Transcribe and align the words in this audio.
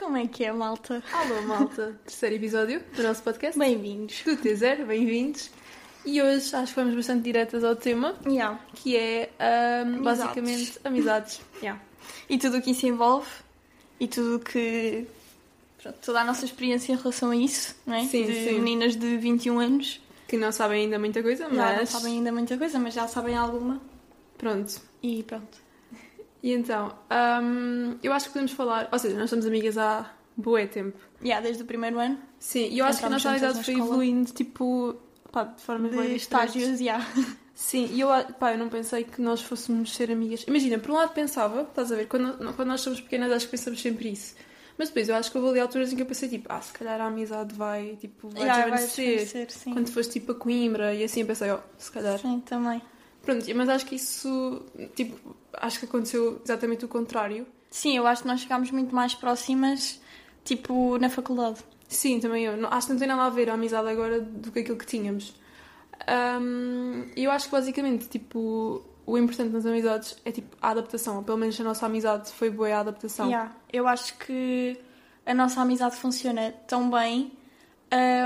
Como 0.00 0.16
é 0.16 0.26
que 0.26 0.44
é, 0.44 0.52
malta? 0.52 1.02
Alô, 1.12 1.42
malta. 1.42 1.94
Terceiro 2.06 2.36
episódio 2.36 2.82
do 2.96 3.02
nosso 3.02 3.22
podcast. 3.22 3.58
Bem-vindos. 3.58 4.22
Do 4.24 4.36
T0, 4.36 4.86
bem-vindos. 4.86 5.50
E 6.06 6.22
hoje 6.22 6.56
acho 6.56 6.72
que 6.74 6.80
vamos 6.80 6.94
bastante 6.94 7.22
diretas 7.22 7.62
ao 7.62 7.76
tema, 7.76 8.16
Yeah. 8.26 8.58
que 8.74 8.96
é 8.96 9.30
Amizades. 9.82 10.02
basicamente 10.02 10.80
amizades. 10.84 11.40
Yeah. 11.62 11.80
E 12.30 12.38
tudo 12.38 12.56
o 12.56 12.62
que 12.62 12.70
isso 12.70 12.86
envolve 12.86 13.28
e 14.00 14.08
tudo 14.08 14.36
o 14.36 14.40
que. 14.40 15.06
Pronto, 15.82 15.98
toda 16.04 16.20
a 16.20 16.24
nossa 16.24 16.46
experiência 16.46 16.92
em 16.92 16.96
relação 16.96 17.30
a 17.30 17.36
isso, 17.36 17.76
não 17.86 17.94
é? 17.94 18.04
Sim, 18.06 18.24
de 18.24 18.32
sim. 18.44 18.52
meninas 18.54 18.96
de 18.96 19.18
21 19.18 19.58
anos. 19.60 20.00
Que 20.26 20.36
não 20.38 20.50
sabem 20.52 20.84
ainda 20.84 20.98
muita 20.98 21.22
coisa, 21.22 21.44
Já 21.44 21.50
não 21.50 21.76
mas. 21.76 21.88
sabem 21.90 22.14
ainda 22.14 22.32
muita 22.32 22.56
coisa, 22.56 22.78
mas 22.78 22.94
já 22.94 23.06
sabem 23.06 23.36
alguma. 23.36 23.80
Pronto. 24.38 24.80
E 25.02 25.22
pronto. 25.24 25.58
E 26.42 26.52
então, 26.52 26.94
ahm, 27.10 27.96
eu 28.02 28.12
acho 28.12 28.26
que 28.26 28.32
podemos 28.32 28.52
falar. 28.52 28.88
Ou 28.92 28.98
seja, 28.98 29.18
nós 29.18 29.28
somos 29.28 29.46
amigas 29.46 29.76
há 29.76 30.10
bué 30.36 30.66
tempo. 30.66 30.98
Yeah, 31.22 31.44
desde 31.44 31.62
o 31.62 31.66
primeiro 31.66 31.98
ano. 31.98 32.18
Sim, 32.38 32.68
e 32.70 32.78
eu 32.78 32.84
acho 32.86 32.98
que 33.00 33.06
a 33.06 33.10
nossa 33.10 33.30
amizade 33.30 33.62
foi 33.64 33.74
evoluindo, 33.74 34.32
tipo. 34.32 34.96
Pá, 35.30 35.44
de 35.44 35.62
formas 35.62 35.92
bué 35.92 36.06
De 36.08 36.16
estágios, 36.16 36.80
yeah. 36.80 37.06
Sim, 37.54 37.90
e 37.92 38.00
eu, 38.00 38.08
pá, 38.38 38.52
eu 38.52 38.58
não 38.58 38.70
pensei 38.70 39.04
que 39.04 39.20
nós 39.20 39.42
fôssemos 39.42 39.94
ser 39.94 40.10
amigas. 40.10 40.44
Imagina, 40.48 40.78
por 40.78 40.92
um 40.92 40.94
lado 40.94 41.12
pensava, 41.12 41.60
estás 41.60 41.92
a 41.92 41.96
ver, 41.96 42.08
quando, 42.08 42.54
quando 42.54 42.68
nós 42.68 42.80
somos 42.80 43.02
pequenas 43.02 43.30
acho 43.30 43.44
que 43.44 43.50
pensamos 43.50 43.82
sempre 43.82 44.10
isso. 44.10 44.34
Mas 44.78 44.88
depois 44.88 45.10
eu 45.10 45.14
acho 45.14 45.30
que 45.30 45.36
houve 45.36 45.50
ali 45.50 45.60
alturas 45.60 45.92
em 45.92 45.96
que 45.96 46.00
eu 46.00 46.06
pensei, 46.06 46.26
tipo, 46.26 46.46
ah, 46.48 46.62
se 46.62 46.72
calhar 46.72 46.98
a 46.98 47.04
amizade 47.08 47.54
vai, 47.54 47.98
tipo, 48.00 48.30
vai 48.30 48.44
Yeah, 48.44 48.76
desvanecer. 48.76 49.48
Quando 49.64 49.88
foste, 49.92 50.12
tipo, 50.14 50.32
a 50.32 50.34
Coimbra 50.34 50.94
e 50.94 51.04
assim 51.04 51.20
eu 51.20 51.26
pensei, 51.26 51.50
ó, 51.50 51.58
se 51.76 51.92
calhar. 51.92 52.18
Sim, 52.18 52.40
também. 52.40 52.80
Pronto, 53.20 53.44
mas 53.54 53.68
acho 53.68 53.84
que 53.84 53.96
isso, 53.96 54.64
tipo, 54.94 55.36
acho 55.54 55.78
que 55.78 55.86
aconteceu 55.86 56.40
exatamente 56.44 56.84
o 56.84 56.88
contrário. 56.88 57.46
Sim, 57.70 57.96
eu 57.96 58.06
acho 58.06 58.22
que 58.22 58.28
nós 58.28 58.42
ficámos 58.42 58.70
muito 58.70 58.94
mais 58.94 59.14
próximas, 59.14 60.00
tipo, 60.44 60.98
na 60.98 61.08
faculdade. 61.08 61.60
Sim, 61.88 62.20
também 62.20 62.44
eu. 62.44 62.66
Acho 62.68 62.86
que 62.86 62.92
não 62.92 62.98
tem 62.98 63.08
nada 63.08 63.22
a 63.24 63.30
ver 63.30 63.50
a 63.50 63.54
amizade 63.54 63.88
agora 63.88 64.20
do 64.20 64.50
que 64.52 64.60
aquilo 64.60 64.76
que 64.76 64.86
tínhamos. 64.86 65.34
E 67.16 67.24
eu 67.24 67.30
acho 67.30 67.46
que 67.46 67.52
basicamente, 67.52 68.08
tipo, 68.08 68.82
o 69.06 69.18
importante 69.18 69.52
nas 69.52 69.66
amizades 69.66 70.16
é 70.24 70.32
tipo 70.32 70.56
a 70.60 70.70
adaptação. 70.70 71.16
Ou 71.16 71.22
pelo 71.22 71.38
menos 71.38 71.60
a 71.60 71.64
nossa 71.64 71.86
amizade 71.86 72.30
foi 72.32 72.50
boa 72.50 72.68
a 72.74 72.80
adaptação. 72.80 73.26
Yeah. 73.26 73.54
Eu 73.72 73.86
acho 73.88 74.16
que 74.18 74.78
a 75.26 75.34
nossa 75.34 75.60
amizade 75.60 75.96
funciona 75.96 76.52
tão 76.66 76.90
bem, 76.90 77.32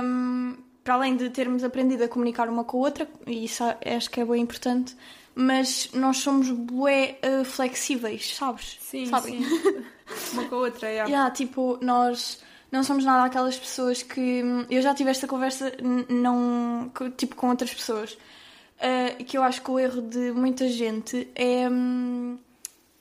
hum, 0.03 0.57
para 0.83 0.95
além 0.95 1.17
de 1.17 1.31
termos 1.31 1.65
aprendido 1.65 2.05
a 2.05 2.09
comunicar 2.09 2.49
uma 2.49 2.65
com 2.65 2.79
a 2.79 2.81
outra, 2.81 3.09
e 3.27 3.45
isso 3.45 3.63
acho 3.65 4.11
que 4.11 4.21
é 4.21 4.25
bem 4.25 4.43
importante, 4.43 4.97
mas 5.35 5.91
nós 5.93 6.19
somos 6.19 6.51
bué 6.51 7.19
eh, 7.23 7.45
flexíveis, 7.45 8.35
sabes? 8.37 8.79
Sim, 8.81 9.07
Sabem? 9.07 9.43
sim. 9.43 9.85
Uma 10.33 10.45
com 10.45 10.55
a 10.57 10.59
outra, 10.59 10.89
é. 10.89 10.97
Yeah, 11.05 11.31
tipo, 11.31 11.79
nós 11.83 12.41
não 12.71 12.85
somos 12.85 13.05
nada 13.05 13.25
aquelas 13.25 13.57
pessoas 13.59 14.03
que. 14.03 14.43
Eu 14.71 14.83
já 14.83 14.95
tive 14.95 15.11
esta 15.11 15.27
conversa 15.27 15.73
não, 16.09 16.91
tipo, 17.17 17.37
com 17.37 17.49
outras 17.49 17.73
pessoas. 17.73 18.13
uh, 18.13 19.25
que 19.25 19.37
eu 19.39 19.43
acho 19.43 19.63
que 19.63 19.71
o 19.71 19.79
erro 19.79 20.03
de 20.03 20.33
muita 20.33 20.69
gente 20.69 21.29
é 21.35 21.69
hum, 21.69 22.39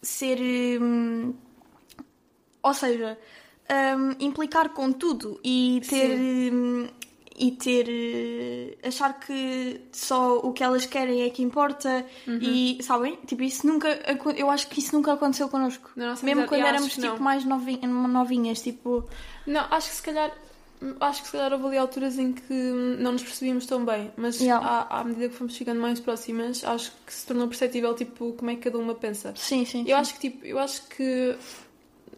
ser. 0.02 0.40
hum, 0.82 1.34
ou 2.62 2.74
seja, 2.74 3.18
hum, 3.98 4.16
implicar 4.20 4.70
com 4.70 4.92
tudo 4.92 5.40
e 5.44 5.82
ter. 5.90 6.18
E 7.38 7.52
ter. 7.52 7.88
eh, 7.90 8.88
achar 8.88 9.20
que 9.20 9.82
só 9.92 10.38
o 10.40 10.54
que 10.54 10.64
elas 10.64 10.86
querem 10.86 11.24
é 11.24 11.30
que 11.30 11.42
importa 11.42 12.06
e, 12.28 12.78
sabem? 12.82 13.18
Tipo, 13.26 13.44
isso 13.44 13.66
nunca. 13.68 13.88
Eu 14.36 14.50
acho 14.50 14.68
que 14.68 14.80
isso 14.80 14.96
nunca 14.96 15.14
aconteceu 15.14 15.50
connosco. 15.50 15.90
Na 15.96 16.08
nossa 16.12 16.26
Mesmo 16.26 16.46
quando 16.48 16.62
éramos 16.66 16.94
tipo 16.94 17.22
mais 17.22 17.44
novi- 17.46 17.80
novinhas, 17.86 18.62
tipo. 18.62 19.08
Não, 19.48 19.62
acho 19.72 19.90
que 19.90 19.96
se 19.96 20.02
calhar. 20.04 20.32
Acho 21.00 21.22
que 21.22 21.28
se 21.28 21.32
calhar 21.32 21.54
houve 21.54 21.66
ali 21.68 21.78
alturas 21.78 22.20
em 22.20 22.34
que 22.34 22.54
não 23.00 23.14
nos 23.14 23.24
percebíamos 23.24 23.66
tão 23.66 23.86
bem, 23.86 24.12
mas 24.18 24.38
Yeah. 24.42 24.68
à, 24.68 25.00
à 25.00 25.04
medida 25.06 25.30
que 25.30 25.36
fomos 25.36 25.56
ficando 25.56 25.80
mais 25.80 25.98
próximas, 26.02 26.62
acho 26.66 26.92
que 27.06 27.14
se 27.14 27.26
tornou 27.26 27.48
perceptível 27.48 27.96
tipo 27.96 28.34
como 28.34 28.52
é 28.52 28.56
que 28.56 28.62
cada 28.64 28.78
uma 28.78 28.94
pensa. 28.94 29.34
Sim, 29.38 29.64
sim. 29.64 29.86
Eu 29.88 29.96
acho 29.96 30.14
que 30.16 30.20
tipo, 30.20 30.46
eu 30.46 30.60
acho 30.60 30.86
que 30.90 31.38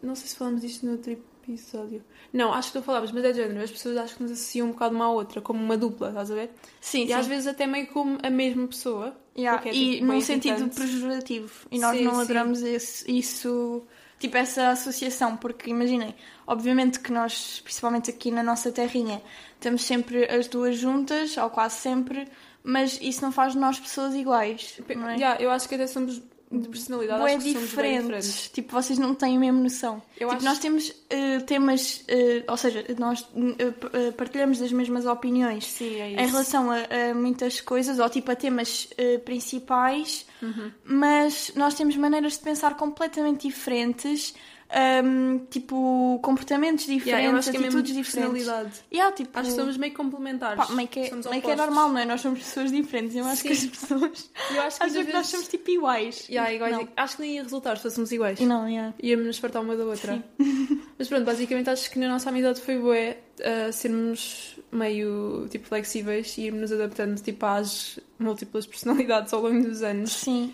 não 0.02 0.16
sei 0.16 0.26
se 0.26 0.34
falamos 0.34 0.62
disto 0.62 0.84
no 0.84 0.92
outro 0.92 1.16
episódio. 1.52 2.02
Não, 2.32 2.52
acho 2.52 2.70
que 2.72 2.76
não 2.78 2.84
falámos, 2.84 3.12
mas 3.12 3.24
é 3.24 3.32
de 3.32 3.38
género. 3.38 3.62
As 3.62 3.70
pessoas 3.70 3.96
acho 3.96 4.16
que 4.16 4.22
nos 4.22 4.32
associam 4.32 4.68
um 4.68 4.72
bocado 4.72 4.94
uma 4.94 5.04
à 5.06 5.10
outra, 5.10 5.40
como 5.40 5.62
uma 5.62 5.76
dupla, 5.76 6.08
estás 6.08 6.30
a 6.30 6.34
ver? 6.34 6.50
sim, 6.80 7.04
E 7.04 7.06
sim. 7.08 7.12
às 7.12 7.26
vezes 7.26 7.46
até 7.46 7.66
meio 7.66 7.86
como 7.88 8.18
a 8.22 8.30
mesma 8.30 8.66
pessoa. 8.66 9.16
Yeah, 9.36 9.58
o 9.58 9.62
que 9.62 9.68
é, 9.68 9.74
e 9.74 9.90
tipo, 9.94 10.04
num 10.06 10.12
bem 10.12 10.20
sentido 10.22 10.58
irritante. 10.60 10.80
pejorativo. 10.80 11.50
E 11.70 11.78
nós 11.78 11.96
Sim, 11.96 12.04
não 12.04 12.14
sim. 12.14 12.20
adoramos 12.22 12.62
esse- 12.62 13.10
isso, 13.18 13.82
tipo, 14.18 14.36
essa 14.36 14.70
associação, 14.70 15.36
porque 15.36 15.68
imaginem, 15.70 16.14
obviamente 16.46 16.98
que 17.00 17.12
nós, 17.12 17.60
principalmente 17.62 18.10
aqui 18.10 18.30
na 18.30 18.42
nossa 18.42 18.72
terrinha, 18.72 19.20
temos 19.60 19.84
sempre 19.84 20.24
as 20.24 20.48
duas 20.48 20.76
juntas, 20.76 21.36
ou 21.36 21.50
quase 21.50 21.76
sempre, 21.76 22.26
mas 22.64 22.98
isso 23.02 23.20
não 23.22 23.30
faz 23.30 23.52
de 23.52 23.58
nós 23.58 23.78
pessoas 23.78 24.14
iguais. 24.14 24.80
Não 24.96 25.10
é? 25.10 25.14
Yeah, 25.16 25.42
eu 25.42 25.50
acho 25.50 25.68
que 25.68 25.74
até 25.74 25.86
somos 25.86 26.20
de 26.50 26.68
personalidade, 26.68 27.22
acho 27.22 27.36
que 27.38 27.42
somos 27.42 27.54
bem 27.54 27.62
diferentes. 27.66 28.02
diferentes. 28.04 28.48
Tipo, 28.50 28.72
vocês 28.72 28.98
não 28.98 29.14
têm 29.14 29.36
a 29.36 29.40
mesma 29.40 29.60
noção. 29.60 30.02
Eu 30.18 30.28
tipo, 30.28 30.36
acho- 30.36 30.44
nós 30.44 30.58
temos 30.60 30.92
eh, 31.10 31.40
temas, 31.40 32.04
eh, 32.06 32.44
ou 32.48 32.56
seja, 32.56 32.84
nós 32.98 33.26
eh, 33.92 34.10
partilhamos 34.12 34.58
das 34.60 34.70
mesmas 34.70 35.06
opiniões 35.06 35.64
Sim, 35.66 35.96
é 36.00 36.10
em 36.22 36.26
relação 36.26 36.70
a, 36.70 36.76
a 37.10 37.14
muitas 37.14 37.60
coisas, 37.60 37.98
ou 37.98 38.08
tipo 38.08 38.30
a 38.30 38.36
temas 38.36 38.88
principais, 39.24 40.26
Uhum. 40.42 40.70
mas 40.84 41.52
nós 41.56 41.74
temos 41.74 41.96
maneiras 41.96 42.34
de 42.34 42.40
pensar 42.40 42.76
completamente 42.76 43.48
diferentes, 43.48 44.34
ahm, 44.70 45.38
tipo 45.50 46.18
comportamentos 46.22 46.84
diferentes, 46.86 47.06
Yeah, 47.06 47.32
eu 47.32 47.38
acho 47.38 47.50
que 47.50 47.56
é 47.56 47.60
atitudes 47.60 47.92
de 47.94 48.02
diferentes. 48.02 48.46
Yeah, 48.92 49.14
tipo, 49.14 49.38
Acho 49.38 49.50
que 49.50 49.56
somos 49.56 49.76
meio 49.76 49.94
complementares. 49.94 50.56
pá, 50.66 50.72
meio 50.74 50.88
que, 50.88 51.00
é- 51.00 51.08
somos 51.08 51.26
meio 51.26 51.42
que 51.42 51.50
é 51.50 51.56
normal, 51.56 51.88
não 51.90 51.98
é? 52.00 52.04
Nós 52.04 52.20
somos 52.20 52.40
pessoas 52.40 52.70
diferentes. 52.72 53.14
Eu 53.16 53.24
acho 53.26 53.42
que 53.42 53.48
as 53.52 53.58
Sim. 53.58 53.68
pessoas 53.68 54.30
Eu 54.54 54.62
acho 54.62 54.78
que 54.80 54.86
que 54.90 54.96
nós 54.98 55.06
vezes- 55.06 55.26
somos 55.30 55.48
tipo 55.48 55.70
iguais. 55.70 56.26
Yeah, 56.28 56.52
iguais. 56.52 56.88
Acho 56.96 57.16
que 57.16 57.22
nem 57.22 57.34
ia 57.36 57.42
resultar 57.42 57.76
se 57.76 57.82
fôssemos 57.82 58.10
iguais. 58.12 58.40
Não, 58.40 58.68
yeah. 58.68 58.92
Íamos 59.02 59.26
nos 59.26 59.38
fartar 59.38 59.62
uma 59.62 59.76
da 59.76 59.84
outra. 59.84 60.24
Mas 60.98 61.08
pronto, 61.08 61.24
basicamente 61.24 61.68
acho 61.70 61.90
que 61.90 61.98
na 61.98 62.08
nossa 62.08 62.30
amizade 62.30 62.60
foi 62.60 62.78
bué 62.78 63.18
uh, 63.40 63.72
sermos 63.72 64.56
meio 64.72 65.46
tipo 65.50 65.68
flexíveis 65.68 66.36
e 66.38 66.42
irmos 66.46 66.62
nos 66.62 66.72
adaptando 66.72 67.20
tipo 67.20 67.44
às 67.46 67.98
múltiplas 68.18 68.66
personalidades 68.66 69.32
ao 69.32 69.42
longo 69.42 69.62
dos 69.68 69.82
anos. 69.82 70.10
Sim. 70.12 70.52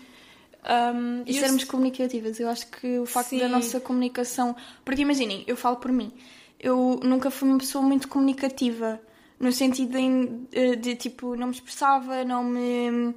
Um, 0.65 1.23
E 1.25 1.35
eu- 1.35 1.41
sermos 1.43 1.63
comunicativas. 1.65 2.39
Eu 2.39 2.49
acho 2.49 2.67
que 2.67 2.97
o 2.99 3.05
facto 3.05 3.29
Sim. 3.29 3.39
da 3.39 3.47
nossa 3.49 3.79
comunicação. 3.79 4.55
Porque 4.85 5.01
imaginem, 5.01 5.43
eu 5.47 5.57
falo 5.57 5.75
por 5.77 5.91
mim. 5.91 6.11
Eu 6.59 6.99
nunca 7.03 7.29
fui 7.29 7.49
uma 7.49 7.57
pessoa 7.57 7.83
muito 7.83 8.07
comunicativa. 8.07 8.99
No 9.39 9.51
sentido 9.51 9.97
em- 9.97 10.47
eh, 10.53 10.75
de, 10.77 10.95
tipo, 10.95 11.35
não 11.35 11.47
me 11.47 11.53
expressava, 11.53 12.23
não 12.23 12.43
me. 12.43 13.13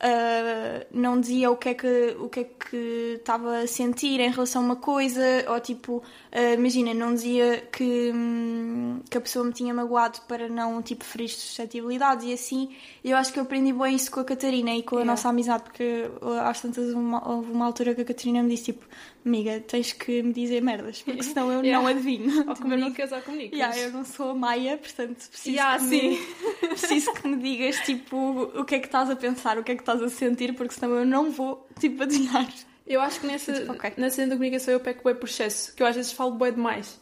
ah, 0.00 0.86
não 0.92 1.20
dizia 1.20 1.50
o 1.50 1.56
que 1.56 1.68
é 1.70 1.74
que 1.74 2.16
o 2.20 2.28
que 2.28 2.40
é 2.40 2.44
que 2.44 3.14
estava 3.18 3.58
a 3.58 3.66
sentir 3.66 4.20
em 4.20 4.30
relação 4.30 4.62
a 4.62 4.64
uma 4.64 4.76
coisa 4.76 5.22
ou 5.48 5.58
tipo 5.60 6.02
ah, 6.32 6.54
imagina 6.54 6.92
não 6.94 7.14
dizia 7.14 7.66
que 7.72 8.12
hum, 8.14 9.00
que 9.10 9.16
a 9.16 9.20
pessoa 9.20 9.44
me 9.44 9.52
tinha 9.52 9.72
magoado 9.72 10.20
para 10.28 10.48
não 10.48 10.82
tipo 10.82 11.04
ferir 11.04 11.28
suscetibilidades 11.30 12.26
e 12.26 12.32
assim 12.32 12.74
eu 13.04 13.16
acho 13.16 13.32
que 13.32 13.38
eu 13.38 13.42
aprendi 13.44 13.72
bem 13.72 13.94
isso 13.96 14.10
com 14.10 14.20
a 14.20 14.24
Catarina 14.24 14.74
e 14.74 14.82
com 14.82 14.96
a 14.96 14.98
Yeah. 15.00 15.12
nossa 15.12 15.28
amizade 15.28 15.62
porque 15.64 16.10
uh, 16.20 16.40
às 16.40 16.60
tantas 16.60 16.92
uma, 16.92 17.26
houve 17.28 17.50
uma 17.52 17.64
altura 17.66 17.94
que 17.94 18.00
a 18.02 18.04
Catarina 18.04 18.42
me 18.42 18.50
disse 18.50 18.64
tipo 18.72 18.84
amiga 19.24 19.60
tens 19.60 19.92
que 19.92 20.22
me 20.22 20.32
dizer 20.32 20.60
merdas 20.62 21.02
porque 21.02 21.22
senão 21.24 21.50
eu 21.52 21.62
Yeah. 21.62 21.82
não 21.82 21.86
adivinho 21.88 22.30
Ou 22.32 22.38
eu 22.40 22.44
não- 22.46 22.54
comunicas 22.56 23.12
ou 23.12 23.20
comunicas. 23.22 23.58
Yeah, 23.58 23.78
eu 23.78 23.92
não 23.92 24.04
sou 24.04 24.30
a 24.30 24.34
Maia, 24.34 24.76
portanto 24.78 25.28
preciso, 25.28 25.56
Yeah, 25.56 25.78
que 25.78 25.84
me, 25.84 26.18
preciso 26.68 27.12
que 27.12 27.28
me 27.28 27.36
digas 27.36 27.76
tipo 27.80 28.16
o 28.54 28.64
que 28.64 28.74
é 28.74 28.78
que 28.78 28.86
estás 28.86 29.08
a 29.10 29.16
pensar, 29.16 29.58
o 29.58 29.64
que 29.64 29.72
é 29.72 29.74
que 29.74 29.82
estás 29.82 30.02
a 30.02 30.08
sentir, 30.08 30.54
porque 30.54 30.74
senão 30.74 30.94
eu 30.96 31.04
não 31.06 31.30
vou 31.30 31.66
tipo 31.78 32.02
adivinhar. 32.02 32.46
Eu 32.88 33.00
acho 33.00 33.20
que 33.20 33.26
nessa, 33.26 33.52
Tipo, 33.52 33.72
ok. 33.78 33.92
na 33.96 34.10
cena 34.10 34.28
da 34.28 34.34
comunicação 34.36 34.72
eu 34.74 34.80
peco 34.80 35.02
bué 35.04 35.14
por 35.14 35.28
excesso, 35.28 35.74
que 35.74 35.82
eu 35.82 35.86
às 35.86 35.94
vezes 35.94 36.10
falo 36.12 36.32
bué 36.32 36.50
demais. 36.50 36.98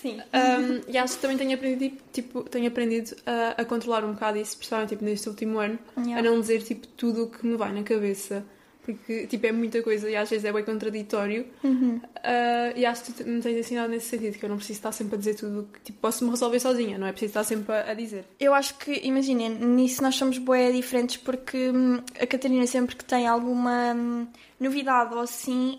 Sim. 0.00 0.20
Um, 0.32 0.90
e 0.90 0.96
acho 0.96 1.16
que 1.16 1.20
também 1.22 1.36
tenho 1.36 1.54
aprendido, 1.54 1.96
tipo, 2.12 2.42
tenho 2.44 2.66
aprendido 2.66 3.14
a, 3.26 3.60
a 3.60 3.64
controlar 3.64 4.04
um 4.04 4.12
bocado 4.14 4.38
isso, 4.38 4.56
principalmente 4.56 4.88
tipo, 4.90 5.04
neste 5.04 5.28
último 5.28 5.58
ano, 5.58 5.78
Yeah. 5.98 6.18
a 6.18 6.22
não 6.22 6.40
dizer 6.40 6.62
tipo, 6.62 6.86
tudo 6.88 7.24
o 7.24 7.26
que 7.30 7.46
me 7.46 7.56
vai 7.56 7.72
na 7.72 7.82
cabeça. 7.82 8.44
Porque 8.84 9.28
tipo, 9.28 9.46
é 9.46 9.52
muita 9.52 9.80
coisa 9.80 10.10
e 10.10 10.16
às 10.16 10.28
vezes 10.28 10.44
é 10.44 10.52
bem 10.52 10.64
contraditório. 10.64 11.46
Uhum. 11.62 11.98
Uh, 12.16 12.72
e 12.74 12.84
acho 12.84 13.04
que 13.04 13.12
tu 13.12 13.28
me 13.28 13.40
tens 13.40 13.56
ensinado 13.58 13.88
nesse 13.92 14.06
sentido, 14.06 14.36
que 14.36 14.44
eu 14.44 14.48
não 14.48 14.56
preciso 14.56 14.78
estar 14.78 14.90
sempre 14.90 15.14
a 15.14 15.18
dizer 15.18 15.34
tudo, 15.36 15.68
que 15.72 15.80
tipo, 15.82 15.98
posso-me 16.00 16.30
resolver 16.30 16.58
sozinha, 16.58 16.98
não 16.98 17.06
é 17.06 17.12
preciso 17.12 17.30
estar 17.30 17.44
sempre 17.44 17.72
a, 17.72 17.90
a 17.92 17.94
dizer. 17.94 18.24
Eu 18.40 18.52
acho 18.54 18.76
que, 18.78 18.92
imaginem, 19.06 19.50
nisso 19.50 20.02
nós 20.02 20.16
somos 20.16 20.36
boé 20.38 20.72
diferentes 20.72 21.16
porque 21.18 21.70
hum, 21.70 22.00
a 22.20 22.26
Catarina 22.26 22.66
sempre 22.66 22.96
que 22.96 23.04
tem 23.04 23.28
alguma 23.28 23.92
hum, 23.94 24.26
novidade 24.62 25.14
ou 25.14 25.20
assim 25.20 25.78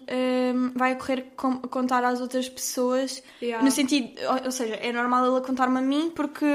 hum, 0.56 0.72
vai 0.76 0.96
correr 0.96 1.34
com- 1.36 1.60
contar 1.62 2.04
às 2.04 2.22
outras 2.22 2.48
pessoas 2.50 3.24
Yeah. 3.42 3.64
No 3.64 3.72
sentido, 3.72 4.10
ou, 4.30 4.46
ou 4.46 4.52
seja, 4.52 4.76
é 4.76 4.92
normal 4.94 5.26
ela 5.26 5.42
contar-me 5.42 5.78
a 5.78 5.82
mim 5.82 6.12
porque, 6.16 6.46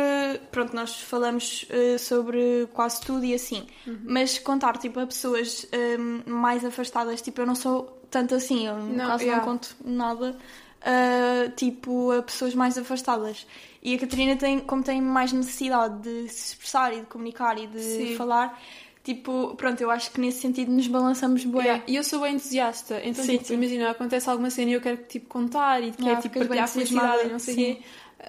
pronto, 0.51 0.75
nós 0.75 1.01
falamos 1.01 1.67
eh, 1.69 1.99
sobre 1.99 2.67
quase 2.73 3.01
tudo 3.03 3.25
e 3.25 3.35
assim. 3.35 3.67
Uhum. 3.87 3.99
Mas 4.05 4.39
contar, 4.39 4.79
tipo, 4.79 4.99
a 5.01 5.07
pessoas 5.07 5.67
eh, 5.71 5.99
mais 6.27 6.65
afastadas, 6.65 7.21
tipo, 7.21 7.41
eu 7.43 7.47
não 7.47 7.55
sou 7.55 8.01
tanto 8.11 8.35
assim, 8.35 8.67
eu 8.67 8.77
Não, 8.77 9.07
caso 9.07 9.25
yeah. 9.25 9.45
não 9.45 9.53
conto 9.53 9.77
nada 9.85 10.37
uh, 10.79 11.51
tipo, 11.57 12.13
a 12.13 12.23
pessoas 12.23 12.55
mais 12.55 12.77
afastadas. 12.79 13.47
E 13.83 13.95
a 13.95 13.99
Catarina 13.99 14.37
tem, 14.37 14.61
como 14.61 14.83
tem 14.83 15.01
mais 15.01 15.33
necessidade 15.33 16.01
de 16.03 16.29
se 16.29 16.53
expressar 16.53 16.93
e 16.93 17.01
de 17.01 17.07
comunicar 17.07 17.59
e 17.59 17.67
de 17.67 17.81
Sim. 17.81 18.17
falar, 18.17 18.61
tipo, 19.15 19.55
pronto, 19.57 19.81
eu 19.81 19.91
acho 19.91 20.11
que 20.11 20.21
nesse 20.21 20.41
sentido 20.41 20.71
nos 20.71 20.87
balançamos 20.87 21.45
bem. 21.45 21.61
Yeah, 21.63 21.83
E 21.87 21.97
eu 21.97 22.05
sou 22.05 22.21
bem 22.21 22.35
entusiasta, 22.35 23.01
então 23.05 23.25
Sim, 23.25 23.33
tipo, 23.39 23.47
sim. 23.47 23.55
imagina, 23.55 23.91
acontece 23.91 24.29
alguma 24.29 24.51
cena 24.51 24.71
e 24.71 24.75
eu 24.75 24.81
quero 24.81 24.99
tipo 25.09 25.27
contar 25.29 25.81
e 25.83 25.91
quero 25.93 26.03
Yeah, 26.03 26.21
tipo 26.23 26.39
partilhar 26.39 26.65
a 26.65 26.69
felicidade 26.69 27.27
e 27.27 27.31
não 27.33 27.39
sei 27.39 27.55
o 27.55 27.57
quê. 27.57 27.79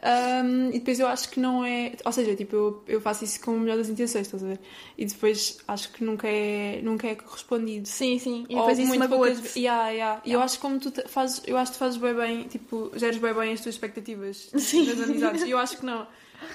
Um, 0.03 0.69
e 0.69 0.73
depois 0.73 0.99
eu 0.99 1.07
acho 1.07 1.29
que 1.29 1.39
não 1.39 1.65
é. 1.65 1.93
Ou 2.05 2.11
seja, 2.11 2.35
tipo, 2.35 2.55
eu, 2.55 2.83
eu 2.87 3.01
faço 3.01 3.23
isso 3.23 3.41
com 3.41 3.55
o 3.55 3.59
melhor 3.59 3.75
das 3.75 3.89
intenções, 3.89 4.27
estás 4.27 4.43
a 4.43 4.47
ver? 4.47 4.59
E 4.97 5.03
depois 5.05 5.57
acho 5.67 5.91
que 5.91 6.03
nunca 6.03 6.27
é, 6.27 6.79
nunca 6.83 7.07
é 7.07 7.15
correspondido. 7.15 7.87
Sim, 7.87 8.19
sim. 8.19 8.45
E 8.47 8.53
Ou 8.53 8.61
depois 8.61 8.77
isso 8.79 8.87
muito 8.87 9.09
poucas- 9.09 9.55
Yeah, 9.55 9.89
yeah. 9.89 10.21
E 10.23 10.31
eu 10.31 10.41
acho 10.41 10.55
que 10.57 10.61
como 10.61 10.79
tu 10.79 10.93
fazes, 11.07 11.41
eu 11.47 11.57
acho 11.57 11.71
que 11.71 11.77
fazes 11.79 11.97
bem 11.97 12.13
bem, 12.13 12.43
tipo, 12.43 12.91
geres 12.95 13.17
bem 13.17 13.33
bem 13.33 13.51
as 13.53 13.61
tuas 13.61 13.75
expectativas 13.75 14.49
Sim. 14.57 14.85
das 14.85 15.01
amizades. 15.09 15.43
E 15.43 15.49
eu 15.51 15.57
acho 15.57 15.77
que 15.77 15.85
não. 15.85 16.05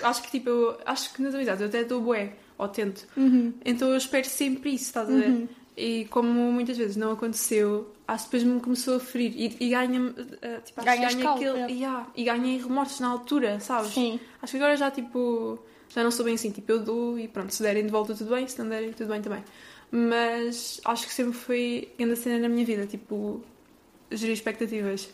Acho 0.03 0.23
que 0.23 0.31
tipo, 0.31 0.49
eu 0.49 0.79
acho 0.87 1.13
que 1.13 1.21
nas 1.21 1.35
amizades 1.35 1.61
eu 1.61 1.67
até 1.67 1.83
dou 1.85 2.01
bué, 2.01 2.33
ou 2.59 2.69
tento. 2.69 3.07
Uhum. 3.17 3.53
Então 3.65 3.89
eu 3.91 3.97
espero 3.97 4.27
sempre 4.27 4.71
isso, 4.71 4.85
estás 4.85 5.09
a 5.09 5.13
ver? 5.13 5.29
Uhum. 5.29 5.49
E 5.77 6.05
como 6.07 6.53
muitas 6.53 6.77
vezes 6.79 6.97
não 6.97 7.13
aconteceu, 7.13 7.93
acho 8.07 8.25
que 8.25 8.37
depois 8.37 8.55
me 8.55 8.61
começou 8.61 8.97
a 8.97 9.01
ferir 9.01 9.33
e, 9.37 9.57
e 9.59 9.71
ganha, 9.71 10.15
eh, 10.41 10.61
tipo, 10.61 10.81
acho 10.81 10.91
que 10.91 10.97
Ganhas 10.97 11.15
ganha 11.15 11.31
aquele, 11.33 11.59
é. 11.59 11.67
yeah, 11.71 12.07
e 12.15 12.25
ganhei 12.25 12.59
remorsos 12.59 13.01
na 13.01 13.09
altura, 13.09 13.59
sabes? 13.59 13.93
Sim. 13.93 14.21
Acho 14.41 14.53
que 14.53 14.57
agora 14.59 14.77
já 14.77 14.91
tipo, 14.91 15.59
já 15.89 16.05
não 16.05 16.13
sou 16.13 16.25
bem 16.25 16.35
assim, 16.35 16.53
tipo, 16.53 16.71
eu 16.71 16.79
dou 16.79 17.19
e 17.19 17.27
pronto, 17.27 17.53
se 17.53 17.61
derem 17.61 17.85
de 17.85 17.91
volta 17.91 18.15
tudo 18.15 18.31
bem, 18.31 18.47
se 18.47 18.57
não 18.61 18.69
derem 18.69 18.93
tudo 18.93 19.09
bem 19.09 19.21
também. 19.21 19.43
Mas 19.91 20.81
acho 20.85 21.07
que 21.07 21.13
sempre 21.13 21.33
foi 21.33 21.93
grande 21.99 22.17
cena 22.17 22.39
na 22.39 22.49
minha 22.49 22.65
vida, 22.65 22.87
tipo, 22.87 23.43
gerir 24.13 24.35
expectativas. 24.35 25.09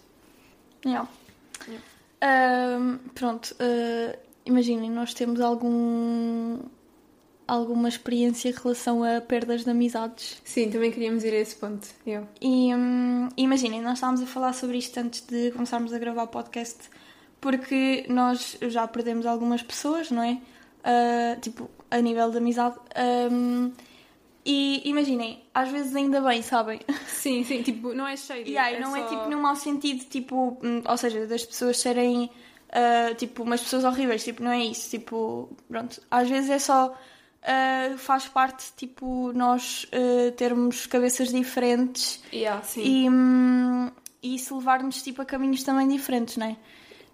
Yeah. 0.84 1.08
Yeah. 1.66 1.84
Ahm, 2.22 2.98
pronto, 3.14 3.54
ah, 3.60 4.18
imaginem, 4.44 4.90
nós 4.90 5.14
temos 5.14 5.40
algum 5.40 6.58
alguma 7.50 7.88
experiência 7.88 8.48
em 8.48 8.52
relação 8.52 9.02
a 9.02 9.20
perdas 9.20 9.64
de 9.64 9.70
amizades. 9.70 10.40
Sim, 10.44 10.70
também 10.70 10.90
queríamos 10.90 11.24
ir 11.24 11.32
a 11.34 11.38
esse 11.38 11.56
ponto. 11.56 11.86
Eu. 12.06 12.26
E 12.40 12.74
hum, 12.74 13.28
imaginem, 13.36 13.80
nós 13.82 13.94
estávamos 13.94 14.22
a 14.22 14.26
falar 14.26 14.52
sobre 14.52 14.78
isto 14.78 14.98
antes 14.98 15.20
de 15.26 15.50
começarmos 15.52 15.92
a 15.92 15.98
gravar 15.98 16.22
o 16.24 16.28
podcast, 16.28 16.78
porque 17.40 18.04
nós 18.08 18.56
já 18.62 18.86
perdemos 18.86 19.26
algumas 19.26 19.62
pessoas, 19.62 20.10
não 20.10 20.22
é? 20.22 20.38
Ah, 20.84 21.36
tipo, 21.40 21.68
a 21.90 22.00
nível 22.00 22.30
de 22.30 22.38
amizade. 22.38 22.76
Ahm, 22.94 23.70
e 24.44 24.80
imaginem, 24.88 25.42
às 25.54 25.68
vezes 25.70 25.94
ainda 25.94 26.20
bem, 26.20 26.40
sabem? 26.42 26.80
Sim, 27.06 27.44
sim, 27.44 27.62
tipo, 27.62 27.92
não 27.92 28.06
é 28.08 28.16
cheio. 28.16 28.46
E 28.46 28.56
aí, 28.56 28.80
não 28.80 28.96
é 28.96 29.02
só- 29.02 29.08
tipo 29.08 29.28
num 29.30 29.40
mau 29.42 29.54
sentido, 29.54 30.04
tipo, 30.04 30.56
hum, 30.62 30.82
ou 30.88 30.96
seja, 30.96 31.26
das 31.26 31.44
pessoas 31.44 31.78
serem 31.78 32.30
ah, 32.72 33.14
tipo 33.16 33.42
umas 33.42 33.60
pessoas 33.60 33.84
horríveis, 33.84 34.24
tipo, 34.24 34.42
não 34.42 34.50
é 34.52 34.64
isso, 34.64 34.88
tipo, 34.90 35.50
pronto, 35.68 36.00
às 36.10 36.28
vezes 36.30 36.48
é 36.50 36.58
só 36.58 36.96
ah, 37.42 37.96
faz 37.96 38.28
parte, 38.28 38.72
tipo, 38.76 39.32
nós 39.32 39.86
ah, 39.92 40.32
termos 40.36 40.86
cabeças 40.86 41.28
diferentes 41.28 42.20
Yeah, 42.32 42.62
e, 42.76 43.08
hum, 43.08 43.90
e 44.22 44.34
isso 44.34 44.56
levar-nos 44.56 45.02
tipo 45.02 45.22
a 45.22 45.24
caminhos 45.24 45.62
também 45.62 45.88
diferentes, 45.88 46.36
não 46.36 46.46
é? 46.46 46.56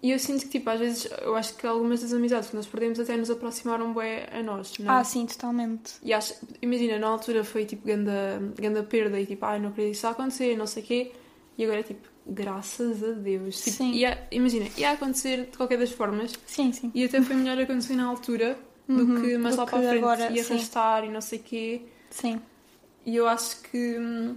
E 0.02 0.11
eu 0.11 0.19
sinto 0.19 0.43
que, 0.43 0.50
tipo, 0.50 0.69
às 0.70 0.78
vezes, 0.78 1.08
eu 1.23 1.34
acho 1.34 1.56
que 1.56 1.67
algumas 1.67 2.02
das 2.02 2.12
amizades 2.12 2.50
que 2.50 2.56
nós 2.56 2.67
perdemos 2.67 3.00
até 3.00 3.17
nos 3.17 3.31
aproximaram 3.31 3.94
bem 3.94 4.25
a 4.31 4.43
nós, 4.43 4.78
não 4.78 4.93
é? 4.93 4.99
Ah, 4.99 5.05
sim, 5.05 5.26
totalmente. 5.26 5.94
E 6.02 6.12
acho, 6.12 6.34
imagina, 6.61 6.99
na 6.99 7.08
altura 7.08 7.43
foi 7.43 7.64
tipo 7.64 7.87
ganda, 7.87 8.40
ganda 8.56 8.82
perda 8.82 9.19
e 9.19 9.26
tipo, 9.26 9.44
ai, 9.44 9.58
não 9.58 9.73
queria 9.73 9.90
isso 9.90 10.06
acontecer, 10.06 10.56
não 10.56 10.67
sei 10.67 10.82
o 10.82 10.87
quê. 10.87 11.12
E 11.56 11.64
agora 11.64 11.81
é 11.81 11.82
tipo, 11.82 12.06
graças 12.26 13.02
a 13.02 13.12
Deus. 13.12 13.61
Tipo, 13.62 13.76
Sim. 13.78 13.93
Ia, 13.93 14.28
imagina, 14.31 14.67
ia 14.76 14.93
acontecer 14.93 15.46
de 15.46 15.56
qualquer 15.56 15.78
das 15.78 15.90
formas 15.90 16.32
Sim, 16.46 16.73
sim. 16.73 16.93
e 16.94 17.02
até 17.05 17.23
foi 17.23 17.34
melhor 17.34 17.58
acontecer 17.58 17.94
na 17.96 18.05
altura 18.05 18.58
do 18.88 18.94
Uhum, 18.94 19.21
que 19.23 19.37
mais 19.38 19.55
do 19.56 19.61
lá 19.61 19.65
que 19.67 19.71
para 19.73 19.79
a 19.81 19.88
frente 19.91 19.99
agora, 20.05 20.33
e 20.33 20.44
sim. 20.44 20.55
arrastar 20.55 21.05
e 21.05 21.09
não 21.09 21.21
sei 21.21 21.38
o 21.38 21.43
quê. 21.43 21.83
Sim. 22.11 22.41
E 23.05 23.15
eu 23.17 23.27
acho 23.29 23.61
que, 23.62 23.99
hum, 23.99 24.37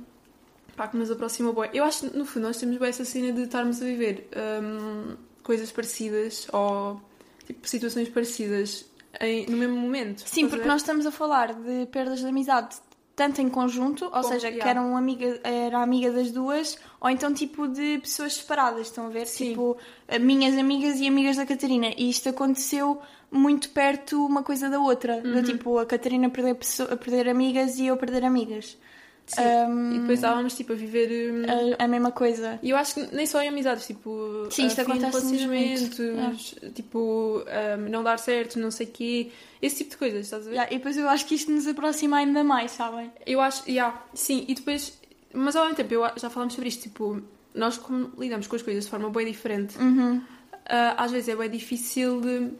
pá, 0.75 0.87
que 0.87 0.97
nos 0.97 1.09
aproxima 1.11 1.51
bem. 1.53 1.69
Eu 1.73 1.83
acho 1.83 2.09
que 2.09 2.17
no 2.17 2.25
fundo 2.25 2.43
nós 2.47 2.57
temos 2.57 2.77
bem 2.77 2.89
essa 2.89 3.05
cena 3.05 3.31
de 3.31 3.43
estarmos 3.43 3.81
a 3.81 3.85
viver 3.85 4.27
hum, 4.63 5.15
coisas 5.43 5.71
parecidas 5.71 6.47
ou 6.51 7.01
tipo, 7.45 7.67
situações 7.67 8.09
parecidas 8.09 8.85
em- 9.21 9.45
no 9.47 9.57
mesmo 9.57 9.75
momento. 9.75 10.23
Sim, 10.27 10.47
porque 10.49 10.67
nós 10.67 10.81
estamos 10.81 11.05
a 11.05 11.11
falar 11.11 11.53
de 11.53 11.85
perdas 11.91 12.19
de 12.19 12.27
amizade 12.27 12.75
tanto 13.19 13.41
em 13.41 13.49
conjunto, 13.49 14.05
ou 14.05 14.11
Como- 14.11 14.23
seja, 14.23 14.47
que 14.49 14.59
yeah. 14.59 14.69
era 14.69 14.81
uma 14.81 14.97
amiga, 14.97 15.41
era 15.43 15.83
amiga 15.83 16.09
das 16.09 16.31
duas, 16.31 16.77
ou 17.01 17.09
então 17.09 17.33
tipo 17.33 17.67
de 17.67 17.97
pessoas 17.99 18.35
separadas, 18.35 18.87
estão 18.87 19.07
a 19.07 19.09
ver? 19.09 19.27
Sim. 19.27 19.49
Tipo, 19.49 19.75
eh, 20.07 20.17
minhas 20.17 20.57
amigas 20.57 21.01
e 21.01 21.05
amigas 21.05 21.35
da 21.35 21.45
Catarina. 21.45 21.87
E 21.97 22.09
isto 22.09 22.29
aconteceu 22.29 22.97
muito 23.29 23.71
perto 23.71 24.25
uma 24.25 24.41
coisa 24.41 24.69
da 24.69 24.79
outra. 24.79 25.17
Uhum. 25.17 25.33
Da, 25.33 25.43
tipo, 25.43 25.77
a 25.77 25.85
Catarina 25.85 26.29
perder, 26.29 26.55
perder 27.03 27.27
amigas 27.27 27.77
e 27.77 27.87
eu 27.87 27.97
perder 27.97 28.23
amigas. 28.23 28.77
Sim. 29.29 29.41
Ahm, 29.43 29.91
E 29.95 29.99
depois 29.99 30.17
estávamos 30.19 30.55
tipo 30.55 30.73
a 30.73 30.75
viver. 30.75 31.31
hum, 31.31 31.43
a, 31.79 31.83
a 31.83 31.87
mesma 31.87 32.11
coisa. 32.11 32.59
E 32.63 32.71
eu 32.71 32.77
acho 32.77 32.95
que 32.95 33.15
nem 33.15 33.25
só 33.25 33.41
em 33.41 33.47
amizades, 33.49 33.85
tipo, 33.85 34.47
Sim, 34.49 34.65
isto 34.67 34.87
muito. 34.87 35.01
relacionamentos, 35.05 36.55
tipo, 36.73 37.43
um, 37.77 37.89
não 37.89 38.03
dar 38.03 38.17
certo, 38.19 38.57
não 38.59 38.71
sei 38.71 38.87
o 38.87 38.89
quê, 38.89 39.31
esse 39.61 39.77
tipo 39.77 39.91
de 39.91 39.97
coisas, 39.97 40.25
estás 40.25 40.45
a 40.47 40.49
ver? 40.49 40.55
Yeah, 40.55 40.73
e 40.73 40.77
depois 40.77 40.97
eu 40.97 41.07
acho 41.07 41.25
que 41.27 41.35
isto 41.35 41.51
nos 41.51 41.67
aproxima 41.67 42.17
ainda 42.17 42.43
mais, 42.43 42.71
sabem? 42.71 43.11
Eu 43.25 43.39
acho, 43.39 43.63
yeah, 43.69 44.03
sim, 44.13 44.45
e 44.47 44.55
depois, 44.55 44.99
mas 45.33 45.55
ao 45.55 45.63
mesmo 45.63 45.77
tempo, 45.77 45.93
eu, 45.93 46.01
já 46.17 46.29
falámos 46.29 46.53
sobre 46.55 46.69
isto, 46.69 46.83
tipo, 46.83 47.21
nós 47.53 47.77
como 47.77 48.11
lidamos 48.17 48.47
com 48.47 48.55
as 48.55 48.61
coisas 48.61 48.85
de 48.85 48.89
forma 48.89 49.09
bem 49.09 49.25
diferente, 49.27 49.77
Uhum. 49.77 50.21
ah, 50.67 50.95
às 51.03 51.11
vezes 51.11 51.29
é 51.29 51.35
bem 51.35 51.49
difícil 51.49 52.19
de, 52.21 52.51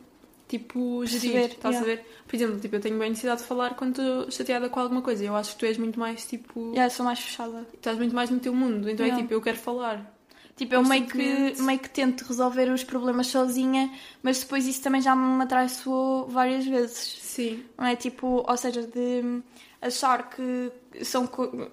tipo, 0.50 1.06
gerir, 1.06 1.32
Perceber, 1.32 1.52
estás 1.56 1.76
yeah. 1.76 1.80
a 1.80 1.96
ver? 1.96 2.06
Por 2.28 2.36
exemplo, 2.36 2.60
tipo, 2.60 2.76
eu 2.76 2.82
tenho 2.82 2.98
bem 3.00 3.10
necessidade 3.10 3.42
de 3.42 3.48
falar 3.48 3.76
quando 3.76 3.92
estou 3.92 4.32
chateada 4.32 4.68
com 4.68 4.80
alguma 4.80 5.02
coisa, 5.02 5.24
eu 5.24 5.36
acho 5.36 5.54
que 5.54 5.60
tu 5.60 5.66
és 5.66 5.78
muito 5.78 5.98
mais, 5.98 6.26
tipo, 6.26 6.72
Yeah, 6.72 6.90
sou 6.90 7.06
mais 7.06 7.20
fechada. 7.20 7.66
estás 7.74 7.98
muito 7.98 8.14
mais 8.14 8.30
no 8.30 8.40
teu 8.40 8.54
mundo, 8.54 8.90
então 8.90 9.06
é 9.06 9.10
Yeah. 9.10 9.22
tipo, 9.22 9.34
eu 9.34 9.42
quero 9.42 9.58
falar. 9.58 10.18
Tipo, 10.58 10.76
eu 10.76 10.84
meio 10.84 11.08
que, 11.08 11.62
meio 11.62 11.80
que 11.80 11.90
tento 11.90 12.26
resolver 12.26 12.70
os 12.70 12.84
problemas 12.84 13.28
sozinha, 13.28 13.90
mas 14.22 14.42
depois 14.42 14.68
isso 14.68 14.82
também 14.82 15.02
já 15.02 15.16
me 15.16 15.42
atraiçoou 15.42 16.28
várias 16.28 16.66
vezes. 16.66 16.98
Sim. 17.22 17.64
Não 17.78 17.86
é? 17.86 17.96
Tipo, 17.96 18.44
ou 18.46 18.58
seja, 18.58 18.82
de 18.82 19.42
achar 19.82 20.30
que 20.30 20.70
são, 21.02 21.30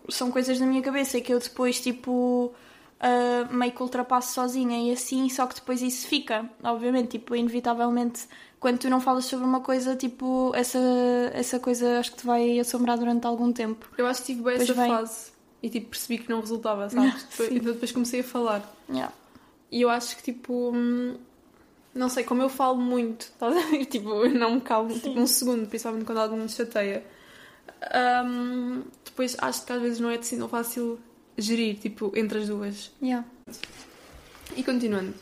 são 0.08 0.30
coisas 0.30 0.60
da 0.60 0.66
minha 0.66 0.82
cabeça 0.82 1.18
e 1.18 1.20
que 1.20 1.34
eu 1.34 1.40
depois, 1.40 1.80
tipo, 1.80 2.54
ah, 3.00 3.48
meio 3.50 3.72
que 3.72 3.82
ultrapasso 3.82 4.32
sozinha 4.34 4.88
e 4.88 4.92
assim, 4.92 5.28
só 5.28 5.46
que 5.46 5.54
depois 5.54 5.82
isso 5.82 6.06
fica, 6.06 6.48
obviamente, 6.62 7.18
tipo, 7.18 7.36
inevitavelmente, 7.36 8.26
quando 8.60 8.78
tu 8.78 8.88
não 8.90 9.00
falas 9.00 9.24
sobre 9.26 9.44
uma 9.46 9.60
coisa, 9.60 9.94
tipo, 9.96 10.52
essa, 10.54 10.78
essa 11.32 11.60
coisa 11.60 11.98
acho 11.98 12.12
que 12.12 12.18
te 12.18 12.26
vai 12.26 12.58
assombrar 12.58 12.98
durante 12.98 13.26
algum 13.26 13.52
tempo. 13.52 13.86
Eu 13.98 14.06
acho 14.06 14.20
que 14.22 14.26
tive 14.34 14.42
bem 14.42 14.54
essa 14.56 14.74
bem. 14.74 14.88
fase 14.88 15.30
e 15.62 15.70
tipo 15.70 15.88
percebi 15.90 16.18
que 16.18 16.28
não 16.30 16.40
resultava, 16.40 16.88
sabes? 16.90 17.24
Depois- 17.30 17.48
Sim. 17.50 17.56
então 17.56 17.72
depois 17.72 17.92
comecei 17.92 18.20
a 18.20 18.24
falar. 18.24 18.76
Yeah. 18.88 19.12
E 19.70 19.82
eu 19.82 19.90
acho 19.90 20.16
que 20.16 20.22
tipo. 20.22 20.72
hum, 20.74 21.16
Não 21.94 22.08
sei, 22.08 22.24
como 22.24 22.42
eu 22.42 22.48
falo 22.48 22.76
muito, 22.78 23.22
estás 23.32 23.56
a 23.56 23.60
ver? 23.70 23.84
Tipo, 23.86 24.24
eu 24.24 24.30
não 24.34 24.54
me 24.56 24.60
calmo, 24.60 24.92
tipo, 24.98 25.18
um 25.18 25.26
segundo, 25.26 25.66
principalmente 25.66 26.04
quando 26.04 26.18
algo 26.18 26.36
me 26.36 26.48
chateia. 26.48 27.04
Hum, 28.24 28.82
depois 29.04 29.36
acho 29.40 29.64
que 29.64 29.72
às 29.72 29.80
vezes 29.82 30.00
não 30.00 30.10
é 30.10 30.16
assim 30.16 30.38
tão 30.38 30.48
fácil 30.48 30.98
gerir, 31.36 31.76
tipo, 31.78 32.12
entre 32.16 32.38
as 32.40 32.48
duas. 32.48 32.90
Yeah. 33.02 33.26
E 34.56 34.62
continuando, 34.62 35.14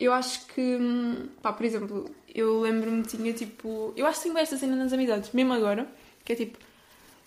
eu 0.00 0.12
acho 0.12 0.46
que, 0.46 0.60
hum, 0.76 1.28
pá, 1.40 1.52
por 1.52 1.64
exemplo, 1.64 2.10
eu 2.34 2.60
lembro-me 2.60 3.02
tinha 3.02 3.32
tipo. 3.32 3.92
Eu 3.96 4.06
acho 4.06 4.20
que 4.22 4.28
tenho 4.28 4.38
esta 4.38 4.56
cena 4.56 4.76
nas 4.76 4.92
amizades, 4.92 5.30
mesmo 5.32 5.52
agora, 5.52 5.86
que 6.24 6.32
é 6.32 6.36
tipo, 6.36 6.58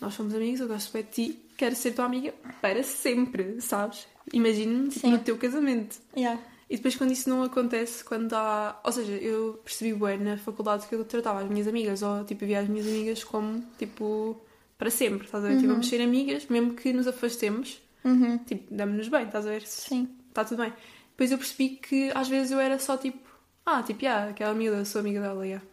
nós 0.02 0.14
somos 0.14 0.34
amigos, 0.34 0.60
eu 0.60 0.68
gosto 0.68 0.92
bem 0.94 1.04
de 1.04 1.10
ti, 1.10 1.40
quero 1.58 1.76
ser 1.76 1.92
tua 1.94 2.06
amiga 2.06 2.34
para 2.62 2.84
sempre, 2.84 3.60
sabes? 3.62 4.08
Imagino-me 4.34 4.90
tipo, 4.90 5.02
Sim. 5.08 5.12
no 5.12 5.20
teu 5.20 5.38
casamento. 5.38 5.98
Yeah. 6.18 6.42
E 6.70 6.78
depois 6.78 6.96
quando 6.96 7.12
isso 7.12 7.30
não 7.30 7.44
acontece, 7.44 8.04
quando 8.04 8.34
há. 8.34 8.80
Ou 8.84 8.92
seja, 8.92 9.12
eu 9.14 9.60
percebi 9.64 9.94
bem 9.94 10.18
na 10.18 10.36
faculdade 10.38 10.88
que 10.88 10.96
eu 10.96 11.06
tratava 11.06 11.42
as 11.42 11.50
minhas 11.50 11.68
amigas, 11.68 12.02
ou 12.02 12.24
tipo, 12.26 12.44
via 12.46 12.60
as 12.62 12.68
minhas 12.68 12.88
amigas 12.88 13.24
como 13.24 13.64
tipo 13.78 14.42
para 14.78 14.90
sempre, 14.90 15.26
estás 15.26 15.46
a 15.46 15.48
ver? 15.48 15.56
Tipo, 15.58 15.68
vamos 15.70 15.88
ser 15.88 16.02
amigas, 16.02 16.48
mesmo 16.48 16.74
que 16.74 16.92
nos 16.92 17.08
afastemos, 17.08 17.80
Uhum. 18.04 18.38
tipo, 18.40 18.74
damos-nos 18.74 19.08
bem, 19.08 19.24
estás 19.26 19.46
a 19.48 19.50
ver? 19.52 19.62
Sim. 19.66 20.10
Está 20.30 20.44
tudo 20.44 20.62
bem. 20.64 20.74
Depois 21.12 21.32
eu 21.32 21.38
percebi 21.38 21.70
que 21.70 22.12
às 22.14 22.28
vezes 22.28 22.52
eu 22.52 22.60
era 22.60 22.78
só 22.78 22.98
tipo, 22.98 23.20
ah, 23.66 23.82
tipo, 23.84 24.04
yeah, 24.04 24.30
aquela 24.30 24.52
amiga, 24.52 24.84
sou 24.86 25.00
amiga 25.02 25.22
dela, 25.22 25.46
yeah. 25.46 25.66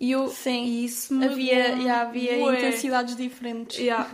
E 0.00 0.10
eu. 0.12 0.28
Sim. 0.28 0.64
E 0.64 0.84
isso 0.84 1.14
me 1.14 1.26
Havia, 1.26 1.58
magoou-me 1.58 1.82
yeah, 1.84 2.08
havia 2.08 2.38
bué. 2.38 2.58
intensidades 2.58 3.16
diferentes. 3.16 3.78
Yeah. 3.78 4.08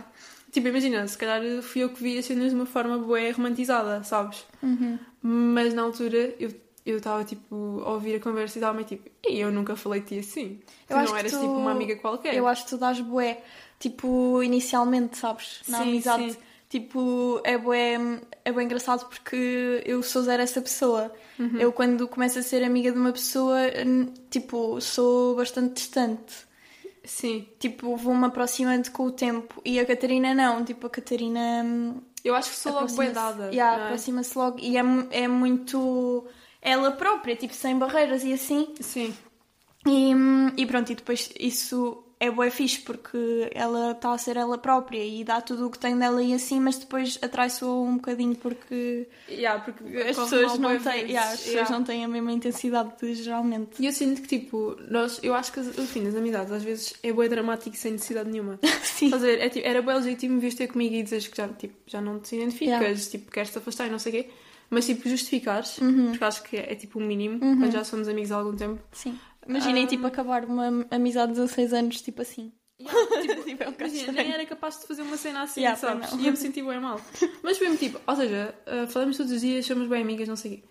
Tipo, 0.51 0.67
imagina, 0.67 1.07
se 1.07 1.17
calhar 1.17 1.41
fui 1.61 1.83
eu 1.83 1.89
que 1.89 2.01
vi 2.01 2.17
as 2.17 2.25
cenas 2.25 2.49
de 2.49 2.55
uma 2.55 2.65
forma 2.65 2.97
bué 2.97 3.29
romantizada, 3.31 4.03
sabes? 4.03 4.43
Uhum. 4.63 4.97
Mas 5.21 5.73
na 5.73 5.83
altura 5.83 6.33
eu 6.39 6.51
eu 6.85 6.97
estava 6.97 7.23
tipo 7.23 7.83
a 7.85 7.91
ouvir 7.91 8.15
a 8.15 8.19
conversa 8.19 8.57
e 8.57 8.59
estava 8.61 8.83
tipo, 8.83 9.07
e 9.27 9.39
eu 9.39 9.51
nunca 9.51 9.75
falei 9.75 10.01
de 10.01 10.07
ti 10.07 10.19
assim. 10.19 10.59
Tu 10.87 10.93
Eu 10.93 10.97
não 11.03 11.15
eras 11.15 11.31
tu- 11.31 11.39
tipo 11.39 11.53
uma 11.53 11.69
amiga 11.71 11.95
qualquer. 11.97 12.33
Eu 12.33 12.47
acho 12.47 12.63
que 12.63 12.69
tu 12.71 12.77
dás 12.77 12.99
bué, 12.99 13.43
tipo, 13.79 14.41
inicialmente, 14.41 15.17
sabes? 15.17 15.61
Na 15.67 15.79
Sim, 15.79 15.89
amizade. 15.89 16.31
sim. 16.33 16.39
Tipo, 16.69 17.41
é 17.43 17.57
bem, 17.57 18.21
é 18.45 18.51
bem 18.51 18.65
engraçado 18.65 19.09
porque 19.09 19.81
eu 19.85 20.03
sou 20.03 20.21
zero 20.21 20.43
essa 20.43 20.61
pessoa. 20.61 21.11
Uhum. 21.39 21.57
Eu, 21.57 21.73
quando 21.73 22.07
começo 22.07 22.37
a 22.37 22.43
ser 22.43 22.63
amiga 22.63 22.91
de 22.91 22.97
uma 22.99 23.11
pessoa, 23.11 23.57
tipo, 24.29 24.79
sou 24.79 25.35
bastante 25.35 25.73
distante. 25.73 26.47
Sim. 27.03 27.47
Tipo, 27.57 27.95
vou-me 27.95 28.25
aproximando 28.25 28.91
com 28.91 29.03
o 29.05 29.11
tempo. 29.11 29.59
E 29.65 29.79
a 29.79 29.85
Catarina 29.85 30.35
não. 30.35 30.63
Tipo, 30.63 30.85
a 30.85 30.89
Catarina. 30.91 31.63
hum, 31.65 32.01
Eu 32.23 32.35
acho 32.35 32.51
que 32.51 32.57
sou 32.57 32.73
logo 32.73 32.95
bem 32.95 33.11
dada. 33.11 33.47
Yeah, 33.47 33.81
é? 33.81 33.85
aproxima-se 33.85 34.37
logo. 34.37 34.59
E 34.59 34.77
é, 34.77 34.83
é 35.11 35.27
muito 35.27 36.27
ela 36.61 36.91
própria, 36.91 37.35
tipo, 37.35 37.53
sem 37.55 37.79
barreiras 37.79 38.23
e 38.23 38.31
assim. 38.33 38.75
Sim. 38.79 39.15
E, 39.87 40.13
hum, 40.13 40.51
e 40.55 40.65
pronto, 40.67 40.91
e 40.91 40.95
depois 40.95 41.31
isso 41.39 42.03
é 42.19 42.29
bué 42.29 42.49
fixe 42.49 42.81
porque 42.81 43.49
ela 43.53 43.91
está 43.91 44.11
a 44.13 44.17
ser 44.17 44.35
ela 44.35 44.57
própria 44.57 45.03
e 45.03 45.23
dá 45.23 45.39
tudo 45.39 45.67
o 45.67 45.71
que 45.71 45.79
tem 45.79 45.97
dela 45.97 46.21
e 46.21 46.33
assim, 46.33 46.59
mas 46.59 46.77
depois 46.77 47.17
atraiçoa 47.21 47.81
um 47.81 47.95
bocadinho 47.95 48.35
porque 48.35 49.07
Yeah, 49.29 49.63
porque 49.63 49.83
as 49.99 50.17
pessoas, 50.17 50.59
não 50.59 50.69
bué 50.69 50.79
têm, 50.79 51.05
yeah, 51.05 51.21
as 51.31 51.39
pessoas 51.39 51.53
Yeah. 51.55 51.71
não 51.77 51.83
têm 51.83 52.03
a 52.03 52.07
mesma 52.07 52.31
intensidade 52.33 52.91
de, 53.01 53.13
geralmente. 53.15 53.81
E 53.81 53.85
eu 53.85 53.91
sinto 53.93 54.21
que, 54.21 54.27
tipo, 54.39 54.75
nós, 54.89 55.19
eu 55.23 55.33
acho 55.33 55.53
que, 55.53 55.59
enfim, 55.61 56.07
as 56.07 56.15
amizades 56.15 56.51
às 56.51 56.63
vezes 56.63 56.93
é 57.01 57.13
bem 57.13 57.29
dramático 57.29 57.77
sem 57.77 57.93
necessidade 57.93 58.29
nenhuma. 58.29 58.59
Sim. 58.83 59.09
Ver? 59.17 59.39
É, 59.39 59.47
tipo, 59.49 59.65
era 59.65 59.81
bem 59.81 59.95
legítimo 59.95 60.39
vir 60.39 60.53
ter 60.53 60.67
comigo 60.67 60.95
e 60.95 61.03
dizeres 61.03 61.27
que 61.27 61.37
já, 61.37 61.47
tipo, 61.47 61.75
já 61.87 62.01
não 62.01 62.19
te 62.19 62.35
identificas, 62.35 62.79
Yeah. 62.81 62.95
tipo, 63.11 63.31
queres 63.31 63.49
te 63.51 63.57
afastar 63.59 63.87
e 63.87 63.89
não 63.91 63.99
sei 63.99 64.11
o 64.11 64.15
quê. 64.23 64.29
Mas, 64.71 64.85
tipo, 64.85 65.07
justificares, 65.09 65.77
Uhum. 65.79 66.09
porque 66.11 66.23
acho 66.23 66.43
que 66.43 66.55
é, 66.57 66.73
é, 66.73 66.75
tipo 66.75 66.99
o 66.99 67.01
mínimo, 67.01 67.39
quando 67.39 67.71
já 67.71 67.83
somos 67.83 68.07
amigos 68.07 68.31
há 68.31 68.35
algum 68.35 68.55
tempo. 68.55 68.79
Sim. 68.91 69.17
Imaginem, 69.49 69.83
Ah. 69.83 69.87
tipo, 69.87 70.07
acabar 70.07 70.45
uma 70.45 70.85
amizade 70.91 71.33
de 71.33 71.39
16 71.39 71.73
anos, 71.73 72.01
tipo 72.01 72.21
assim. 72.21 72.51
tipo, 72.77 72.89
Tipo, 73.43 73.63
é 73.63 73.69
um 73.69 73.73
imagina, 73.77 74.11
nem 74.13 74.31
era 74.31 74.45
capaz 74.45 74.79
de 74.79 74.87
fazer 74.87 75.01
uma 75.01 75.17
cena 75.17 75.41
assim, 75.41 75.59
Yeah, 75.61 75.77
sabes? 75.77 76.11
não. 76.11 76.19
E 76.19 76.27
eu 76.27 76.31
me 76.31 76.37
senti 76.37 76.61
bem 76.61 76.79
mal. 76.79 77.01
Mas 77.43 77.59
mesmo, 77.59 77.75
tipo, 77.77 77.99
ou 78.05 78.15
seja, 78.15 78.55
ah, 78.65 78.87
falamos 78.87 79.17
todos 79.17 79.31
os 79.31 79.41
dias, 79.41 79.65
somos 79.65 79.87
bem 79.89 80.01
amigas, 80.01 80.27
não 80.27 80.35
sei 80.35 80.51
o 80.53 80.57
quê. 80.57 80.63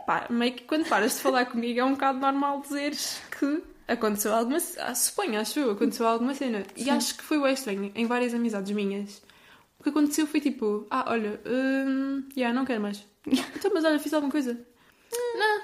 Epá, 0.00 0.26
meio 0.30 0.52
que 0.54 0.62
quando 0.64 0.88
paras 0.88 1.16
de 1.16 1.20
falar 1.22 1.46
comigo 1.46 1.80
é 1.80 1.84
um 1.84 1.92
bocado 1.92 2.18
normal 2.20 2.60
dizeres 2.60 3.20
que 3.38 3.62
aconteceu 3.88 4.32
alguma 4.34 4.58
ah, 4.78 4.94
suponho, 4.94 5.40
acho 5.40 5.58
eu, 5.58 5.70
aconteceu 5.72 6.06
alguma 6.06 6.34
cena. 6.34 6.62
E 6.76 6.84
Sim. 6.84 6.90
acho 6.90 7.16
que 7.16 7.22
foi 7.24 7.40
bem 7.40 7.52
estranho 7.52 7.90
em 7.94 8.06
várias 8.06 8.32
amizades 8.34 8.70
minhas. 8.70 9.20
O 9.78 9.82
que 9.82 9.88
aconteceu 9.90 10.26
foi 10.26 10.40
tipo, 10.40 10.86
ah, 10.90 11.04
olha, 11.08 11.40
hum, 11.46 12.22
yeah, 12.36 12.54
não 12.56 12.64
quero 12.66 12.80
mais. 12.82 13.04
Então, 13.56 13.70
mas 13.74 13.84
olha, 13.84 13.98
fiz 13.98 14.12
alguma 14.14 14.30
coisa. 14.30 14.58
Não, 15.12 15.60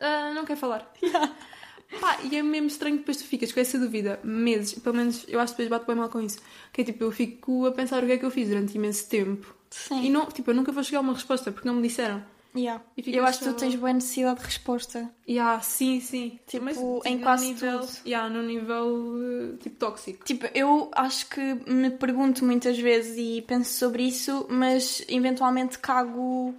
ah, 0.00 0.32
não 0.34 0.44
quero 0.44 0.58
falar. 0.58 0.92
Pá, 2.00 2.18
e 2.24 2.36
é 2.36 2.42
mesmo 2.42 2.66
estranho 2.66 2.96
que 2.96 3.02
depois 3.02 3.16
tu 3.18 3.24
ficas 3.24 3.52
com 3.52 3.60
essa 3.60 3.78
dúvida 3.78 4.18
meses, 4.24 4.74
pelo 4.78 4.96
menos 4.96 5.24
eu 5.28 5.38
acho 5.38 5.54
que 5.54 5.62
depois 5.62 5.80
bato 5.80 5.86
bem 5.86 5.96
mal 5.96 6.08
com 6.08 6.20
isso. 6.20 6.38
Que 6.72 6.80
é 6.80 6.84
tipo, 6.84 7.04
eu 7.04 7.12
fico 7.12 7.66
a 7.66 7.72
pensar 7.72 8.02
o 8.02 8.06
que 8.06 8.12
é 8.12 8.18
que 8.18 8.24
eu 8.24 8.30
fiz 8.30 8.48
durante 8.48 8.76
imenso 8.76 9.08
tempo. 9.08 9.54
Sim. 9.70 10.04
E 10.04 10.10
não, 10.10 10.26
tipo, 10.26 10.50
eu 10.50 10.54
nunca 10.54 10.72
vou 10.72 10.82
chegar 10.82 10.98
a 10.98 11.02
uma 11.02 11.14
resposta 11.14 11.52
porque 11.52 11.66
não 11.66 11.76
me 11.76 11.82
disseram. 11.82 12.22
Yeah. 12.56 12.82
E 12.96 13.14
Eu 13.14 13.26
acho 13.26 13.40
que 13.40 13.44
tu 13.44 13.52
tens 13.52 13.74
boa 13.74 13.92
necessidade 13.92 14.40
de 14.40 14.46
resposta. 14.46 15.10
E 15.26 15.38
ah, 15.38 15.60
sim, 15.60 16.00
sim. 16.00 16.40
Tipo, 16.46 17.02
em 17.04 17.16
num 17.16 17.22
quase 17.22 17.48
nível, 17.48 17.80
tudo. 17.80 17.92
Yeah, 18.06 18.30
num 18.30 18.42
nível 18.42 19.16
eh, 19.20 19.56
tipo 19.62 19.76
tóxico. 19.76 20.24
Tipo, 20.24 20.46
eu 20.54 20.90
acho 20.94 21.28
que 21.28 21.40
me 21.70 21.90
pergunto 21.90 22.46
muitas 22.46 22.78
vezes 22.78 23.16
e 23.18 23.42
penso 23.42 23.74
sobre 23.74 24.04
isso, 24.04 24.46
mas 24.48 25.04
eventualmente 25.06 25.78
cago 25.78 26.54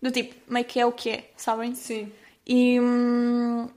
do 0.00 0.10
tipo, 0.10 0.34
meio 0.52 0.64
que 0.64 0.78
é 0.80 0.86
o 0.86 0.92
que 0.92 1.10
é, 1.10 1.30
sabem? 1.36 1.74
Sim. 1.74 2.12
E, 2.46 2.80
hum, 2.80 3.68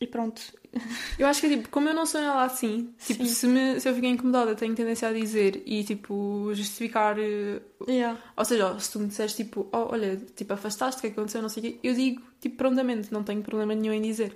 e 0.00 0.06
pronto. 0.06 0.40
Eu 1.18 1.26
acho 1.28 1.40
que 1.40 1.46
é 1.46 1.50
tipo, 1.50 1.68
como 1.68 1.88
eu 1.88 1.94
não 1.94 2.04
sou 2.04 2.20
nada 2.20 2.42
assim, 2.42 2.92
tipo, 2.98 3.24
Sim. 3.24 3.32
se, 3.32 3.46
me, 3.46 3.80
se 3.80 3.88
eu 3.88 3.94
ficar 3.94 4.08
incomodada, 4.08 4.56
tenho 4.56 4.74
tendência 4.74 5.08
a 5.08 5.12
dizer 5.12 5.62
e 5.64 5.84
tipo, 5.84 6.50
justificar. 6.52 7.16
eh, 7.18 7.60
Yeah. 7.88 8.18
Ou 8.36 8.44
seja, 8.44 8.76
se 8.80 8.90
tu 8.90 8.98
me 8.98 9.06
disseres 9.06 9.34
tipo, 9.36 9.68
oh, 9.72 9.88
olha, 9.92 10.16
tipo, 10.34 10.52
afastaste, 10.52 10.98
o 10.98 11.00
que 11.02 11.06
é 11.06 11.10
que 11.10 11.16
aconteceu, 11.20 11.40
não 11.42 11.48
sei 11.48 11.60
o 11.62 11.66
quê, 11.66 11.78
eu 11.82 11.94
digo 11.94 12.20
tipo 12.40 12.56
prontamente, 12.56 13.12
não 13.12 13.22
tenho 13.22 13.40
problema 13.42 13.72
nenhum 13.74 13.92
em 13.92 14.02
dizer. 14.02 14.34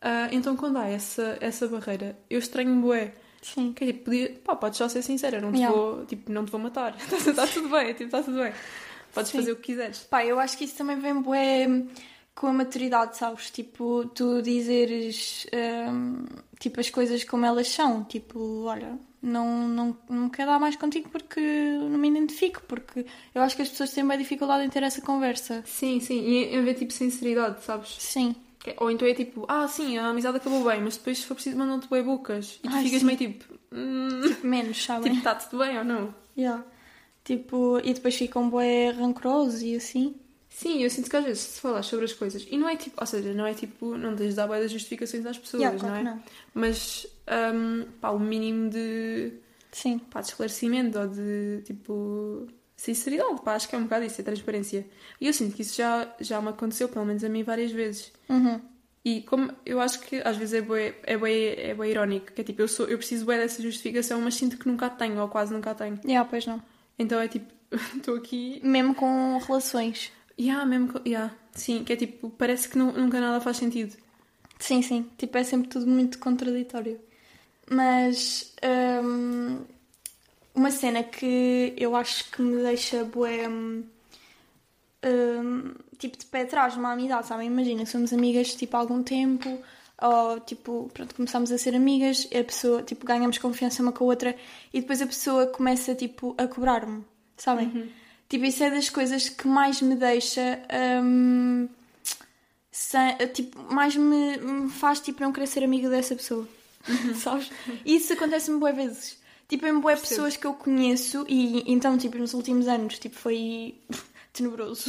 Ah, 0.00 0.28
então 0.32 0.56
quando 0.56 0.78
há 0.78 0.88
essa, 0.88 1.38
essa 1.40 1.68
barreira, 1.68 2.18
eu 2.28 2.40
estranho 2.40 2.74
bué. 2.80 3.14
Sim. 3.40 3.72
Que 3.72 3.84
é 3.84 3.86
tipo, 3.88 4.04
podia, 4.06 4.40
pá, 4.44 4.56
podes 4.56 4.78
só 4.78 4.88
ser 4.88 5.02
sincera, 5.02 5.40
não 5.40 5.52
te 5.52 5.58
Yeah. 5.58 5.76
vou, 5.76 6.04
tipo, 6.06 6.32
não 6.32 6.44
te 6.44 6.50
vou 6.50 6.60
matar. 6.60 6.96
Está 6.98 7.46
tudo 7.46 7.68
bem, 7.68 7.88
tipo, 7.92 8.04
está 8.04 8.20
tudo 8.22 8.38
bem. 8.42 8.52
Podes 9.12 9.30
Sim. 9.30 9.38
fazer 9.38 9.52
o 9.52 9.56
que 9.56 9.62
quiseres. 9.62 9.98
Pá, 10.00 10.24
eu 10.24 10.38
acho 10.38 10.56
que 10.56 10.64
isso 10.64 10.76
também 10.76 10.98
vem 10.98 11.20
bué 11.20 11.66
com 12.34 12.46
a 12.46 12.52
maturidade, 12.52 13.16
sabes? 13.18 13.50
Tipo, 13.50 14.06
tu 14.14 14.40
dizeres 14.42 15.46
hum, 15.90 16.24
tipo 16.58 16.80
as 16.80 16.88
coisas 16.90 17.22
como 17.24 17.44
elas 17.44 17.68
são. 17.68 18.04
Tipo, 18.04 18.64
olha, 18.64 18.98
não, 19.22 19.68
não, 19.68 19.96
não 20.08 20.28
quero 20.30 20.50
dar 20.50 20.58
mais 20.58 20.74
contigo 20.76 21.08
porque 21.10 21.40
não 21.40 21.98
me 21.98 22.08
identifico. 22.08 22.62
Porque 22.66 23.04
eu 23.34 23.42
acho 23.42 23.54
que 23.54 23.62
as 23.62 23.68
pessoas 23.68 23.90
têm 23.92 24.06
bem 24.06 24.16
dificuldade 24.18 24.64
em 24.64 24.70
ter 24.70 24.82
essa 24.82 25.02
conversa. 25.02 25.62
Sim, 25.66 26.00
sim, 26.00 26.20
e 26.20 26.44
em 26.54 26.58
haver 26.58 26.74
tipo 26.74 26.92
sinceridade, 26.92 27.62
sabes? 27.64 27.96
Sim. 27.98 28.34
Ou 28.78 28.90
então 28.90 29.06
é 29.08 29.12
tipo, 29.12 29.44
ah, 29.48 29.66
sim, 29.66 29.98
a 29.98 30.06
amizade 30.06 30.36
acabou 30.36 30.62
bem, 30.64 30.80
mas 30.80 30.96
depois 30.96 31.18
se 31.18 31.26
for 31.26 31.34
preciso 31.34 31.58
mandam-te 31.58 31.88
bem 31.90 32.02
bocas. 32.02 32.60
E 32.62 32.68
tu 32.68 32.74
Ai, 32.74 32.84
ficas 32.84 33.00
sim. 33.00 33.06
meio 33.06 33.18
tipo, 33.18 33.44
hum, 33.72 34.20
Tipo, 34.26 34.46
menos, 34.46 34.82
sabem? 34.84 35.02
tipo, 35.12 35.16
está 35.18 35.34
tudo 35.34 35.64
bem 35.64 35.76
ou 35.78 35.84
não? 35.84 36.14
Yeah. 36.38 36.64
Tipo, 37.24 37.78
e 37.84 37.94
depois 37.94 38.16
ficam 38.16 38.50
bué 38.50 38.90
rancorosos 38.90 39.62
e 39.62 39.76
assim. 39.76 40.16
Sim, 40.48 40.82
eu 40.82 40.90
sinto 40.90 41.08
que 41.08 41.16
às 41.16 41.24
vezes 41.24 41.42
se 41.42 41.60
falas 41.60 41.86
sobre 41.86 42.04
as 42.04 42.12
coisas, 42.12 42.46
e 42.50 42.58
não 42.58 42.68
é 42.68 42.76
tipo, 42.76 43.00
ou 43.00 43.06
seja, 43.06 43.32
não 43.32 43.46
é 43.46 43.54
tipo, 43.54 43.96
não 43.96 44.14
tens 44.14 44.30
de 44.30 44.34
dar 44.36 44.46
bué 44.46 44.60
das 44.60 44.70
justificações 44.70 45.24
às 45.24 45.38
pessoas, 45.38 45.62
Yeah, 45.62 45.78
não 45.82 45.88
claro 45.88 45.96
é? 45.96 45.98
que 45.98 46.04
não. 46.04 46.22
Mas, 46.54 47.06
hum, 47.54 47.86
pá, 48.00 48.10
o 48.10 48.18
mínimo 48.18 48.68
de, 48.68 49.32
Sim. 49.70 49.98
pá, 49.98 50.20
de 50.20 50.28
esclarecimento 50.28 50.98
ou 50.98 51.08
de, 51.08 51.62
tipo, 51.64 52.46
sinceridade, 52.76 53.40
pá, 53.42 53.54
acho 53.54 53.68
que 53.68 53.74
é 53.74 53.78
um 53.78 53.84
bocado 53.84 54.04
isso, 54.04 54.20
é 54.20 54.24
transparência. 54.24 54.86
E 55.20 55.26
eu 55.26 55.32
sinto 55.32 55.56
que 55.56 55.62
isso 55.62 55.76
já, 55.76 56.14
já 56.20 56.40
me 56.42 56.48
aconteceu, 56.48 56.88
pelo 56.88 57.06
menos 57.06 57.24
a 57.24 57.28
mim, 57.30 57.42
várias 57.42 57.72
vezes. 57.72 58.12
Uhum. 58.28 58.60
E 59.04 59.22
como 59.22 59.50
eu 59.66 59.80
acho 59.80 60.00
que 60.00 60.16
às 60.24 60.36
vezes 60.36 60.54
é 60.54 60.60
bué, 60.60 60.94
é 61.04 61.16
bué, 61.16 61.54
é 61.70 61.74
bué 61.74 61.90
irónico, 61.90 62.30
que 62.32 62.40
é 62.40 62.44
tipo, 62.44 62.60
eu, 62.62 62.68
sou, 62.68 62.86
eu 62.86 62.98
preciso 62.98 63.24
bué 63.24 63.38
dessa 63.38 63.60
justificação, 63.62 64.20
mas 64.20 64.34
sinto 64.34 64.56
que 64.58 64.68
nunca 64.68 64.86
a 64.86 64.90
tenho, 64.90 65.18
ou 65.20 65.28
quase 65.28 65.52
nunca 65.52 65.70
a 65.70 65.74
tenho. 65.74 65.98
Yeah, 66.04 66.28
pois 66.28 66.46
não. 66.46 66.62
Então 66.98 67.20
é 67.20 67.28
tipo, 67.28 67.52
estou 67.96 68.16
aqui. 68.16 68.60
Mesmo 68.64 68.94
com 68.94 69.38
relações. 69.38 70.12
Yeah, 70.38 70.64
mesmo. 70.66 70.88
co- 70.94 71.00
Yeah, 71.06 71.34
sim, 71.52 71.84
que 71.84 71.92
é 71.92 71.96
tipo, 71.96 72.30
parece 72.30 72.68
que 72.68 72.78
nu- 72.78 72.92
nunca 72.92 73.20
nada 73.20 73.40
faz 73.40 73.56
sentido. 73.58 73.96
Sim, 74.58 74.80
sim. 74.82 75.10
Tipo, 75.18 75.38
é 75.38 75.44
sempre 75.44 75.68
tudo 75.68 75.86
muito 75.86 76.18
contraditório. 76.18 77.00
Mas 77.70 78.54
hum, 79.04 79.60
uma 80.54 80.70
cena 80.70 81.02
que 81.02 81.72
eu 81.76 81.96
acho 81.96 82.30
que 82.30 82.42
me 82.42 82.62
deixa 82.62 83.04
bué, 83.04 83.48
hum, 83.48 83.84
hum, 85.04 85.74
tipo 85.98 86.16
de 86.18 86.26
pé 86.26 86.42
atrás 86.42 86.76
numa 86.76 86.92
amizade, 86.92 87.26
sabem? 87.26 87.46
Imagina, 87.48 87.86
somos 87.86 88.12
amigas 88.12 88.54
tipo 88.54 88.76
há 88.76 88.80
algum 88.80 89.02
tempo, 89.02 89.48
ou 90.00 90.40
tipo, 90.40 90.90
pronto, 90.94 91.14
começamos 91.14 91.50
a 91.52 91.58
ser 91.58 91.74
amigas, 91.74 92.26
a 92.32 92.42
pessoa, 92.44 92.82
tipo, 92.82 93.06
ganhamos 93.06 93.38
confiança 93.38 93.82
uma 93.82 93.92
com 93.92 94.04
a 94.04 94.06
outra 94.08 94.36
e 94.72 94.80
depois 94.80 95.00
a 95.02 95.06
pessoa 95.06 95.46
começa 95.46 95.94
tipo 95.94 96.34
a 96.38 96.46
cobrar-me, 96.46 97.04
sabem? 97.36 97.90
Tipo, 98.28 98.44
isso 98.46 98.64
é 98.64 98.70
das 98.70 98.88
coisas 98.88 99.28
que 99.28 99.46
mais 99.46 99.80
me 99.82 99.94
deixa. 99.94 100.58
hum, 101.04 101.68
sem- 102.70 103.16
tipo, 103.34 103.58
mais 103.72 103.94
me, 103.96 104.36
me 104.38 104.70
faz 104.70 105.00
tipo 105.00 105.20
não 105.22 105.32
querer 105.32 105.46
ser 105.46 105.62
amiga 105.64 105.88
dessa 105.90 106.14
pessoa. 106.16 106.48
Sabes? 107.14 107.50
E 107.84 107.96
isso 107.96 108.12
acontece-me 108.12 108.58
boas 108.58 108.74
vezes. 108.74 109.18
Tipo, 109.48 109.66
em 109.66 109.78
boas 109.78 110.00
pessoas 110.00 110.36
que 110.36 110.46
eu 110.46 110.54
conheço 110.54 111.24
e 111.28 111.70
então, 111.70 111.98
tipo, 111.98 112.16
nos 112.16 112.32
últimos 112.32 112.66
anos, 112.66 112.98
tipo, 112.98 113.16
foi 113.16 113.74
tenebroso. 114.32 114.84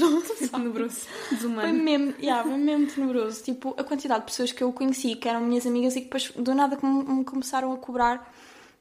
Tenebroso, 0.50 1.08
Foi 1.28 1.38
desumano. 1.38 1.74
mesmo, 1.74 2.14
yeah, 2.20 2.44
foi 2.44 2.58
mesmo 2.58 2.88
tenebroso. 2.88 3.44
Tipo, 3.44 3.76
a 3.78 3.84
quantidade 3.84 4.22
de 4.22 4.26
pessoas 4.28 4.52
que 4.52 4.64
eu 4.64 4.72
conheci 4.72 5.16
que 5.16 5.28
eram 5.28 5.42
minhas 5.42 5.66
amigas 5.66 5.96
e 5.96 6.00
que 6.02 6.06
depois 6.06 6.32
do 6.32 6.54
nada 6.56 6.78
me 6.82 7.24
começaram 7.26 7.72
a 7.74 7.78
cobrar, 7.78 8.34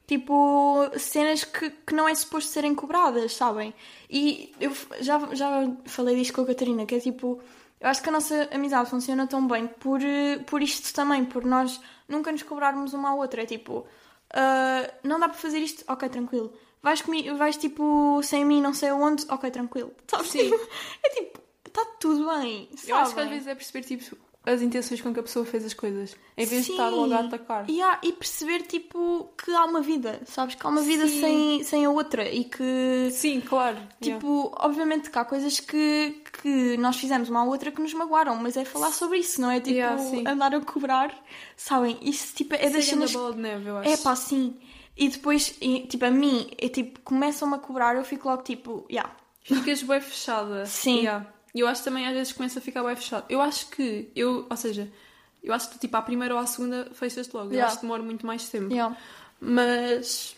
tipo, 0.07 0.89
cenas 0.97 1.43
que, 1.43 1.69
que 1.69 1.93
não 1.93 2.07
é 2.07 2.15
suposto 2.15 2.49
serem 2.51 2.73
cobradas, 2.75 3.33
sabem? 3.33 3.73
E 4.09 4.53
eu 4.59 4.71
já, 5.01 5.19
já 5.33 5.71
falei 5.85 6.15
disto 6.15 6.33
com 6.33 6.41
a 6.41 6.45
Catarina, 6.45 6.85
que 6.85 6.95
é 6.95 6.99
tipo, 6.99 7.39
eu 7.79 7.89
acho 7.89 8.01
que 8.01 8.09
a 8.09 8.11
nossa 8.11 8.49
amizade 8.51 8.89
funciona 8.89 9.27
tão 9.27 9.45
bem 9.47 9.67
por, 9.67 9.99
por 10.45 10.61
isto 10.61 10.93
também, 10.93 11.25
por 11.25 11.43
nós 11.45 11.79
nunca 12.07 12.31
nos 12.31 12.43
cobrarmos 12.43 12.93
uma 12.93 13.09
à 13.09 13.15
outra. 13.15 13.43
É 13.43 13.45
tipo, 13.45 13.85
ah, 14.33 14.89
não 15.03 15.19
dá 15.19 15.27
para 15.29 15.37
fazer 15.37 15.59
isto? 15.59 15.83
Ok, 15.87 16.07
tranquilo. 16.09 16.53
Vais, 16.83 17.01
comigo, 17.01 17.35
vais 17.37 17.55
tipo 17.57 18.19
sem 18.23 18.43
mim, 18.45 18.61
não 18.61 18.73
sei 18.73 18.89
aonde? 18.89 19.25
Ok, 19.29 19.49
tranquilo. 19.49 19.91
Sabes? 20.05 20.27
Sim. 20.31 20.51
É 21.03 21.09
tipo, 21.09 21.39
está 21.65 21.83
tudo 21.99 22.27
bem. 22.27 22.69
Eu 22.85 22.97
acho 22.97 23.15
que 23.15 23.21
às 23.21 23.29
vezes 23.29 23.47
é 23.47 23.55
perceber 23.55 23.85
tipo, 23.85 24.17
as 24.45 24.61
intenções 24.61 24.99
com 24.99 25.13
que 25.13 25.19
a 25.21 25.23
pessoa 25.23 25.45
fez 25.45 25.63
as 25.63 25.73
coisas, 25.73 26.17
em 26.35 26.45
vez 26.45 26.65
de 26.65 26.71
estar 26.71 26.89
Sim. 26.89 26.95
logo 26.97 27.13
a 27.13 27.19
atacar. 27.21 27.69
E, 27.69 27.81
há- 27.81 27.99
e 28.03 28.11
perceber, 28.11 28.63
tipo, 28.63 29.29
que 29.41 29.49
há 29.51 29.63
uma 29.63 29.79
vida, 29.79 30.19
sabes? 30.25 30.55
Que 30.55 30.67
há 30.67 30.69
uma 30.69 30.81
vida 30.81 31.07
Sim. 31.07 31.19
sem, 31.21 31.63
sem 31.63 31.85
a 31.85 31.89
outra 31.89 32.29
e 32.29 32.43
que, 32.43 33.07
Sim, 33.13 33.39
claro. 33.39 33.77
tipo, 34.01 34.53
obviamente 34.59 35.09
que 35.09 35.17
há 35.17 35.23
coisas 35.23 35.61
que, 35.61 36.21
que 36.41 36.75
nós 36.75 36.97
fizemos 36.97 37.29
uma 37.29 37.39
à 37.39 37.43
outra 37.45 37.71
que 37.71 37.81
nos 37.81 37.93
magoaram, 37.93 38.35
mas 38.35 38.57
é 38.57 38.65
falar 38.65 38.91
sobre 38.91 39.19
isso, 39.19 39.39
não 39.39 39.49
é? 39.49 39.61
Tipo, 39.61 39.77
Yeah, 39.77 39.97
sim. 39.97 40.27
andar 40.27 40.53
a 40.53 40.59
cobrar, 40.59 41.17
sabem? 41.55 41.97
Isso, 42.01 42.35
tipo, 42.35 42.53
é 42.55 42.57
é 42.57 42.63
das 42.65 42.73
das 42.73 42.85
cenas... 42.87 43.13
bola 43.13 43.31
de 43.33 43.39
neve, 43.39 43.69
eu 43.69 43.77
acho. 43.77 43.89
É 43.89 43.95
pá, 43.95 44.13
sim. 44.17 44.57
E 44.95 45.09
depois, 45.09 45.55
e, 45.59 45.87
tipo, 45.87 46.05
a 46.05 46.11
mim, 46.11 46.51
é, 46.57 46.69
tipo, 46.69 46.99
começam-me 47.01 47.55
a 47.55 47.57
cobrar, 47.57 47.95
eu 47.95 48.03
fico 48.03 48.29
logo 48.29 48.43
tipo, 48.43 48.85
yeah. 48.89 49.15
Ficas 49.41 49.83
bem 49.83 49.99
fechada. 49.99 50.65
Sim. 50.65 50.99
Yeah. 50.99 51.27
E 51.53 51.59
eu 51.59 51.67
acho 51.67 51.81
que 51.81 51.89
também 51.89 52.07
às 52.07 52.13
vezes 52.13 52.33
começa 52.33 52.59
a 52.59 52.61
ficar 52.61 52.83
bem 52.83 52.95
fechado. 52.95 53.25
Eu 53.29 53.41
acho 53.41 53.67
que, 53.69 54.09
eu, 54.15 54.47
ou 54.49 54.57
seja, 54.57 54.91
eu 55.43 55.53
acho 55.53 55.69
que 55.69 55.79
tipo 55.79 55.95
à 55.97 56.01
primeira 56.01 56.33
ou 56.33 56.39
à 56.39 56.45
segunda 56.45 56.89
fechas-te 56.93 57.35
logo. 57.35 57.49
Eu 57.49 57.53
Yeah. 57.53 57.67
acho 57.67 57.77
que 57.77 57.81
demora 57.81 58.01
muito 58.01 58.25
mais 58.25 58.47
tempo. 58.49 58.71
Yeah. 58.71 58.95
Mas 59.39 60.35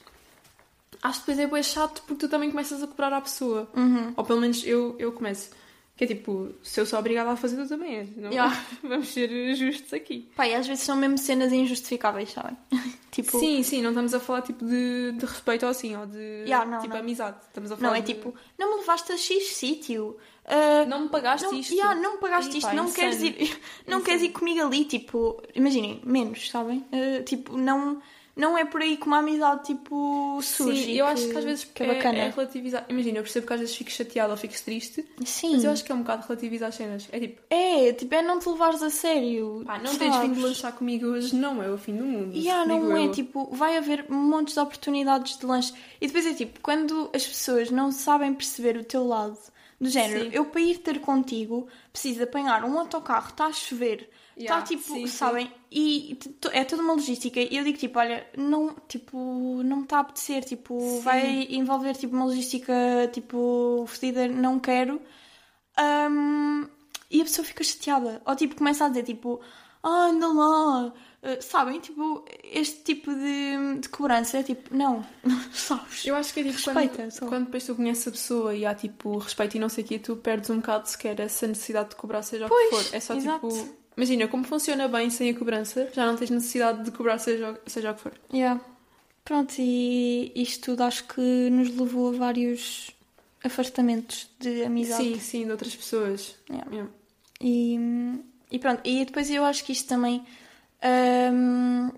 acho 1.01 1.19
que 1.19 1.31
depois 1.31 1.39
é 1.39 1.47
bem 1.47 1.63
chato 1.63 2.01
porque 2.07 2.25
tu 2.25 2.29
também 2.29 2.49
começas 2.49 2.81
a 2.81 2.87
cobrar 2.87 3.13
à 3.13 3.21
pessoa. 3.21 3.69
Uhum. 3.75 4.13
Ou 4.17 4.23
pelo 4.25 4.41
menos 4.41 4.65
eu, 4.65 4.95
eu 4.97 5.11
começo. 5.11 5.51
Que 5.97 6.03
é 6.03 6.07
tipo, 6.07 6.53
se 6.61 6.81
eu 6.81 6.85
sou 6.85 6.99
obrigada 6.99 7.31
a 7.31 7.37
fazer, 7.37 7.55
tu 7.55 7.69
também 7.69 7.95
és. 7.99 8.17
Não? 8.17 8.29
Yeah. 8.29 8.65
Vamos 8.83 9.07
ser 9.07 9.55
justos 9.55 9.93
aqui. 9.93 10.27
Pá, 10.35 10.45
e 10.47 10.53
às 10.53 10.67
vezes 10.67 10.83
são 10.83 10.95
mesmo 10.97 11.17
cenas 11.17 11.53
injustificáveis, 11.53 12.31
sabem? 12.33 12.57
tipo, 13.11 13.39
Sim, 13.39 13.63
sim, 13.63 13.81
não 13.81 13.91
estamos 13.91 14.13
a 14.13 14.19
falar 14.19 14.41
tipo 14.41 14.65
de, 14.65 15.13
de 15.13 15.25
respeito 15.25 15.63
ou 15.63 15.69
assim, 15.71 15.95
ou 15.95 16.05
de 16.05 16.17
Yeah, 16.45 16.69
não, 16.69 16.79
tipo 16.81 16.93
não. 16.93 16.99
amizade. 16.99 17.37
Estamos 17.47 17.71
a 17.71 17.77
falar 17.77 17.89
não 17.89 17.95
é 17.95 18.01
de- 18.01 18.13
tipo, 18.13 18.35
não 18.59 18.71
me 18.73 18.79
levaste 18.81 19.11
a 19.13 19.17
X 19.17 19.53
sítio. 19.55 20.17
ah, 20.45 20.85
Não 20.85 21.03
me 21.03 21.09
pagaste 21.09 21.45
não, 21.45 21.53
isto. 21.57 21.73
yeah, 21.73 21.95
não 21.99 22.15
me 22.15 22.17
pagaste 22.19 22.51
Ih, 22.51 22.57
isto, 22.57 22.67
pá, 22.67 22.73
não 22.73 22.85
insano. 22.87 22.95
queres 23.09 23.21
ir, 23.23 23.61
não 23.87 24.01
queres 24.01 24.21
ir 24.21 24.29
comigo 24.29 24.61
ali, 24.65 24.83
tipo, 24.83 25.41
imaginem, 25.55 26.01
menos, 26.03 26.49
sabem? 26.49 26.83
Ah, 26.91 27.23
tipo, 27.23 27.55
não, 27.55 28.01
não 28.35 28.57
é 28.57 28.65
por 28.65 28.81
aí 28.81 28.97
que 28.97 29.07
uma 29.07 29.19
amizade 29.19 29.65
tipo 29.65 30.39
surge. 30.41 30.85
Sim, 30.85 30.91
eu 30.93 31.05
acho 31.05 31.29
que 31.29 31.37
às 31.37 31.43
vezes 31.43 31.63
que 31.63 31.83
é 31.83 31.85
é, 31.87 31.95
bacana. 31.95 32.17
é 32.17 32.29
relativizar. 32.29 32.85
Imagina, 32.89 33.19
eu 33.19 33.23
percebo 33.23 33.47
que 33.47 33.53
às 33.53 33.59
vezes 33.61 33.75
fico 33.75 33.91
chateada 33.91 34.31
ou 34.31 34.37
fico 34.37 34.53
triste, 34.63 35.05
Sim, 35.23 35.53
mas 35.53 35.63
eu 35.63 35.71
acho 35.71 35.83
que 35.85 35.91
é 35.91 35.95
um 35.95 35.99
bocado 35.99 36.25
relativizar 36.27 36.69
as 36.69 36.75
cenas. 36.75 37.07
É 37.11 37.19
tipo, 37.19 37.41
é, 37.49 37.93
tipo, 37.93 38.13
é 38.13 38.21
não 38.21 38.39
te 38.39 38.49
levares 38.49 38.83
a 38.83 38.89
sério. 38.89 39.63
pá, 39.65 39.77
não 39.77 39.87
sabes? 39.87 39.97
tens 39.99 40.17
vindo 40.17 40.41
lanchar 40.41 40.73
comigo 40.73 41.07
hoje, 41.07 41.35
não 41.35 41.63
é 41.63 41.69
o 41.69 41.77
fim 41.77 41.95
do 41.95 42.03
mundo. 42.03 42.35
Yeah, 42.35 42.67
não 42.67 42.97
é, 42.97 43.05
eu. 43.05 43.11
tipo, 43.11 43.49
vai 43.53 43.77
haver 43.77 44.09
montes 44.09 44.53
de 44.53 44.59
oportunidades 44.59 45.37
de 45.37 45.45
lanche. 45.45 45.73
E 46.01 46.07
depois 46.07 46.25
é 46.25 46.33
tipo, 46.33 46.59
quando 46.59 47.09
as 47.13 47.25
pessoas 47.25 47.71
não 47.71 47.91
sabem 47.91 48.33
perceber 48.33 48.77
o 48.77 48.83
teu 48.83 49.07
lado, 49.07 49.37
do 49.79 49.89
género, 49.89 50.25
Sim. 50.25 50.29
eu 50.33 50.45
para 50.45 50.61
ir 50.61 50.77
ter 50.79 50.99
contigo 50.99 51.67
preciso 51.91 52.23
apanhar 52.23 52.63
um 52.63 52.79
autocarro, 52.79 53.29
está 53.29 53.47
a 53.47 53.53
chover, 53.53 54.09
Yeah, 54.37 54.65
tipo, 54.65 54.83
sim, 54.83 55.07
sim. 55.07 55.07
sabem? 55.07 55.51
E 55.71 56.15
t- 56.19 56.29
t- 56.29 56.49
é 56.51 56.65
toda 56.65 56.81
uma 56.83 56.93
logística. 56.93 57.39
E 57.39 57.55
eu 57.55 57.63
digo 57.63 57.77
tipo, 57.77 57.97
olha, 57.99 58.27
não, 58.37 58.75
tipo, 58.87 59.17
não 59.63 59.77
me 59.77 59.83
está 59.83 59.97
a 59.97 59.99
apetecer, 60.01 60.43
tipo, 60.43 60.77
Sim. 60.79 60.99
vai 61.01 61.43
envolver 61.49 61.95
tipo 61.95 62.15
uma 62.15 62.25
logística 62.25 62.73
tipo 63.13 63.85
fodida, 63.87 64.27
não 64.27 64.59
quero. 64.59 65.01
Ahm, 65.77 66.67
e 67.09 67.21
a 67.21 67.23
pessoa 67.23 67.45
fica 67.45 67.63
chateada. 67.63 68.21
Ou 68.25 68.35
tipo, 68.35 68.55
começa 68.55 68.85
a 68.85 68.89
dizer 68.89 69.03
tipo, 69.03 69.41
ah, 69.83 70.07
anda 70.09 70.27
lá. 70.27 70.93
Uh, 71.23 71.41
sabem? 71.41 71.79
Tipo, 71.79 72.23
este 72.43 72.83
tipo 72.83 73.11
de, 73.13 73.79
de 73.79 73.89
cobrança 73.89 74.37
é 74.39 74.43
tipo, 74.43 74.75
não, 74.75 75.03
sabes? 75.51 76.05
Eu 76.05 76.15
acho 76.15 76.33
que 76.33 76.41
é 76.41 76.43
tipo 76.43 76.55
Respeita, 76.55 76.95
quando, 76.97 77.11
só. 77.11 77.25
quando 77.27 77.45
depois 77.45 77.65
tu 77.65 77.75
conheces 77.75 78.07
a 78.07 78.11
pessoa 78.11 78.55
e 78.55 78.65
há 78.65 78.75
tipo 78.75 79.17
respeito 79.17 79.55
e 79.57 79.59
não 79.59 79.69
sei 79.69 79.83
o 79.83 79.87
quê, 79.87 79.97
tu 79.99 80.15
perdes 80.17 80.49
um 80.51 80.57
bocado 80.57 80.87
sequer 80.87 81.19
essa 81.19 81.47
necessidade 81.47 81.89
de 81.89 81.95
cobrar, 81.95 82.21
seja 82.21 82.45
o 82.45 82.49
que 82.49 82.55
Pois, 82.69 82.69
for. 82.89 82.95
É 82.95 82.99
só 82.99 83.15
exato. 83.15 83.47
tipo. 83.47 83.84
Imagina, 83.97 84.27
como 84.27 84.43
funciona 84.43 84.87
bem 84.87 85.09
sem 85.09 85.29
a 85.29 85.35
cobrança, 85.37 85.89
já 85.93 86.05
não 86.05 86.17
tens 86.17 86.29
necessidade 86.29 86.83
de 86.83 86.91
cobrar, 86.91 87.17
seja, 87.17 87.59
seja 87.65 87.91
o 87.91 87.95
que 87.95 88.01
for. 88.01 88.13
Yeah. 88.33 88.59
Pronto, 89.23 89.55
e 89.57 90.31
isto 90.35 90.71
tudo 90.71 90.83
acho 90.83 91.05
que 91.05 91.49
nos 91.49 91.75
levou 91.75 92.13
a 92.13 92.17
vários 92.17 92.91
afastamentos 93.43 94.29
de 94.39 94.63
amizade. 94.63 95.03
Sim, 95.03 95.19
sim, 95.19 95.45
de 95.45 95.51
outras 95.51 95.75
pessoas. 95.75 96.35
Yeah. 96.49 96.71
Yeah. 96.71 96.91
E, 97.41 97.79
e 98.51 98.59
pronto, 98.59 98.81
e 98.83 99.05
depois 99.05 99.29
eu 99.29 99.45
acho 99.45 99.63
que 99.63 99.71
isto 99.71 99.87
também 99.87 100.25
hum, 101.33 101.91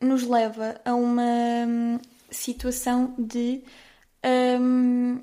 nos 0.00 0.22
leva 0.22 0.80
a 0.84 0.94
uma 0.94 2.00
situação 2.30 3.14
de 3.18 3.62
hum, 4.60 5.20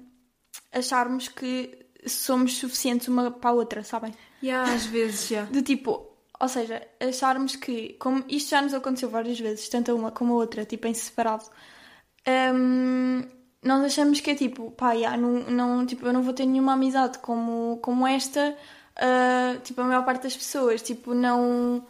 acharmos 0.72 1.28
que 1.28 1.88
somos 2.06 2.58
suficientes 2.58 3.08
uma 3.08 3.32
para 3.32 3.50
a 3.50 3.54
outra, 3.54 3.84
sabem? 3.84 4.14
Yeah, 4.42 4.72
às 4.74 4.86
vezes, 4.86 5.28
já. 5.28 5.44
Do 5.44 5.62
tipo, 5.62 6.08
ou 6.40 6.48
seja, 6.48 6.86
acharmos 7.00 7.56
que, 7.56 7.94
como 8.00 8.24
isto 8.28 8.50
já 8.50 8.62
nos 8.62 8.74
aconteceu 8.74 9.10
várias 9.10 9.40
vezes, 9.40 9.68
tanto 9.70 9.92
a 9.92 9.96
uma 9.96 10.12
como 10.12 10.34
a 10.34 10.38
outra, 10.38 10.66
tipo 10.66 10.88
em 10.88 10.94
separado, 10.94 11.46
hum, 12.54 13.24
nós 13.64 13.84
achamos 13.84 14.20
que 14.20 14.32
é 14.32 14.36
tipo, 14.36 14.72
pá, 14.72 14.96
já, 14.96 15.18
não, 15.18 15.40
não, 15.50 15.86
tipo, 15.86 16.06
eu 16.06 16.14
não 16.14 16.22
vou 16.22 16.34
ter 16.34 16.46
nenhuma 16.46 16.74
amizade 16.74 17.18
como, 17.20 17.78
como 17.82 18.06
esta, 18.06 18.56
ah, 18.96 19.58
tipo, 19.64 19.82
a 19.82 19.84
maior 19.84 20.06
parte 20.06 20.24
das 20.24 20.38
pessoas, 20.38 20.82
tipo, 20.82 21.14
não, 21.16 21.86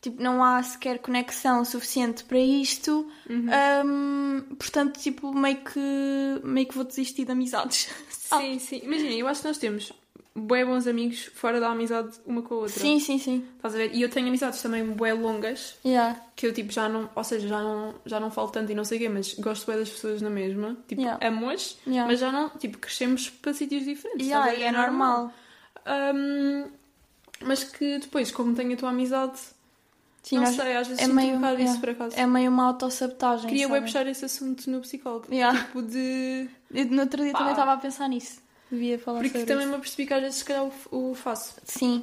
tipo, 0.00 0.22
não 0.22 0.42
há 0.42 0.62
sequer 0.62 0.98
conexão 0.98 1.62
suficiente 1.64 2.24
para 2.24 2.38
isto, 2.38 3.06
hum, 3.28 4.40
portanto, 4.58 4.98
tipo, 4.98 5.34
meio 5.34 5.58
que, 5.58 6.40
meio 6.42 6.66
que 6.66 6.74
vou 6.74 6.84
desistir 6.84 7.26
de 7.26 7.32
amizades. 7.32 7.88
Sim, 8.08 8.58
sim. 8.58 8.80
Imagina, 8.82 9.12
eu 9.12 9.28
acho 9.28 9.42
que 9.42 9.48
nós 9.48 9.58
temos 9.58 9.92
bué 10.34 10.64
bons 10.64 10.86
amigos 10.86 11.26
fora 11.34 11.60
da 11.60 11.68
amizade 11.70 12.10
uma 12.24 12.40
com 12.42 12.54
a 12.54 12.58
outra. 12.58 12.72
Sim, 12.80 12.98
sim, 12.98 13.18
sim. 13.18 13.44
Estás 13.56 13.74
a 13.74 13.78
ver? 13.78 13.94
E 13.94 14.00
eu 14.00 14.08
tenho 14.08 14.28
amizades 14.28 14.62
também 14.62 14.82
bué 14.84 15.12
longas, 15.12 15.76
Yeah. 15.84 16.18
que 16.34 16.46
eu 16.46 16.54
tipo 16.54 16.72
já 16.72 16.88
não, 16.88 17.10
ou 17.14 17.22
seja, 17.24 17.46
já 17.48 17.60
não, 17.62 17.94
já 18.06 18.18
não 18.18 18.30
falo 18.30 18.48
tanto 18.48 18.72
e 18.72 18.74
não 18.74 18.84
sei 18.84 18.96
o 18.98 19.00
quê, 19.02 19.08
mas 19.10 19.34
gosto 19.34 19.66
bué 19.66 19.76
das 19.76 19.90
pessoas 19.90 20.22
na 20.22 20.30
mesma. 20.30 20.76
Tipo, 20.88 21.02
Yeah. 21.02 21.26
amo-as, 21.28 21.76
Yeah. 21.86 22.10
mas 22.10 22.18
já 22.20 22.32
não, 22.32 22.48
tipo, 22.50 22.78
crescemos 22.78 23.28
para 23.28 23.52
sítios 23.52 23.84
diferentes. 23.84 24.26
Yeah, 24.26 24.50
a 24.50 24.54
ver? 24.54 24.62
é 24.62 24.72
normal. 24.72 25.32
Hum, 25.86 26.66
mas 27.44 27.64
que 27.64 27.98
depois, 27.98 28.30
como 28.30 28.54
tenho 28.54 28.72
a 28.74 28.76
tua 28.76 28.90
amizade, 28.90 29.38
Sim, 30.22 30.38
não 30.38 30.46
sei, 30.46 30.76
às 30.76 30.86
vezes 30.86 31.02
é 31.02 31.08
meio- 31.08 31.32
um 31.34 31.36
bocado 31.40 31.54
yeah. 31.56 31.70
isso 31.72 31.80
por 31.80 31.90
acaso. 31.90 32.16
É 32.16 32.24
meio 32.26 32.50
uma 32.50 32.64
autossabotagem. 32.68 33.48
Queria 33.48 33.66
bué 33.68 33.78
sabem? 33.78 33.92
puxar 33.92 34.06
esse 34.06 34.24
assunto 34.24 34.70
no 34.70 34.80
psicólogo. 34.80 35.26
Yeah. 35.32 35.58
Tipo 35.64 35.82
de. 35.82 36.48
Eu, 36.72 36.84
no 36.86 37.02
outro 37.02 37.22
dia 37.22 37.32
Pá. 37.32 37.38
também 37.38 37.52
estava 37.52 37.72
a 37.72 37.76
pensar 37.76 38.08
nisso. 38.08 38.40
Devia 38.72 38.98
falar 38.98 39.18
Porque 39.20 39.38
sobre 39.38 39.46
também 39.46 39.64
isso. 39.64 39.70
me 39.70 39.76
apercebi 39.76 40.06
que 40.06 40.14
às 40.14 40.22
vezes 40.22 40.36
se 40.38 40.44
calhar 40.46 40.64
o, 40.64 41.10
o 41.10 41.14
faço. 41.14 41.56
Sim. 41.62 42.02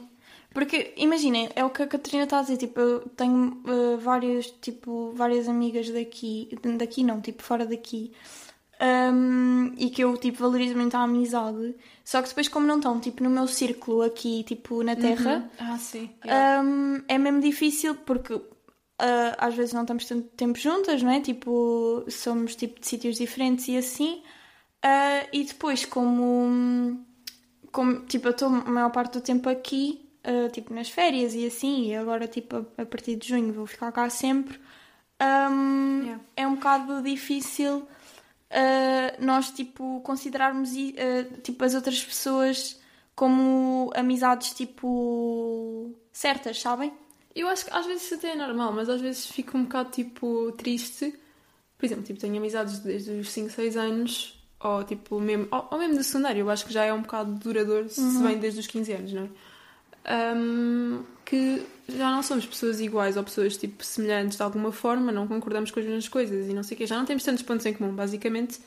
Porque, 0.54 0.94
imaginem, 0.98 1.50
é 1.56 1.66
o 1.66 1.70
que 1.72 1.82
a 1.82 1.88
Catarina 1.88 2.24
está 2.26 2.40
a 2.40 2.42
dizer. 2.44 2.58
Tipo, 2.58 2.80
eu 2.80 3.00
tenho 3.10 3.62
eh, 3.68 3.98
várias, 3.98 4.48
tipo, 4.62 5.12
várias 5.16 5.48
amigas 5.48 5.90
daqui. 5.90 6.50
Daqui 6.78 7.04
não, 7.04 7.22
tipo, 7.22 7.42
fora 7.42 7.66
daqui. 7.66 8.12
hum, 9.12 9.74
e 9.78 9.90
que 9.90 10.04
eu, 10.04 10.16
tipo, 10.18 10.40
valorizo 10.40 10.76
muito 10.76 10.96
a 10.96 11.02
amizade. 11.04 11.76
Só 12.06 12.22
que 12.22 12.30
depois, 12.30 12.48
como 12.48 12.68
não 12.68 12.78
estão, 12.78 13.00
tipo, 13.00 13.24
no 13.24 13.30
meu 13.32 13.48
círculo 13.48 14.04
aqui, 14.04 14.44
tipo, 14.44 14.84
na 14.84 14.96
Terra... 14.96 15.50
Ah, 15.60 15.78
sim. 15.78 16.10
Um, 16.26 17.02
é 17.08 17.18
mesmo 17.18 17.42
difícil 17.42 17.96
porque 17.96 18.34
uh, 19.00 19.36
às 19.38 19.56
vezes 19.56 19.74
não 19.74 19.82
estamos 19.82 20.06
tanto 20.06 20.28
tempo 20.30 20.58
juntas, 20.58 21.02
não 21.02 21.12
é? 21.12 21.20
Tipo, 21.22 22.06
somos 22.10 22.56
tipo 22.56 22.80
de 22.80 22.88
sítios 22.88 23.18
diferentes 23.18 23.68
e 23.68 23.78
assim. 23.78 24.22
Uh, 24.86 25.28
e 25.34 25.44
depois, 25.44 25.86
como, 25.86 27.06
como 27.72 28.02
tipo, 28.06 28.28
eu 28.28 28.32
estou 28.32 28.48
a 28.48 28.52
maior 28.52 28.92
parte 28.92 29.14
do 29.14 29.22
tempo 29.22 29.50
aqui, 29.50 30.10
uh, 30.26 30.50
tipo 30.52 30.74
nas 30.74 30.90
férias 30.90 31.34
e 31.36 31.46
assim, 31.46 31.88
e 31.88 31.96
agora, 31.96 32.28
tipo, 32.28 32.58
a, 32.58 32.82
a 32.82 32.86
partir 32.86 33.16
de 33.16 33.28
junho 33.28 33.54
vou 33.54 33.66
ficar 33.66 33.92
cá 33.92 34.10
sempre. 34.10 34.60
um, 35.22 36.00
Yeah. 36.02 36.24
É 36.38 36.48
um 36.48 36.56
bocado 36.56 37.04
difícil 37.04 37.80
uh, 37.80 39.26
nós, 39.26 39.52
tipo, 39.52 40.02
considerarmos 40.02 40.72
tipo, 41.44 41.64
as 41.64 41.76
outras 41.76 42.04
pessoas 42.04 42.80
como 43.20 43.92
amizades 43.96 44.54
tipo 44.54 45.94
certas, 46.14 46.62
sabem? 46.62 46.94
Eu 47.36 47.50
acho 47.50 47.66
que 47.66 47.74
às 47.74 47.86
vezes 47.86 48.04
isso 48.04 48.16
até 48.16 48.30
é 48.30 48.36
normal, 48.36 48.72
mas 48.72 48.88
às 48.88 49.02
vezes 49.02 49.26
fico 49.26 49.58
um 49.58 49.64
bocado 49.64 49.92
tipo 49.92 50.54
triste. 50.54 51.14
Por 51.78 51.86
exemplo, 51.86 52.06
tipo, 52.06 52.18
tenho 52.18 52.38
amizades 52.38 52.80
desde 52.80 53.12
os 53.12 53.30
5, 53.30 53.50
6 53.50 53.76
anos, 53.76 54.39
ou 54.62 54.84
tipo, 54.84 55.20
mesmo, 55.20 55.48
ou, 55.52 55.68
ou 55.72 55.78
mesmo 55.80 55.96
do 55.96 56.04
secundário, 56.04 56.42
eu 56.42 56.50
acho 56.50 56.66
que 56.66 56.74
já 56.74 56.84
é 56.86 56.94
um 56.94 57.02
bocado 57.02 57.32
duradouro 57.34 57.90
se 57.90 58.02
Uhum. 58.02 58.24
vem 58.24 58.38
desde 58.38 58.60
os 58.60 58.68
15 58.68 58.92
anos, 58.94 59.14
não 59.14 59.24
é? 59.24 59.30
Ahm, 60.06 61.04
que 61.26 61.62
já 61.88 62.10
não 62.12 62.24
somos 62.24 62.46
pessoas 62.46 62.80
iguais 62.80 63.18
ou 63.18 63.24
pessoas 63.24 63.58
tipo 63.58 63.84
semelhantes 63.84 64.38
de 64.38 64.44
alguma 64.44 64.72
forma, 64.72 65.12
não 65.12 65.28
concordamos 65.28 65.70
com 65.72 65.80
as 65.80 65.86
mesmas 65.86 66.08
coisas 66.08 66.48
e 66.48 66.54
não 66.54 66.64
sei 66.64 66.76
o 66.76 66.78
quê, 66.78 66.88
já 66.88 66.98
não 66.98 67.06
temos 67.06 67.24
tantos 67.24 67.44
pontos 67.44 67.66
em 67.66 67.74
comum, 67.74 67.94
basicamente. 67.94 68.60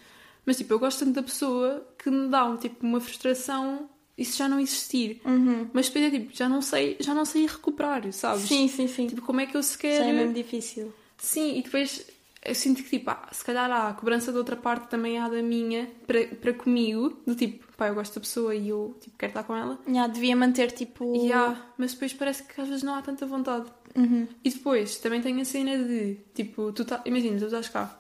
Mas 0.45 0.57
tipo, 0.57 0.73
eu 0.75 0.79
gosto 0.79 1.01
tanto 1.05 1.15
da 1.15 1.23
pessoa 1.23 1.87
que 1.99 2.11
me 2.11 2.29
dá 2.29 2.45
um, 2.45 2.57
tipo, 2.57 2.85
uma 2.87 3.01
frustração 3.01 3.89
isso 4.17 4.37
já 4.37 4.49
não 4.49 4.61
existir. 4.61 5.21
Uhum. 5.25 5.69
Mas 5.73 5.87
depois 5.89 6.05
é 6.05 6.11
tipo, 6.11 6.37
já 6.37 6.49
não 6.49 6.61
sei, 6.61 6.97
já 7.01 7.15
não 7.15 7.25
sei 7.25 7.47
recuperar, 7.47 8.13
sabes? 8.13 8.43
Sim, 8.43 8.69
sim, 8.69 8.87
sim. 8.87 9.07
Tipo, 9.07 9.23
como 9.23 9.41
é 9.41 9.47
que 9.47 9.57
eu 9.57 9.63
sequer. 9.63 10.03
é 10.03 10.13
mesmo 10.13 10.35
difícil. 10.35 10.93
Sim, 11.17 11.59
e 11.59 11.63
depois 11.63 12.05
eu 12.45 12.55
sinto 12.55 12.83
que 12.83 12.91
tipo, 12.91 13.11
ah, 13.11 13.29
se 13.31 13.45
calhar 13.45 13.71
há 13.71 13.89
a 13.89 13.95
cobrança 13.95 14.33
da 14.33 14.39
outra 14.39 14.57
parte 14.57 14.89
também 14.89 15.19
há 15.19 15.29
da 15.29 15.43
minha 15.43 15.89
para, 16.07 16.27
para 16.27 16.53
comigo, 16.53 17.23
do 17.27 17.35
tipo, 17.35 17.65
pá, 17.77 17.89
eu 17.89 17.95
gosto 17.95 18.15
da 18.15 18.21
pessoa 18.21 18.55
e 18.55 18.69
eu 18.69 18.97
tipo, 19.01 19.17
quero 19.17 19.31
estar 19.31 19.45
com 19.45 19.55
ela. 19.55 19.79
Já, 19.87 20.07
devia 20.09 20.35
manter 20.37 20.73
tipo. 20.73 21.15
E 21.15 21.33
há, 21.33 21.57
mas 21.79 21.93
depois 21.95 22.13
parece 22.13 22.43
que 22.43 22.61
às 22.61 22.69
vezes 22.69 22.83
não 22.83 22.95
há 22.95 23.03
tanta 23.03 23.27
vontade. 23.27 23.71
Uhum. 23.95 24.27
E 24.43 24.51
depois 24.51 24.99
também 24.99 25.21
tem 25.21 25.41
a 25.41 25.45
cena 25.45 25.79
de 25.85 26.17
tipo, 26.35 26.73
tu 26.73 26.85
tá, 26.85 27.01
imagina, 27.05 27.39
tu 27.39 27.45
estás 27.45 27.69
cá, 27.69 27.99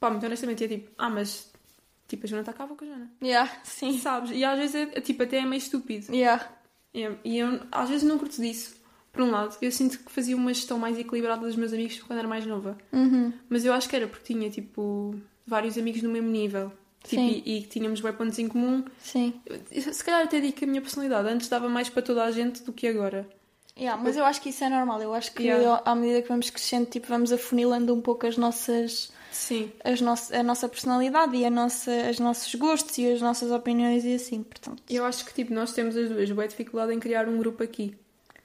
pá, 0.00 0.10
muito 0.10 0.24
honestamente 0.24 0.64
é 0.64 0.68
tipo, 0.68 0.90
ah, 0.96 1.10
mas 1.10 1.50
tipo, 2.08 2.24
a 2.24 2.28
Joana 2.28 2.42
está 2.42 2.52
cá, 2.52 2.64
vou 2.64 2.76
com 2.76 2.84
a 2.84 2.88
Joana. 2.88 3.10
Yeah, 3.22 3.50
sim. 3.64 3.98
Sabes? 3.98 4.30
E 4.30 4.44
às 4.44 4.58
vezes 4.58 4.74
é, 4.74 4.82
é, 4.94 5.00
tipo, 5.00 5.22
até 5.22 5.38
é 5.38 5.44
meio 5.44 5.58
estúpido. 5.58 6.14
Yeah. 6.14 6.48
É, 6.94 7.12
E 7.24 7.38
eu 7.38 7.60
às 7.70 7.90
vezes 7.90 8.08
não 8.08 8.18
curto 8.18 8.40
disso. 8.40 8.76
Por 9.16 9.22
um 9.24 9.30
lado, 9.30 9.56
eu 9.62 9.72
sinto 9.72 9.98
que 9.98 10.12
fazia 10.12 10.36
uma 10.36 10.52
gestão 10.52 10.78
mais 10.78 10.98
equilibrada 10.98 11.40
dos 11.46 11.56
meus 11.56 11.72
amigos 11.72 12.00
quando 12.02 12.18
era 12.18 12.28
mais 12.28 12.44
nova. 12.44 12.76
Uhum. 12.92 13.32
Mas 13.48 13.64
eu 13.64 13.72
acho 13.72 13.88
que 13.88 13.96
era 13.96 14.06
porque 14.06 14.32
tinha, 14.34 14.50
tipo, 14.50 15.14
vários 15.46 15.78
amigos 15.78 16.02
no 16.02 16.10
mesmo 16.10 16.28
nível. 16.28 16.70
Tipo, 17.02 17.22
e, 17.22 17.58
e 17.58 17.62
que 17.62 17.68
tínhamos 17.68 18.00
bem 18.00 18.12
pontos 18.12 18.38
em 18.38 18.48
comum. 18.48 18.84
Sim. 18.98 19.32
Eu- 19.70 19.92
Se 19.92 20.04
calhar 20.04 20.24
até 20.24 20.40
digo 20.40 20.52
que 20.54 20.64
a 20.64 20.68
minha 20.68 20.82
personalidade 20.82 21.28
antes 21.28 21.48
dava 21.48 21.68
mais 21.68 21.88
para 21.88 22.02
toda 22.02 22.24
a 22.24 22.30
gente 22.30 22.62
do 22.62 22.72
que 22.72 22.86
agora. 22.86 23.26
Yeah, 23.78 24.02
mas 24.02 24.16
eu 24.16 24.24
acho 24.24 24.40
que 24.40 24.48
isso 24.48 24.64
é 24.64 24.68
normal. 24.68 25.00
Eu 25.02 25.14
acho 25.14 25.32
que 25.32 25.44
Yeah. 25.44 25.82
à 25.84 25.94
medida 25.94 26.22
que 26.22 26.28
vamos 26.28 26.50
crescendo, 26.50 26.86
tipo, 26.86 27.06
vamos 27.08 27.30
afunilando 27.32 27.94
um 27.94 28.00
pouco 28.00 28.26
as 28.26 28.36
nossas, 28.36 29.12
Sim. 29.30 29.70
as 29.84 30.00
nosso, 30.00 30.34
a 30.34 30.42
nossa 30.42 30.68
personalidade 30.68 31.36
e 31.36 31.44
a 31.44 31.50
nossa, 31.50 31.90
os 32.10 32.18
nossos 32.18 32.54
gostos 32.54 32.96
e 32.98 33.06
as 33.12 33.20
nossas 33.20 33.50
opiniões 33.52 34.04
e 34.04 34.14
assim, 34.14 34.42
portanto. 34.42 34.82
Eu 34.90 35.04
acho 35.04 35.24
que, 35.26 35.32
tipo, 35.34 35.52
nós 35.54 35.72
temos 35.72 35.96
as 35.96 36.08
duas 36.08 36.30
boa 36.32 36.48
dificuldade 36.48 36.92
em 36.94 36.98
criar 36.98 37.28
um 37.28 37.36
grupo 37.38 37.62
aqui. 37.62 37.94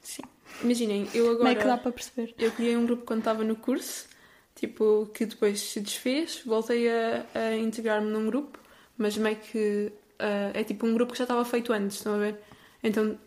Sim. 0.02 0.22
Imaginem, 0.64 1.08
eu 1.14 1.26
agora... 1.32 1.38
Como 1.38 1.50
é 1.50 1.56
que 1.56 1.64
dá 1.66 1.78
para 1.78 1.92
perceber? 1.92 2.34
Eu 2.38 2.52
criei 2.52 2.76
um 2.78 2.86
grupo 2.86 3.04
quando 3.06 3.20
estava 3.20 3.44
no 3.44 3.56
curso, 3.56 4.08
tipo, 4.56 5.10
que 5.14 5.26
depois 5.26 5.60
se 5.60 5.80
desfez, 5.80 6.42
voltei 6.46 6.88
a, 6.90 7.26
a 7.34 7.56
integrar-me 7.58 8.10
num 8.10 8.26
grupo, 8.28 8.60
mas 8.98 9.18
meio 9.18 9.38
que 9.38 9.92
ah, 10.20 10.52
é 10.54 10.64
tipo 10.64 10.86
um 10.86 10.94
grupo 10.94 11.12
que 11.14 11.18
já 11.18 11.24
estava 11.24 11.44
feito 11.44 11.74
antes, 11.74 11.98
estão 11.98 12.14
a 12.16 12.18
ver? 12.20 12.40
Então, 12.84 13.18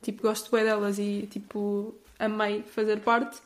tipo, 0.00 0.22
gosto 0.22 0.50
bem 0.50 0.64
delas 0.64 0.98
e, 0.98 1.28
tipo, 1.30 1.94
amei 2.18 2.62
fazer 2.62 3.00
parte, 3.00 3.38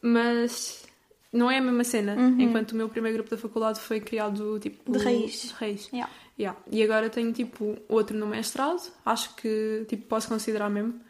mas 0.00 0.84
não 1.32 1.50
é 1.50 1.58
a 1.58 1.60
mesma 1.60 1.82
cena, 1.84 2.14
Uhum. 2.14 2.40
enquanto 2.40 2.72
o 2.72 2.76
meu 2.76 2.88
primeiro 2.88 3.18
grupo 3.18 3.30
da 3.30 3.36
faculdade 3.36 3.80
foi 3.80 4.00
criado, 4.00 4.58
tipo... 4.60 4.92
De 4.92 4.98
raiz. 4.98 5.42
de 5.48 5.52
raiz. 5.54 5.88
Yeah. 5.92 6.12
Yeah. 6.38 6.58
E 6.70 6.82
agora 6.82 7.10
tenho 7.10 7.32
tipo 7.32 7.76
outro 7.88 8.16
no 8.16 8.26
mestrado, 8.26 8.82
acho 9.04 9.34
que 9.36 9.84
tipo, 9.88 10.06
posso 10.06 10.28
considerar 10.28 10.70
mesmo 10.70 11.00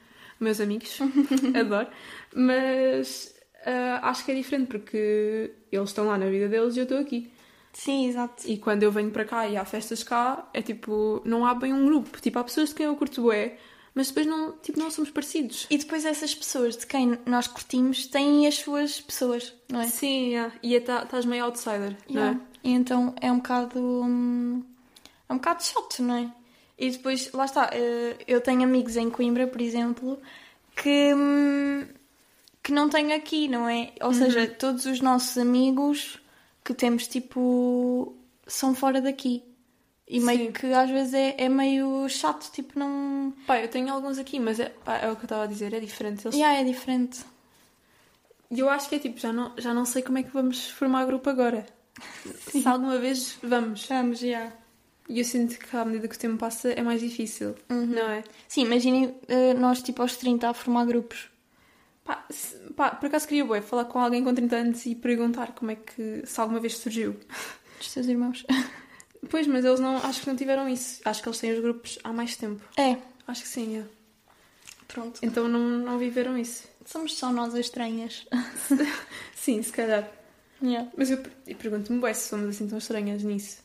meus 0.42 0.60
amigos, 0.60 0.98
adoro, 1.58 1.88
mas 2.34 3.34
ah, 3.64 4.00
acho 4.10 4.24
que 4.24 4.32
é 4.32 4.34
diferente 4.34 4.66
porque 4.68 5.52
eles 5.70 5.88
estão 5.90 6.06
lá 6.06 6.18
na 6.18 6.26
vida 6.26 6.48
deles 6.48 6.76
e 6.76 6.80
eu 6.80 6.84
estou 6.84 6.98
aqui. 6.98 7.30
Sim, 7.72 8.08
exato. 8.08 8.42
E 8.46 8.58
quando 8.58 8.82
eu 8.82 8.92
venho 8.92 9.10
para 9.10 9.24
cá 9.24 9.48
e 9.48 9.56
há 9.56 9.64
festas 9.64 10.02
cá, 10.02 10.46
é 10.52 10.60
tipo, 10.60 11.22
não 11.24 11.46
há 11.46 11.54
bem 11.54 11.72
um 11.72 11.86
grupo. 11.86 12.20
Tipo, 12.20 12.38
há 12.38 12.44
pessoas 12.44 12.68
de 12.68 12.74
quem 12.74 12.84
eu 12.84 12.94
curto 12.96 13.32
é, 13.32 13.56
mas 13.94 14.08
depois 14.08 14.26
não, 14.26 14.52
tipo, 14.58 14.78
não 14.78 14.90
somos 14.90 15.10
parecidos. 15.10 15.66
E 15.70 15.78
depois 15.78 16.04
essas 16.04 16.34
pessoas 16.34 16.76
de 16.76 16.86
quem 16.86 17.18
nós 17.24 17.46
curtimos 17.46 18.06
têm 18.06 18.46
as 18.46 18.56
suas 18.56 19.00
pessoas, 19.00 19.54
não 19.70 19.80
é? 19.80 19.86
Sim, 19.88 20.28
yeah. 20.32 20.52
e 20.62 20.78
tá- 20.80 21.04
estás 21.04 21.24
meio 21.24 21.44
outsider, 21.44 21.96
não 22.10 22.20
Yeah. 22.20 22.40
é? 22.64 22.68
E 22.68 22.72
então 22.72 23.14
é 23.20 23.32
um 23.32 23.36
bocado. 23.38 23.80
hum, 23.80 24.62
é 25.28 25.32
um 25.32 25.36
bocado 25.36 25.64
chato, 25.64 26.02
não 26.02 26.14
é? 26.16 26.30
E 26.82 26.90
depois, 26.90 27.30
lá 27.32 27.44
está, 27.44 27.70
eh, 27.72 28.16
eu 28.26 28.40
tenho 28.40 28.64
amigos 28.64 28.96
em 28.96 29.08
Coimbra, 29.08 29.46
por 29.46 29.60
exemplo, 29.60 30.20
que, 30.74 31.14
que 32.60 32.72
não 32.72 32.88
tenho 32.88 33.14
aqui, 33.14 33.46
não 33.46 33.68
é? 33.68 33.92
Ou 34.00 34.12
seja, 34.12 34.48
todos 34.48 34.84
os 34.84 35.00
nossos 35.00 35.38
amigos 35.38 36.20
que 36.64 36.74
temos, 36.74 37.06
tipo, 37.06 38.16
são 38.48 38.74
fora 38.74 39.00
daqui. 39.00 39.44
E 40.08 40.18
Sim. 40.18 40.26
meio 40.26 40.52
que 40.52 40.72
às 40.72 40.90
vezes 40.90 41.14
é, 41.14 41.36
é 41.38 41.48
meio 41.48 42.08
chato, 42.08 42.50
tipo, 42.50 42.76
não. 42.76 43.32
Pá, 43.46 43.60
eu 43.60 43.68
tenho 43.68 43.88
alguns 43.92 44.18
aqui, 44.18 44.40
mas 44.40 44.58
é, 44.58 44.70
pá, 44.84 44.96
é 44.96 45.08
o 45.08 45.14
que 45.14 45.22
eu 45.22 45.26
estava 45.26 45.44
a 45.44 45.46
dizer, 45.46 45.72
é 45.72 45.78
diferente. 45.78 46.26
Eles 46.26 46.34
Yeah, 46.34 46.60
é 46.60 46.64
diferente. 46.64 47.20
E 48.50 48.58
eu 48.58 48.68
acho 48.68 48.88
que 48.88 48.96
é 48.96 48.98
tipo, 48.98 49.20
já 49.20 49.32
não, 49.32 49.52
já 49.56 49.72
não 49.72 49.84
sei 49.84 50.02
como 50.02 50.18
é 50.18 50.24
que 50.24 50.32
vamos 50.32 50.68
formar 50.68 51.06
grupo 51.06 51.30
agora. 51.30 51.64
Se 52.50 52.66
alguma 52.66 52.98
vez 52.98 53.38
vamos. 53.40 53.86
Vamos, 53.86 54.18
já. 54.18 54.52
E 55.12 55.18
eu 55.18 55.24
sinto 55.26 55.58
que 55.58 55.76
à 55.76 55.84
medida 55.84 56.08
que 56.08 56.16
o 56.16 56.18
tempo 56.18 56.38
passa 56.38 56.70
é 56.70 56.80
mais 56.82 57.00
difícil, 57.00 57.54
não 57.68 58.08
é? 58.10 58.24
Sim, 58.48 58.62
imaginem 58.62 59.14
eh, 59.28 59.52
nós, 59.52 59.82
tipo, 59.82 60.00
aos 60.00 60.16
30 60.16 60.48
a 60.48 60.54
formar 60.54 60.86
grupos. 60.86 61.28
Pá, 62.02 62.24
se- 62.30 62.56
pá, 62.74 62.90
por 62.92 63.06
acaso 63.06 63.28
queria 63.28 63.44
bué, 63.44 63.60
falar 63.60 63.84
com 63.84 63.98
alguém 63.98 64.24
com 64.24 64.34
30 64.34 64.56
anos 64.56 64.86
e 64.86 64.94
perguntar 64.94 65.52
como 65.52 65.70
é 65.70 65.76
que, 65.76 66.22
se 66.26 66.40
alguma 66.40 66.58
vez 66.60 66.78
surgiu. 66.78 67.14
Dos 67.78 67.92
teus 67.92 68.06
irmãos. 68.06 68.44
Pois, 69.30 69.46
mas 69.46 69.64
eles 69.64 69.78
não, 69.78 69.98
acho 69.98 70.20
que 70.22 70.26
não 70.26 70.34
tiveram 70.34 70.68
isso. 70.68 71.00
Acho 71.04 71.22
que 71.22 71.28
eles 71.28 71.38
têm 71.38 71.52
os 71.52 71.60
grupos 71.60 71.96
há 72.02 72.12
mais 72.12 72.34
tempo. 72.36 72.60
É, 72.76 72.96
Acho 73.28 73.42
que 73.42 73.48
sim, 73.48 73.78
é. 73.78 73.84
pronto. 74.88 75.20
Então 75.22 75.46
não, 75.48 75.60
não 75.60 75.96
viveram 75.96 76.36
isso. 76.36 76.64
Somos 76.84 77.16
só 77.16 77.30
nós 77.32 77.54
as 77.54 77.60
estranhas. 77.66 78.26
Sim, 79.36 79.62
se 79.62 79.70
calhar. 79.72 80.10
Yeah. 80.60 80.90
Mas 80.96 81.08
eu, 81.12 81.22
eu 81.46 81.54
pergunto-me 81.56 82.00
bué 82.00 82.12
se 82.14 82.28
somos 82.30 82.48
assim 82.48 82.66
tão 82.66 82.78
estranhas 82.78 83.22
nisso. 83.22 83.58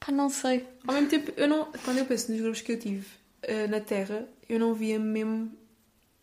Pá, 0.00 0.10
não 0.10 0.28
sei. 0.30 0.66
Ao 0.86 0.94
mesmo 0.94 1.08
tempo, 1.10 1.32
eu 1.36 1.46
não, 1.46 1.68
quando 1.84 1.98
eu 1.98 2.06
penso 2.06 2.32
nos 2.32 2.40
grupos 2.40 2.60
que 2.62 2.72
eu 2.72 2.78
tive 2.78 3.06
eh, 3.42 3.66
na 3.66 3.80
Terra, 3.80 4.26
eu 4.48 4.58
não 4.58 4.72
via 4.74 4.98
mesmo. 4.98 5.52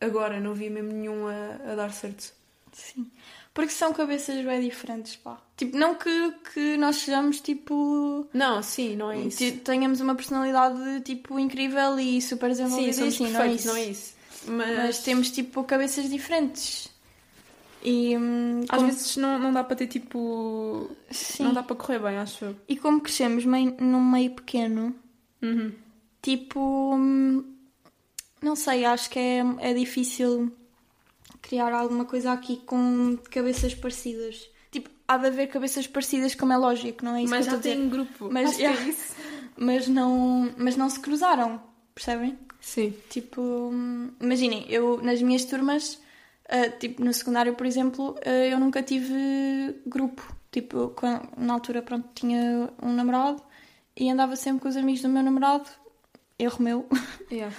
Agora, 0.02 0.40
não 0.40 0.54
via 0.54 0.70
mesmo 0.70 0.92
nenhum 0.92 1.28
a, 1.28 1.72
a 1.72 1.76
dar 1.76 1.92
certo. 1.94 2.34
Sim. 2.74 3.10
Porque 3.54 3.72
são 3.72 3.92
cabeças 3.94 4.44
bem 4.46 4.62
diferentes, 4.62 5.16
pá. 5.16 5.42
Tipo, 5.56 5.76
não 5.78 5.96
que, 5.96 6.32
que 6.54 6.78
nós 6.78 6.98
sejamos, 6.98 7.40
tipo... 7.42 8.28
Não, 8.32 8.62
sim, 8.62 8.96
não 8.96 9.12
é 9.12 9.18
isso. 9.22 9.40
te- 9.40 9.54
Tenhamos 9.54 10.00
uma 10.00 10.14
personalidade, 10.14 11.02
tipo, 11.02 11.40
incrível 11.40 12.00
e 12.00 12.22
super 12.22 12.54
Sim, 12.54 12.64
desenvolvida. 12.64 12.94
somos 12.94 13.14
assim, 13.16 13.32
perfeitos, 13.34 13.66
não 13.66 13.76
é 13.76 13.84
isso. 13.86 14.14
Mas, 14.46 14.78
Mas 14.78 15.00
temos, 15.00 15.32
tipo, 15.32 15.64
cabeças 15.64 16.08
diferentes. 16.08 16.88
E... 17.84 18.18
hum, 18.18 18.62
às 18.68 18.78
como- 18.78 18.86
vezes 18.92 19.18
não, 19.18 19.38
não 19.40 19.54
dá 19.54 19.64
para 19.64 19.76
ter 19.76 19.88
tipo. 19.88 20.90
Sim. 21.12 21.44
Não 21.44 21.54
dá 21.54 21.64
para 21.64 21.76
correr 21.76 22.00
bem, 22.00 22.18
acho 22.18 22.46
eu. 22.46 22.56
E 22.68 22.76
como 22.78 23.00
crescemos 23.02 23.46
meio, 23.46 23.76
num 23.80 24.04
meio 24.04 24.32
pequeno, 24.32 24.96
Uhum. 25.42 25.72
tipo... 26.22 26.60
hum, 26.96 27.44
Não 28.42 28.56
sei, 28.56 28.86
acho 28.86 29.10
que 29.10 29.18
é, 29.20 29.44
é 29.60 29.74
difícil 29.74 30.52
criar 31.42 31.72
alguma 31.74 32.06
coisa 32.06 32.32
aqui 32.34 32.58
com 32.66 33.18
cabeças 33.32 33.74
parecidas. 33.74 34.50
Tipo, 34.72 34.90
há 35.08 35.18
de 35.18 35.28
haver 35.28 35.48
cabeças 35.48 35.88
parecidas, 35.88 36.36
como 36.36 36.52
é 36.54 36.58
lógico, 36.58 37.04
não 37.06 37.16
é 37.16 37.24
isso 37.24 37.30
Mas 37.32 37.48
que 37.48 37.52
eu 37.54 37.56
já 37.58 37.62
tem 37.64 37.90
grupo. 37.90 38.30
Mas, 38.32 38.56
que 38.56 38.64
é 38.64 38.70
yeah. 38.70 38.88
isso. 38.90 39.16
mas, 39.58 39.88
não, 39.88 40.52
mas 40.58 40.76
não 40.76 40.90
se 40.90 41.00
cruzaram, 41.00 41.62
percebem? 41.96 42.38
Sim. 42.60 42.94
Tipo, 43.10 43.42
hum, 43.42 44.12
imaginem, 44.20 44.66
eu 44.68 45.02
nas 45.02 45.22
minhas 45.22 45.46
turmas, 45.46 46.00
ah, 46.50 46.70
tipo 46.80 47.04
no 47.04 47.14
secundário, 47.14 47.54
por 47.56 47.66
exemplo, 47.66 48.16
ah, 48.26 48.30
eu 48.30 48.60
nunca 48.60 48.82
tive 48.84 49.76
grupo. 49.86 50.36
Tipo, 50.52 50.90
quan- 50.96 51.22
na 51.38 51.54
altura, 51.54 51.82
pronto, 51.82 52.08
tinha 52.16 52.70
um 52.82 52.94
namorado 52.94 53.42
e 53.96 54.10
andava 54.10 54.36
sempre 54.36 54.62
com 54.62 54.70
os 54.70 54.78
amigos 54.78 55.02
do 55.02 55.10
meu 55.10 55.22
namorado, 55.24 55.70
erro 56.40 56.62
meu. 56.64 56.88
Yeah. 57.32 57.54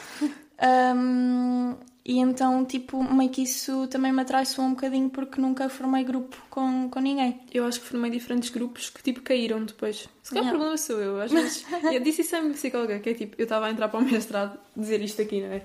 Hum, 0.95 1.77
e 2.05 2.19
então, 2.19 2.65
tipo, 2.65 3.03
meio 3.05 3.31
que 3.31 3.43
isso 3.43 3.87
também 3.89 4.13
me 4.13 4.23
atraiçoou 4.23 4.67
um 4.67 4.71
bocadinho 4.71 5.11
porque 5.11 5.41
nunca 5.41 5.69
formei 5.69 6.03
grupo 6.05 6.37
com, 6.49 6.89
com 6.91 7.01
ninguém. 7.01 7.41
Eu 7.53 7.67
acho 7.67 7.81
que 7.81 7.87
formei 7.87 8.11
diferentes 8.11 8.49
grupos 8.51 8.89
que 8.91 9.03
tipo 9.03 9.21
caíram 9.21 9.63
depois. 9.65 10.09
Se 10.23 10.31
calhar 10.33 10.47
o 10.47 10.51
problema 10.51 10.77
sou 10.79 10.99
eu. 11.01 11.21
Às 11.21 11.31
vezes. 11.31 11.65
eu 11.93 12.01
disse 12.01 12.23
isso 12.23 12.35
à 12.35 12.41
minha 12.41 12.55
psicóloga, 12.55 12.99
que 12.99 13.11
é 13.11 13.15
tipo, 13.15 13.37
eu 13.39 13.45
estava 13.45 13.67
a 13.67 13.71
entrar 13.71 13.89
para 13.89 14.01
o 14.01 14.03
mestrado, 14.03 14.59
dizer 14.75 15.03
isto 15.03 15.21
aqui, 15.21 15.43
não 15.43 15.53
é? 15.53 15.63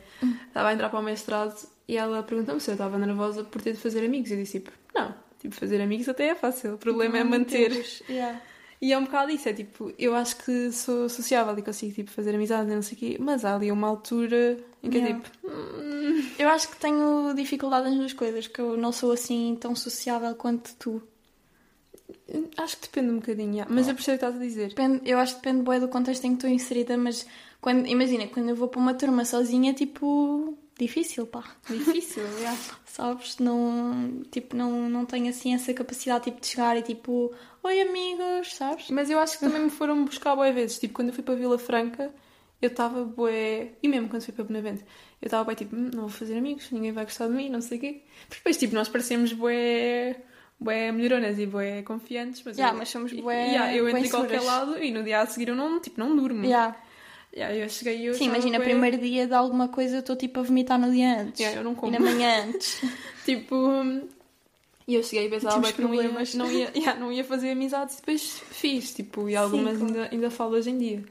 Estava 0.48 0.68
a 0.70 0.74
entrar 0.74 0.90
para 0.90 1.00
o 1.00 1.04
mestrado 1.04 1.56
e 1.88 1.98
ela 1.98 2.24
perguntou-me 2.24 2.62
se 2.62 2.70
eu 2.72 2.74
estava 2.74 2.98
nervosa 2.98 3.44
por 3.44 3.62
ter 3.62 3.74
de 3.74 3.80
fazer 3.80 4.06
amigos. 4.06 4.32
Eu 4.32 4.38
disse 4.38 4.60
tipo, 4.60 4.72
não, 4.94 5.14
tipo, 5.40 5.54
fazer 5.56 5.82
amigos 5.82 6.08
até 6.08 6.28
é 6.28 6.36
fácil. 6.36 6.76
O 6.76 6.78
problema 6.78 7.18
é 7.18 7.24
manter. 7.24 7.72
Yeah. 8.10 8.42
E 8.82 8.92
é 8.92 8.98
um 8.98 9.06
bocado 9.06 9.32
isso, 9.32 9.48
é 9.48 9.54
tipo, 9.54 9.94
eu 9.98 10.14
acho 10.14 10.36
que 10.44 10.70
sou 10.74 11.08
sociável 11.08 11.58
e 11.58 11.62
consigo 11.62 11.94
tipo, 11.94 12.12
fazer 12.12 12.36
amizade 12.36 12.70
e 12.70 12.76
não 12.76 12.82
sei 12.82 12.98
o 12.98 13.00
quê, 13.00 13.18
mas 13.18 13.46
há 13.46 13.56
ali 13.56 13.72
uma 13.72 13.88
altura 13.88 14.60
em 14.84 14.90
que 14.90 14.98
é 14.98 15.02
Yeah. 15.02 15.24
tipo, 15.24 15.48
hum, 15.48 16.30
Eu 16.38 16.50
acho 16.50 16.70
que 16.70 16.76
tenho 16.78 17.34
dificuldade 17.34 17.88
nas 17.90 17.98
duas 17.98 18.12
coisas, 18.12 18.46
que 18.48 18.60
eu 18.60 18.76
não 18.76 18.92
sou 18.92 19.14
assim 19.14 19.58
tão 19.60 19.74
sociável 19.74 20.36
quanto 20.36 20.76
tu. 20.76 21.02
acho 22.58 22.76
que 22.78 22.84
depende 22.88 23.12
um 23.12 23.16
bocadinho, 23.20 23.54
yeah. 23.54 23.74
mas 23.74 23.88
eu 23.88 23.96
percebo 23.96 24.18
o 24.18 24.20
que 24.20 24.26
estás 24.26 24.42
a 24.42 24.46
dizer. 24.46 24.70
Depende, 24.70 25.02
eu 25.06 25.18
acho 25.18 25.36
que 25.38 25.42
depende 25.42 25.70
bem 25.70 25.80
do 25.80 25.88
contexto 25.88 26.26
em 26.26 26.30
que 26.32 26.36
estou 26.36 26.50
inserida, 26.50 26.98
mas 26.98 27.26
quando, 27.62 27.88
imagina, 27.88 28.28
quando 28.28 28.50
eu 28.50 28.56
vou 28.56 28.68
para 28.68 28.82
uma 28.82 28.94
turma 28.94 29.24
sozinha, 29.24 29.72
é 29.72 29.74
tipo 29.74 30.58
difícil, 30.86 31.26
pá. 31.28 31.44
Difícil, 31.70 32.24
yeah. 32.40 32.58
Sabes? 32.86 33.38
Não, 33.40 34.22
tipo, 34.32 34.56
não, 34.56 34.90
não 34.90 35.06
tenho 35.06 35.30
assim 35.30 35.54
essa 35.54 35.74
capacidade 35.74 36.26
tipo, 36.26 36.40
de 36.40 36.48
chegar 36.48 36.78
e 36.78 36.82
tipo, 36.82 37.34
oi 37.64 37.82
amigos, 37.82 38.54
sabes? 38.56 38.90
Mas 38.90 39.10
eu 39.10 39.20
acho 39.20 39.40
que 39.40 39.46
também 39.46 39.62
me 39.64 39.70
foram 39.70 40.06
buscar 40.06 40.36
boas 40.36 40.54
vezes. 40.54 40.80
Tipo, 40.80 40.94
quando 40.94 41.08
eu 41.10 41.14
fui 41.14 41.24
para 41.24 41.36
Vila 41.36 41.58
Franca, 41.58 42.14
eu 42.62 42.68
estava 42.68 43.04
bué... 43.04 43.72
E 43.82 43.88
mesmo 43.88 44.08
quando 44.10 44.24
fui 44.24 44.34
para 44.34 44.44
Benavente, 44.46 44.84
eu 45.22 45.26
estava 45.26 45.44
bué 45.44 45.56
tipo, 45.56 45.76
"Hum, 45.76 45.90
não 45.94 46.02
vou 46.02 46.10
fazer 46.10 46.38
amigos, 46.38 46.70
ninguém 46.72 46.92
vai 46.92 47.04
gostar 47.06 47.28
de 47.28 47.34
mim, 47.34 47.50
não 47.50 47.62
sei 47.62 47.78
o 47.78 47.82
quê. 47.82 48.02
Porque 48.28 48.36
depois, 48.38 48.58
tipo, 48.58 48.76
nós 48.76 48.88
parecemos 48.90 49.34
bué... 49.34 50.16
Bué 50.60 50.92
melhoronas 50.94 51.38
e 51.40 51.46
bué 51.46 51.82
confiantes, 51.82 52.42
mas, 52.46 52.58
Yeah, 52.58 52.74
eu, 52.74 52.78
mas 52.78 52.88
somos 52.90 53.12
bué- 53.12 53.48
yeah, 53.48 53.76
eu 53.76 53.90
entro 53.90 54.06
em 54.06 54.10
qualquer 54.10 54.40
lado 54.42 54.82
e 54.82 54.92
no 54.92 55.04
dia 55.04 55.20
a 55.20 55.26
seguir 55.26 55.50
eu 55.50 55.56
não, 55.56 55.82
tipo, 55.82 56.00
não 56.00 56.16
durmo. 56.16 56.46
Yeah. 56.46 56.78
Yeah, 57.36 57.56
eu 57.56 57.68
cheguei 57.70 58.08
eu 58.08 58.14
Sim, 58.14 58.26
imagina, 58.26 58.60
bué- 58.60 58.66
primeiro 58.66 58.98
dia 59.00 59.26
de 59.26 59.34
alguma 59.34 59.68
coisa 59.68 59.96
eu 59.96 60.00
estou 60.02 60.16
tipo 60.16 60.40
a 60.40 60.44
vomitar 60.44 60.80
no 60.80 60.92
dia 60.92 61.22
antes. 61.22 61.40
Yeah, 61.40 61.60
eu 61.60 61.64
não 61.64 61.74
como. 61.74 61.92
E 61.94 61.98
na 61.98 62.04
manhã 62.04 62.46
antes. 62.48 62.80
Tipo, 63.26 63.56
e 64.86 64.96
eu 64.96 65.02
cheguei 65.04 65.28
e 65.28 65.30
pensava 65.30 65.60
bué 65.62 65.72
que 65.72 65.82
não 65.82 65.94
ia, 65.94 66.02
problemas. 66.02 66.36
não, 66.36 66.52
ia, 66.52 66.72
yeah, 66.76 67.00
não 67.00 67.12
ia 67.12 67.24
fazer 67.24 67.52
amizades 67.52 67.96
e 67.96 67.98
depois 68.02 68.40
fiz, 68.52 68.94
tipo, 68.94 69.30
e 69.30 69.36
algumas 69.36 69.82
ainda, 69.82 70.10
ainda 70.12 70.30
falo 70.30 70.56
hoje 70.56 70.70
em 70.70 70.78
dia. 70.78 71.04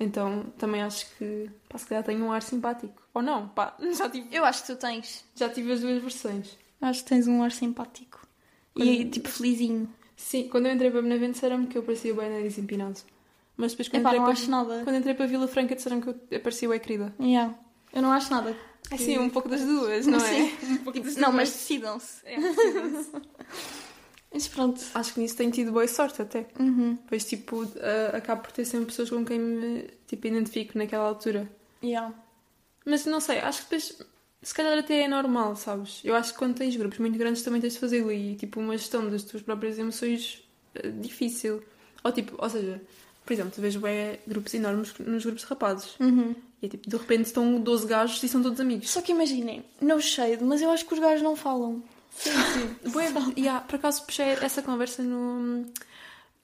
Então 0.00 0.46
também 0.58 0.82
acho 0.82 1.06
que, 1.16 1.48
pá, 1.68 1.76
se 1.78 1.86
calhar 1.86 2.02
tenho 2.02 2.24
um 2.24 2.32
ar 2.32 2.42
simpático. 2.42 3.02
Ou 3.14 3.22
não, 3.22 3.48
pá, 3.48 3.76
já 3.96 4.08
tive, 4.08 4.34
Eu 4.34 4.44
acho 4.44 4.62
que 4.62 4.72
tu 4.72 4.76
tens. 4.76 5.24
já 5.36 5.48
tive 5.48 5.72
as 5.72 5.80
duas 5.80 6.00
versões. 6.02 6.56
Acho 6.80 7.02
que 7.04 7.08
tens 7.10 7.28
um 7.28 7.42
ar 7.42 7.52
simpático. 7.52 8.26
E 8.74 9.04
tipo 9.04 9.28
felizinho. 9.28 9.88
Sim, 10.16 10.48
quando 10.48 10.66
eu 10.66 10.72
entrei 10.72 10.90
para 10.90 11.02
Benavente 11.02 11.34
disseram-me 11.34 11.66
que 11.66 11.76
eu 11.76 11.82
parecia 11.82 12.14
bem 12.14 12.30
nariz 12.30 12.56
empinado. 12.58 12.98
Mas 13.56 13.72
depois 13.72 13.88
quando, 13.88 14.00
Epá, 14.02 14.08
entrei, 14.10 14.18
não 14.20 14.24
para, 14.26 14.32
acho 14.32 14.50
nada. 14.50 14.80
quando 14.84 14.96
entrei 14.96 15.14
para 15.14 15.26
Vila 15.26 15.46
Franca 15.48 15.74
disseram 15.76 16.00
que 16.00 16.08
eu 16.08 16.40
parecia 16.40 16.68
bem 16.68 16.80
querida. 16.80 17.14
Yeah. 17.20 17.54
Eu 17.92 18.02
não 18.02 18.12
acho 18.12 18.30
nada. 18.30 18.56
É 18.90 18.96
sim, 18.96 19.18
um 19.18 19.30
pouco 19.30 19.48
das 19.48 19.60
duas, 19.62 20.06
não 20.06 20.18
é? 20.18 20.52
Um 20.68 20.76
pouco 20.78 21.00
das 21.00 21.16
Não, 21.16 21.30
duas. 21.30 21.34
mas 21.34 21.50
decidam-se. 21.50 22.20
É, 22.24 22.40
decidam-se. 22.40 23.10
Mas 24.34 24.48
pronto. 24.48 24.80
Acho 24.94 25.12
que 25.12 25.20
nisso 25.20 25.36
tenho 25.36 25.50
tido 25.50 25.72
boa 25.72 25.86
sorte 25.86 26.22
até. 26.22 26.46
Uhum. 26.58 26.96
Pois, 27.06 27.22
tipo, 27.24 27.68
ah, 27.80 28.16
acabo 28.16 28.40
por 28.42 28.52
ter 28.52 28.64
sempre 28.64 28.86
pessoas 28.86 29.10
com 29.10 29.22
quem 29.24 29.38
me 29.38 29.82
tipo, 30.06 30.26
identifico 30.26 30.78
naquela 30.78 31.04
altura. 31.04 31.50
Yeah. 31.84 32.14
Mas 32.86 33.04
não 33.04 33.20
sei, 33.20 33.40
acho 33.40 33.58
que 33.58 33.64
depois, 33.64 33.98
se 34.40 34.54
calhar 34.54 34.78
até 34.78 35.02
é 35.02 35.08
normal, 35.08 35.54
sabes? 35.54 36.00
Eu 36.02 36.14
acho 36.16 36.32
que 36.32 36.38
quando 36.38 36.56
tens 36.56 36.74
grupos 36.76 36.98
muito 36.98 37.18
grandes 37.18 37.42
também 37.42 37.60
tens 37.60 37.74
de 37.74 37.78
fazê-lo 37.78 38.10
e, 38.10 38.34
tipo, 38.36 38.58
uma 38.58 38.76
gestão 38.76 39.08
das 39.10 39.22
tuas 39.22 39.42
próprias 39.42 39.78
emoções 39.78 40.42
é 40.74 40.88
difícil. 40.88 41.62
Ou, 42.02 42.10
tipo, 42.10 42.34
ou 42.38 42.48
seja, 42.48 42.80
por 43.24 43.32
exemplo, 43.32 43.52
tu 43.54 43.60
vês 43.60 43.76
bem 43.76 44.18
grupos 44.26 44.52
enormes 44.54 44.94
nos 44.98 45.24
grupos 45.24 45.42
de 45.42 45.48
rapazes. 45.48 45.94
Uhum. 46.00 46.34
E 46.60 46.66
é 46.66 46.68
tipo, 46.68 46.88
de 46.88 46.96
repente 46.96 47.26
estão 47.26 47.60
12 47.60 47.86
gajos 47.86 48.22
e 48.22 48.28
são 48.28 48.42
todos 48.42 48.60
amigos. 48.60 48.90
Só 48.90 49.00
que 49.02 49.12
imaginem, 49.12 49.64
no 49.80 50.00
shade, 50.00 50.42
mas 50.44 50.62
eu 50.62 50.70
acho 50.70 50.86
que 50.86 50.94
os 50.94 51.00
gajos 51.00 51.22
não 51.22 51.36
falam. 51.36 51.82
Sim, 52.10 52.30
sim. 52.30 53.32
E 53.36 53.48
há, 53.48 53.60
por 53.60 53.76
acaso 53.76 54.04
puxei 54.04 54.26
essa 54.26 54.62
conversa 54.62 55.02
no, 55.02 55.64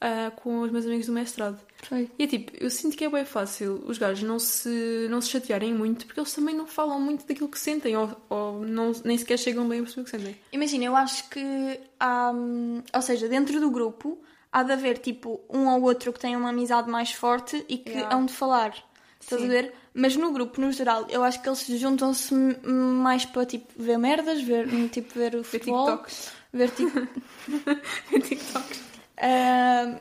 ah, 0.00 0.32
com 0.36 0.60
os 0.60 0.70
meus 0.70 0.86
amigos 0.86 1.06
do 1.06 1.12
mestrado. 1.12 1.58
Foi. 1.82 2.10
E 2.18 2.24
é 2.24 2.26
tipo, 2.26 2.52
eu 2.56 2.70
sinto 2.70 2.96
que 2.96 3.04
é 3.04 3.08
bem 3.08 3.24
fácil 3.24 3.82
os 3.86 3.98
gajos 3.98 4.22
não 4.22 4.38
se, 4.38 5.06
não 5.10 5.20
se 5.20 5.28
chatearem 5.28 5.74
muito 5.74 6.06
porque 6.06 6.18
eles 6.20 6.32
também 6.32 6.54
não 6.54 6.66
falam 6.66 7.00
muito 7.00 7.26
daquilo 7.26 7.48
que 7.48 7.58
sentem 7.58 7.96
ou, 7.96 8.10
ou 8.28 8.60
não, 8.60 8.92
nem 9.04 9.18
sequer 9.18 9.38
chegam 9.38 9.68
bem 9.68 9.80
a 9.80 9.82
perceber 9.82 10.02
o 10.02 10.04
que 10.04 10.10
sentem. 10.10 10.36
Imagina, 10.52 10.84
eu 10.84 10.96
acho 10.96 11.28
que 11.28 11.80
há. 11.98 12.32
hum, 12.32 12.82
Ou 12.94 13.02
seja, 13.02 13.28
dentro 13.28 13.60
do 13.60 13.70
grupo 13.70 14.18
há 14.52 14.62
de 14.62 14.72
haver 14.72 14.98
tipo 14.98 15.40
um 15.50 15.68
ou 15.68 15.82
outro 15.82 16.12
que 16.12 16.20
tenha 16.20 16.38
uma 16.38 16.50
amizade 16.50 16.90
mais 16.90 17.12
forte 17.12 17.64
e 17.68 17.78
que 17.78 17.90
Yeah. 17.90 18.16
hão 18.16 18.24
de 18.26 18.32
falar. 18.32 18.74
Estás 19.20 19.42
a 19.42 19.44
Sim. 19.44 19.50
ver? 19.50 19.74
Mas 19.94 20.16
no 20.16 20.32
grupo, 20.32 20.60
no 20.60 20.70
geral, 20.72 21.06
eu 21.10 21.22
acho 21.24 21.42
que 21.42 21.48
eles 21.48 21.60
juntam-se 21.66 22.32
mais 22.64 23.24
para 23.24 23.44
tipo 23.44 23.66
ver 23.76 23.98
merdas, 23.98 24.40
ver, 24.42 24.68
tipo, 24.90 25.12
ver 25.18 25.34
o 25.34 25.38
Ver 25.42 25.44
futebol, 25.44 25.86
TikToks. 25.98 26.32
ver 26.52 26.70
tipo. 26.70 27.08
Ver 28.10 28.20
TikToks. 28.22 28.80
Ahm, 29.20 29.98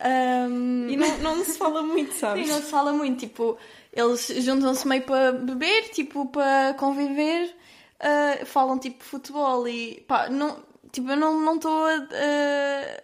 ahm, 0.00 0.88
E 0.90 0.96
não, 0.96 1.18
não 1.18 1.44
se 1.44 1.56
fala 1.56 1.82
muito, 1.82 2.12
Sim, 2.12 2.18
sabes? 2.20 2.48
não 2.48 2.60
se 2.60 2.70
fala 2.70 2.92
muito, 2.92 3.20
tipo, 3.20 3.56
eles 3.92 4.26
juntam-se 4.44 4.86
meio 4.86 5.02
para 5.02 5.32
beber, 5.32 5.88
tipo, 5.90 6.26
para 6.26 6.74
conviver, 6.74 7.54
ah, 8.00 8.44
falam 8.44 8.78
tipo 8.78 9.02
futebol 9.02 9.66
e 9.66 10.00
pá, 10.06 10.28
não, 10.28 10.58
tipo, 10.92 11.10
eu 11.10 11.16
não 11.16 11.56
estou 11.56 11.84
a, 11.86 12.06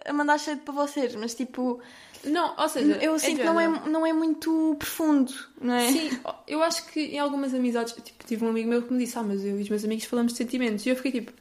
a, 0.05 0.13
mandar 0.13 0.37
cheio 0.37 0.57
para 0.59 0.73
vocês, 0.73 1.15
mas 1.15 1.33
tipo, 1.33 1.81
Não, 2.23 2.55
ou 2.57 2.69
seja, 2.69 2.97
eu 3.01 3.15
é 3.15 3.19
sinto 3.19 3.39
que 3.39 3.43
não 3.43 3.59
é, 3.59 3.67
não 3.89 4.05
é 4.05 4.13
muito 4.13 4.75
profundo, 4.77 5.33
não 5.59 5.73
é? 5.73 5.91
Sim, 5.91 6.19
eu 6.47 6.61
acho 6.63 6.85
que 6.87 6.99
em 6.99 7.19
algumas 7.19 7.53
amizades, 7.53 7.93
tipo, 7.93 8.23
tive 8.25 8.45
um 8.45 8.49
amigo 8.49 8.69
meu 8.69 8.83
que 8.83 8.93
me 8.93 8.99
disse, 8.99 9.17
ah, 9.17 9.23
mas 9.23 9.43
eu 9.43 9.59
e 9.59 9.63
os 9.63 9.69
meus 9.69 9.83
amigos 9.83 10.05
falamos 10.05 10.33
de 10.33 10.37
sentimentos. 10.37 10.85
E 10.85 10.89
eu 10.89 10.95
fiquei 10.95 11.11
tipo, 11.11 11.33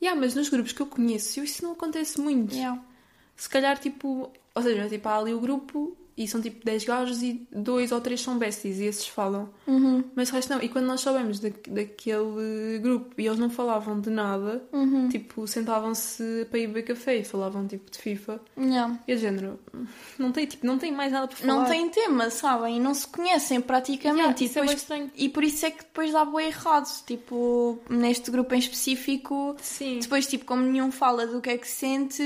yeah, 0.00 0.20
mas 0.20 0.34
nos 0.34 0.48
grupos 0.50 0.72
que 0.72 0.82
eu 0.82 0.86
conheço, 0.86 1.42
isso 1.42 1.64
não 1.64 1.72
acontece 1.72 2.20
muito. 2.20 2.54
Yeah. 2.54 2.80
Se 3.34 3.48
calhar, 3.48 3.78
tipo, 3.78 4.30
ou 4.54 4.62
seja, 4.62 4.88
tipo, 4.88 5.08
há 5.08 5.18
ali 5.18 5.34
o 5.34 5.40
grupo 5.40 5.96
e 6.16 6.28
são 6.28 6.40
tipo 6.40 6.64
10 6.64 6.84
gajos 6.84 7.22
e 7.22 7.46
dois 7.50 7.90
ou 7.90 8.00
três 8.00 8.20
são 8.20 8.38
besties 8.38 8.78
e 8.78 8.84
esses 8.84 9.06
falam. 9.06 9.48
Uhum, 9.66 10.04
Mas 10.14 10.30
o 10.30 10.34
resto 10.34 10.52
não. 10.52 10.62
E 10.62 10.68
quando 10.68 10.86
nós 10.86 11.00
soubemos 11.00 11.40
da, 11.40 11.48
daquele 11.68 12.78
grupo 12.80 13.14
e 13.18 13.26
eles 13.26 13.38
não 13.38 13.50
falavam 13.50 14.00
de 14.00 14.10
nada, 14.10 14.62
uhum. 14.72 15.08
tipo, 15.08 15.46
sentavam-se 15.46 16.46
para 16.50 16.58
ir 16.58 16.68
beber 16.68 16.82
café 16.82 17.16
e 17.16 17.24
falavam 17.24 17.66
tipo 17.66 17.90
de 17.90 17.98
FIFA. 17.98 18.40
Yeah. 18.56 18.98
E 19.08 19.12
a 19.12 19.16
género, 19.16 19.58
não 20.18 20.30
tem, 20.30 20.46
tipo, 20.46 20.66
não 20.66 20.78
tem 20.78 20.92
mais 20.92 21.12
nada 21.12 21.26
para 21.26 21.36
falar. 21.36 21.52
Não 21.52 21.64
tem 21.64 21.88
tema, 21.88 22.30
sabem? 22.30 22.76
E 22.76 22.80
não 22.80 22.94
se 22.94 23.06
conhecem 23.08 23.60
praticamente. 23.60 24.18
Yeah, 24.20 24.40
e, 24.40 24.44
é 24.44 24.48
depois, 24.48 24.72
estranho. 24.72 25.10
e 25.16 25.28
por 25.28 25.42
isso 25.42 25.66
é 25.66 25.70
que 25.70 25.82
depois 25.82 26.12
dá 26.12 26.24
bem 26.24 26.46
errado. 26.46 26.84
Tipo, 27.06 27.78
neste 27.88 28.30
grupo 28.30 28.54
em 28.54 28.58
específico, 28.58 29.56
Sim, 29.60 29.98
Depois, 29.98 30.26
tipo, 30.26 30.44
como 30.44 30.62
nenhum 30.62 30.92
fala 30.92 31.26
do 31.26 31.40
que 31.40 31.50
é 31.50 31.58
que 31.58 31.66
sente, 31.66 32.22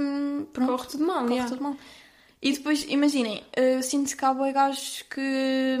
hum, 0.00 0.46
pronto, 0.52 0.70
corre 0.70 0.88
tudo 0.88 1.06
mal. 1.06 1.22
corre 1.22 1.34
yeah. 1.34 1.50
tudo 1.50 1.62
mal. 1.62 1.76
E 2.42 2.52
depois, 2.52 2.84
imaginem, 2.88 3.42
eu 3.56 3.82
sinto 3.82 4.16
que 4.16 4.24
há 4.24 4.32
boi 4.32 4.52
gajos 4.52 5.02
que, 5.10 5.78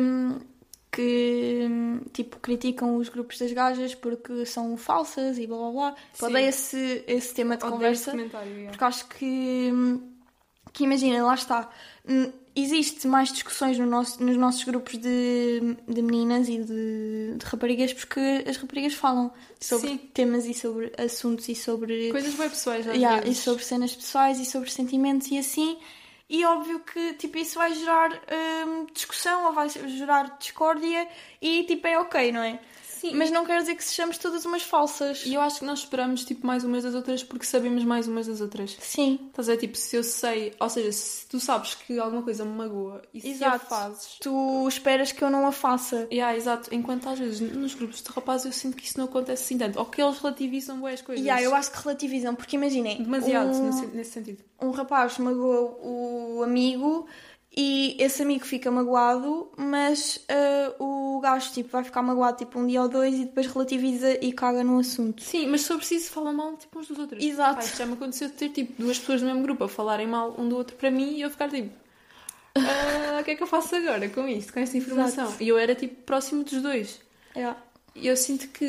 que, 0.92 1.68
tipo, 2.12 2.38
criticam 2.38 2.96
os 2.96 3.08
grupos 3.08 3.38
das 3.38 3.52
gajas 3.52 3.94
porque 3.94 4.44
são 4.44 4.76
falsas 4.76 5.38
e 5.38 5.46
blá 5.46 5.56
blá 5.56 5.70
blá. 5.70 5.94
Odeio 6.28 6.48
esse, 6.48 7.04
esse 7.06 7.32
tema 7.34 7.56
de 7.56 7.64
Odeio 7.64 7.74
conversa. 7.76 8.12
yeah. 8.14 8.68
Porque 8.70 8.84
acho 8.84 9.06
que, 9.08 9.70
que 10.72 10.84
imagina, 10.84 11.24
lá 11.24 11.34
está. 11.34 11.70
Hum, 12.08 12.30
Existe 12.52 13.06
mais 13.06 13.32
discussões 13.32 13.78
no 13.78 13.86
nosso, 13.86 14.22
nos 14.22 14.36
nossos 14.36 14.64
grupos 14.64 14.98
de, 14.98 15.76
de 15.86 16.02
meninas 16.02 16.48
e 16.48 16.58
de, 16.58 17.36
de 17.38 17.44
raparigas 17.46 17.94
porque 17.94 18.20
as 18.44 18.56
raparigas 18.56 18.92
falam 18.92 19.32
sobre 19.60 19.88
Sim. 19.90 19.96
temas 20.12 20.44
e 20.46 20.52
sobre 20.52 20.92
assuntos 20.98 21.48
e 21.48 21.54
sobre, 21.54 22.10
Coisas 22.10 22.34
bem 22.34 22.48
pessoais 22.50 22.88
às 22.88 22.96
Yeah, 22.96 23.20
e 23.22 23.26
vezes. 23.26 23.38
sobre 23.44 23.64
cenas 23.64 23.94
pessoais 23.94 24.40
e 24.40 24.44
sobre 24.44 24.68
sentimentos 24.68 25.28
e 25.30 25.38
assim. 25.38 25.78
E 26.30 26.44
óbvio 26.44 26.78
que 26.80 27.14
tipo, 27.14 27.38
isso 27.38 27.58
vai 27.58 27.74
gerar 27.74 28.12
hum, 28.66 28.86
discussão 28.94 29.46
ou 29.46 29.52
vai 29.52 29.68
gerar 29.68 30.38
discórdia 30.38 31.08
e 31.42 31.64
tipo 31.64 31.88
é 31.88 31.98
ok, 31.98 32.30
não 32.30 32.40
é? 32.40 32.60
Sim, 33.00 33.14
Mas 33.14 33.30
não 33.30 33.46
quer 33.46 33.60
dizer 33.60 33.74
que 33.76 33.84
sejamos 33.84 34.18
todas 34.18 34.44
umas 34.44 34.62
falsas. 34.62 35.24
E 35.24 35.34
eu 35.34 35.40
acho 35.40 35.60
que 35.60 35.64
nós 35.64 35.78
esperamos 35.80 36.24
tipo, 36.24 36.46
mais 36.46 36.64
umas 36.64 36.84
das 36.84 36.94
outras 36.94 37.22
porque 37.22 37.46
sabemos 37.46 37.82
mais 37.84 38.06
umas 38.06 38.26
das 38.26 38.40
outras. 38.40 38.76
Sim, 38.80 39.18
Estás 39.28 39.48
a 39.48 39.52
ver? 39.52 39.58
Tipo, 39.58 39.76
se 39.78 39.96
eu 39.96 40.02
sei, 40.04 40.52
ou 40.60 40.68
seja, 40.68 40.92
se 40.92 41.26
tu 41.26 41.40
sabes 41.40 41.74
que 41.74 41.98
alguma 41.98 42.22
coisa 42.22 42.44
me 42.44 42.52
magoa 42.56 43.00
e 43.14 43.20
se 43.20 43.28
a 43.28 43.30
Exato. 43.30 43.66
fazes. 43.66 44.16
tu 44.20 44.68
esperas 44.68 45.12
que 45.12 45.22
eu 45.24 45.30
não 45.30 45.46
a 45.46 45.52
faça. 45.52 46.06
Yeah, 46.12 46.36
exato. 46.36 46.74
Enquanto 46.74 47.08
às 47.08 47.18
vezes 47.18 47.40
nos 47.40 47.74
grupos 47.74 48.02
de 48.02 48.10
rapazes 48.10 48.46
eu 48.46 48.52
sinto 48.52 48.76
que 48.76 48.84
isso 48.86 48.98
não 48.98 49.06
acontece 49.06 49.44
assim 49.44 49.56
tanto. 49.58 49.78
Ou 49.78 49.86
que 49.86 50.02
eles 50.02 50.18
relativizam 50.18 50.80
bem 50.80 50.92
as 50.92 51.00
coisas. 51.00 51.24
Yeah, 51.24 51.42
eu 51.42 51.54
acho 51.54 51.70
que 51.72 51.78
relativizam, 51.82 52.34
porque 52.34 52.56
imaginem, 52.56 53.02
Demasiado 53.02 53.50
um, 53.56 53.70
nesse 53.94 54.10
sentido. 54.10 54.42
um 54.60 54.70
rapaz 54.70 55.16
magoa 55.18 55.76
o 55.82 56.42
amigo 56.42 57.06
e 57.62 57.96
esse 57.98 58.22
amigo 58.22 58.44
fica 58.46 58.70
magoado, 58.70 59.50
mas 59.56 60.18
ah, 60.28 60.72
o 60.78 61.20
gajo 61.20 61.52
tipo, 61.52 61.68
vai 61.70 61.84
ficar 61.84 62.00
magoado 62.02 62.38
tipo 62.38 62.58
um 62.58 62.66
dia 62.66 62.80
ou 62.80 62.88
dois 62.88 63.14
e 63.14 63.24
depois 63.26 63.46
relativiza 63.46 64.12
e 64.24 64.32
caga 64.32 64.64
no 64.64 64.78
assunto. 64.78 65.22
Sim, 65.22 65.46
mas 65.48 65.60
sobre 65.62 65.84
si 65.84 66.00
se 66.00 66.08
fala 66.10 66.32
mal 66.32 66.56
tipo 66.56 66.78
uns 66.78 66.88
dos 66.88 66.98
outros. 66.98 67.22
Exato. 67.22 67.60
Isto 67.64 67.76
já 67.78 67.84
me 67.86 67.92
aconteceu 67.92 68.28
de 68.28 68.34
ter 68.34 68.48
tipo 68.48 68.80
duas 68.82 68.98
pessoas 68.98 69.20
do 69.20 69.26
mesmo 69.26 69.42
grupo 69.42 69.64
a 69.64 69.68
falarem 69.68 70.06
mal 70.06 70.34
um 70.38 70.48
do 70.48 70.56
outro 70.56 70.76
para 70.76 70.90
mim 70.90 71.16
e 71.16 71.20
eu 71.22 71.28
ficar 71.30 71.50
tipo. 71.50 71.70
"Ah, 72.54 73.18
O 73.20 73.24
que 73.24 73.32
é 73.32 73.34
que 73.34 73.42
eu 73.42 73.46
faço 73.46 73.76
agora 73.76 74.08
com 74.08 74.26
isto, 74.26 74.52
com 74.52 74.60
esta 74.60 74.76
informação? 74.78 75.26
Exato. 75.26 75.42
E 75.42 75.48
eu 75.48 75.58
era 75.58 75.74
tipo 75.74 75.94
próximo 76.02 76.42
dos 76.42 76.62
dois. 76.62 76.98
Yeah. 77.36 77.56
E 77.94 78.06
eu 78.06 78.16
sinto 78.16 78.48
que 78.48 78.64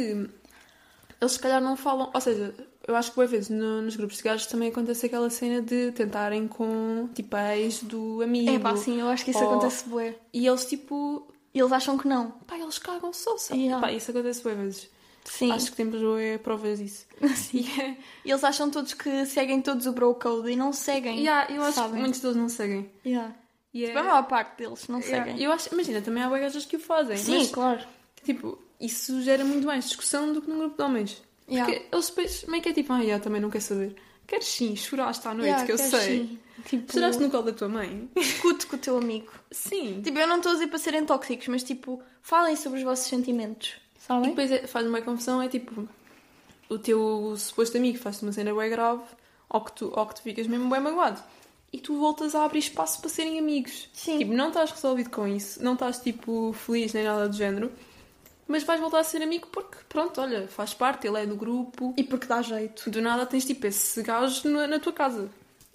eles 1.21 1.31
se 1.31 1.39
calhar 1.39 1.61
não 1.61 1.75
falam. 1.77 2.11
Ou 2.13 2.21
seja, 2.21 2.53
eu 2.91 2.95
acho 2.95 3.09
que 3.11 3.15
boas 3.15 3.29
vezes 3.31 3.49
no- 3.49 3.81
nos 3.81 3.95
grupos 3.95 4.17
de 4.17 4.23
gajos 4.23 4.45
também 4.47 4.69
acontece 4.69 5.05
aquela 5.05 5.29
cena 5.29 5.61
de 5.61 5.91
tentarem 5.91 6.47
com 6.47 7.09
tipo 7.13 7.35
a 7.35 7.57
ex 7.57 7.81
do 7.83 8.21
amigo. 8.21 8.49
É 8.51 8.59
pá, 8.59 8.75
sim, 8.75 8.99
eu 8.99 9.07
acho 9.07 9.23
que 9.25 9.31
isso 9.31 9.43
Ou- 9.43 9.51
acontece 9.51 9.87
bué. 9.89 10.15
E 10.33 10.45
eles 10.47 10.65
tipo. 10.65 11.27
Eles 11.53 11.71
acham 11.73 11.97
que 11.97 12.07
não. 12.07 12.31
Pá, 12.47 12.57
eles 12.57 12.77
cagam 12.77 13.11
só, 13.11 13.37
sabe? 13.37 13.59
Yeah. 13.61 13.85
Pá, 13.85 13.91
isso 13.91 14.09
acontece 14.11 14.41
boas 14.43 14.57
vezes. 14.57 14.89
Sim. 15.25 15.51
Acho 15.51 15.69
que 15.71 15.77
temos 15.77 15.99
boas 16.01 16.39
provas 16.41 16.79
disso. 16.79 17.05
Sim. 17.35 17.59
E 17.59 17.81
é- 17.81 17.97
E 18.25 18.31
eles 18.31 18.43
acham 18.43 18.69
todos 18.71 18.93
que 18.93 19.25
seguem 19.25 19.61
todos 19.61 19.85
o 19.85 19.91
bro 19.91 20.15
code 20.15 20.49
e 20.51 20.55
não 20.55 20.71
seguem. 20.73 21.19
Yeah, 21.19 21.53
eu 21.53 21.61
acho 21.61 21.73
sabem? 21.75 21.95
que 21.95 21.99
muitos 21.99 22.21
deles 22.21 22.37
não 22.37 22.47
seguem. 22.49 22.89
Yeah. 23.05 23.35
E 23.73 23.85
Tipo, 23.85 23.99
a 23.99 24.03
maior 24.03 24.23
parte 24.27 24.57
deles 24.57 24.87
não 24.87 24.99
Yeah, 24.99 25.25
seguem. 25.25 25.43
Eu 25.43 25.51
acho, 25.51 25.73
imagina, 25.73 26.01
também 26.01 26.23
há 26.23 26.29
bué 26.29 26.39
gajas 26.39 26.65
que 26.65 26.75
o 26.77 26.79
fazem. 26.79 27.17
Sim, 27.17 27.37
mas, 27.39 27.51
claro. 27.51 27.81
tipo, 28.23 28.57
isso 28.79 29.21
gera 29.21 29.43
muito 29.45 29.65
mais 29.67 29.85
discussão 29.85 30.31
do 30.33 30.41
que 30.41 30.49
num 30.49 30.57
grupo 30.57 30.75
de 30.77 30.83
homens. 30.83 31.21
Yeah. 31.51 31.71
Porque 31.71 31.87
eles 31.95 32.07
depois 32.09 32.43
meio 32.45 32.63
que 32.63 32.69
é 32.69 32.73
tipo, 32.73 32.93
ah, 32.93 32.99
yeah, 33.01 33.21
também 33.23 33.41
não 33.41 33.49
quer 33.49 33.59
saber. 33.61 33.95
Queres 34.27 34.45
sim, 34.47 34.75
choraste 34.75 35.27
à 35.27 35.33
noite, 35.33 35.47
Yeah, 35.47 35.65
que 35.65 35.71
eu 35.73 35.77
sei. 35.77 35.99
sim. 35.99 36.39
Tipo, 36.65 36.93
Choraste 36.93 37.21
no 37.21 37.29
colo 37.29 37.43
da 37.43 37.51
tua 37.53 37.67
mãe? 37.67 38.07
discute 38.15 38.67
com 38.67 38.75
o 38.75 38.79
teu 38.79 38.97
amigo. 38.97 39.31
Sim. 39.51 40.01
Tipo, 40.03 40.19
eu 40.19 40.27
não 40.27 40.37
estou 40.37 40.51
a 40.51 40.55
dizer 40.55 40.67
para 40.67 40.77
serem 40.77 41.05
tóxicos, 41.05 41.47
mas 41.47 41.63
tipo, 41.63 42.01
falem 42.21 42.55
sobre 42.55 42.79
os 42.79 42.85
vossos 42.85 43.07
sentimentos. 43.07 43.73
E 43.97 44.01
Sabem? 44.03 44.29
depois 44.29 44.51
é, 44.51 44.67
faz 44.67 44.85
uma 44.87 45.01
confusão, 45.01 45.41
é 45.41 45.47
tipo, 45.49 45.87
o 46.69 46.77
teu 46.77 47.33
suposto 47.37 47.77
amigo 47.77 47.97
faz-te 47.97 48.23
uma 48.23 48.31
cena 48.31 48.53
bem 48.53 48.69
grave, 48.69 49.03
ou 49.49 49.61
que, 49.61 49.71
tu, 49.73 49.91
ou 49.93 50.05
que 50.05 50.15
tu 50.15 50.21
ficas 50.21 50.47
mesmo 50.47 50.69
bem 50.69 50.79
magoado. 50.79 51.21
E 51.73 51.79
tu 51.79 51.97
voltas 51.97 52.35
a 52.35 52.45
abrir 52.45 52.59
espaço 52.59 52.99
para 53.01 53.09
serem 53.09 53.39
amigos. 53.39 53.89
Sim. 53.93 54.19
Tipo, 54.19 54.33
não 54.33 54.49
estás 54.49 54.71
resolvido 54.71 55.09
com 55.09 55.27
isso, 55.27 55.61
não 55.63 55.73
estás, 55.73 55.99
tipo, 55.99 56.53
feliz 56.53 56.93
nem 56.93 57.03
nada 57.03 57.27
do 57.27 57.35
género, 57.35 57.71
mas 58.51 58.63
vais 58.63 58.79
voltar 58.79 58.99
a 58.99 59.03
ser 59.03 59.21
amigo 59.23 59.47
porque, 59.51 59.77
pronto, 59.89 60.19
olha, 60.21 60.47
faz 60.47 60.73
parte, 60.73 61.07
ele 61.07 61.19
é 61.21 61.25
do 61.25 61.35
grupo. 61.35 61.93
E 61.97 62.03
porque 62.03 62.27
dá 62.27 62.41
jeito. 62.41 62.89
Do 62.89 63.01
nada 63.01 63.25
tens, 63.25 63.45
tipo, 63.45 63.65
esse 63.65 64.01
gajo 64.03 64.47
na, 64.49 64.67
na 64.67 64.79
tua 64.79 64.93
casa. 64.93 65.29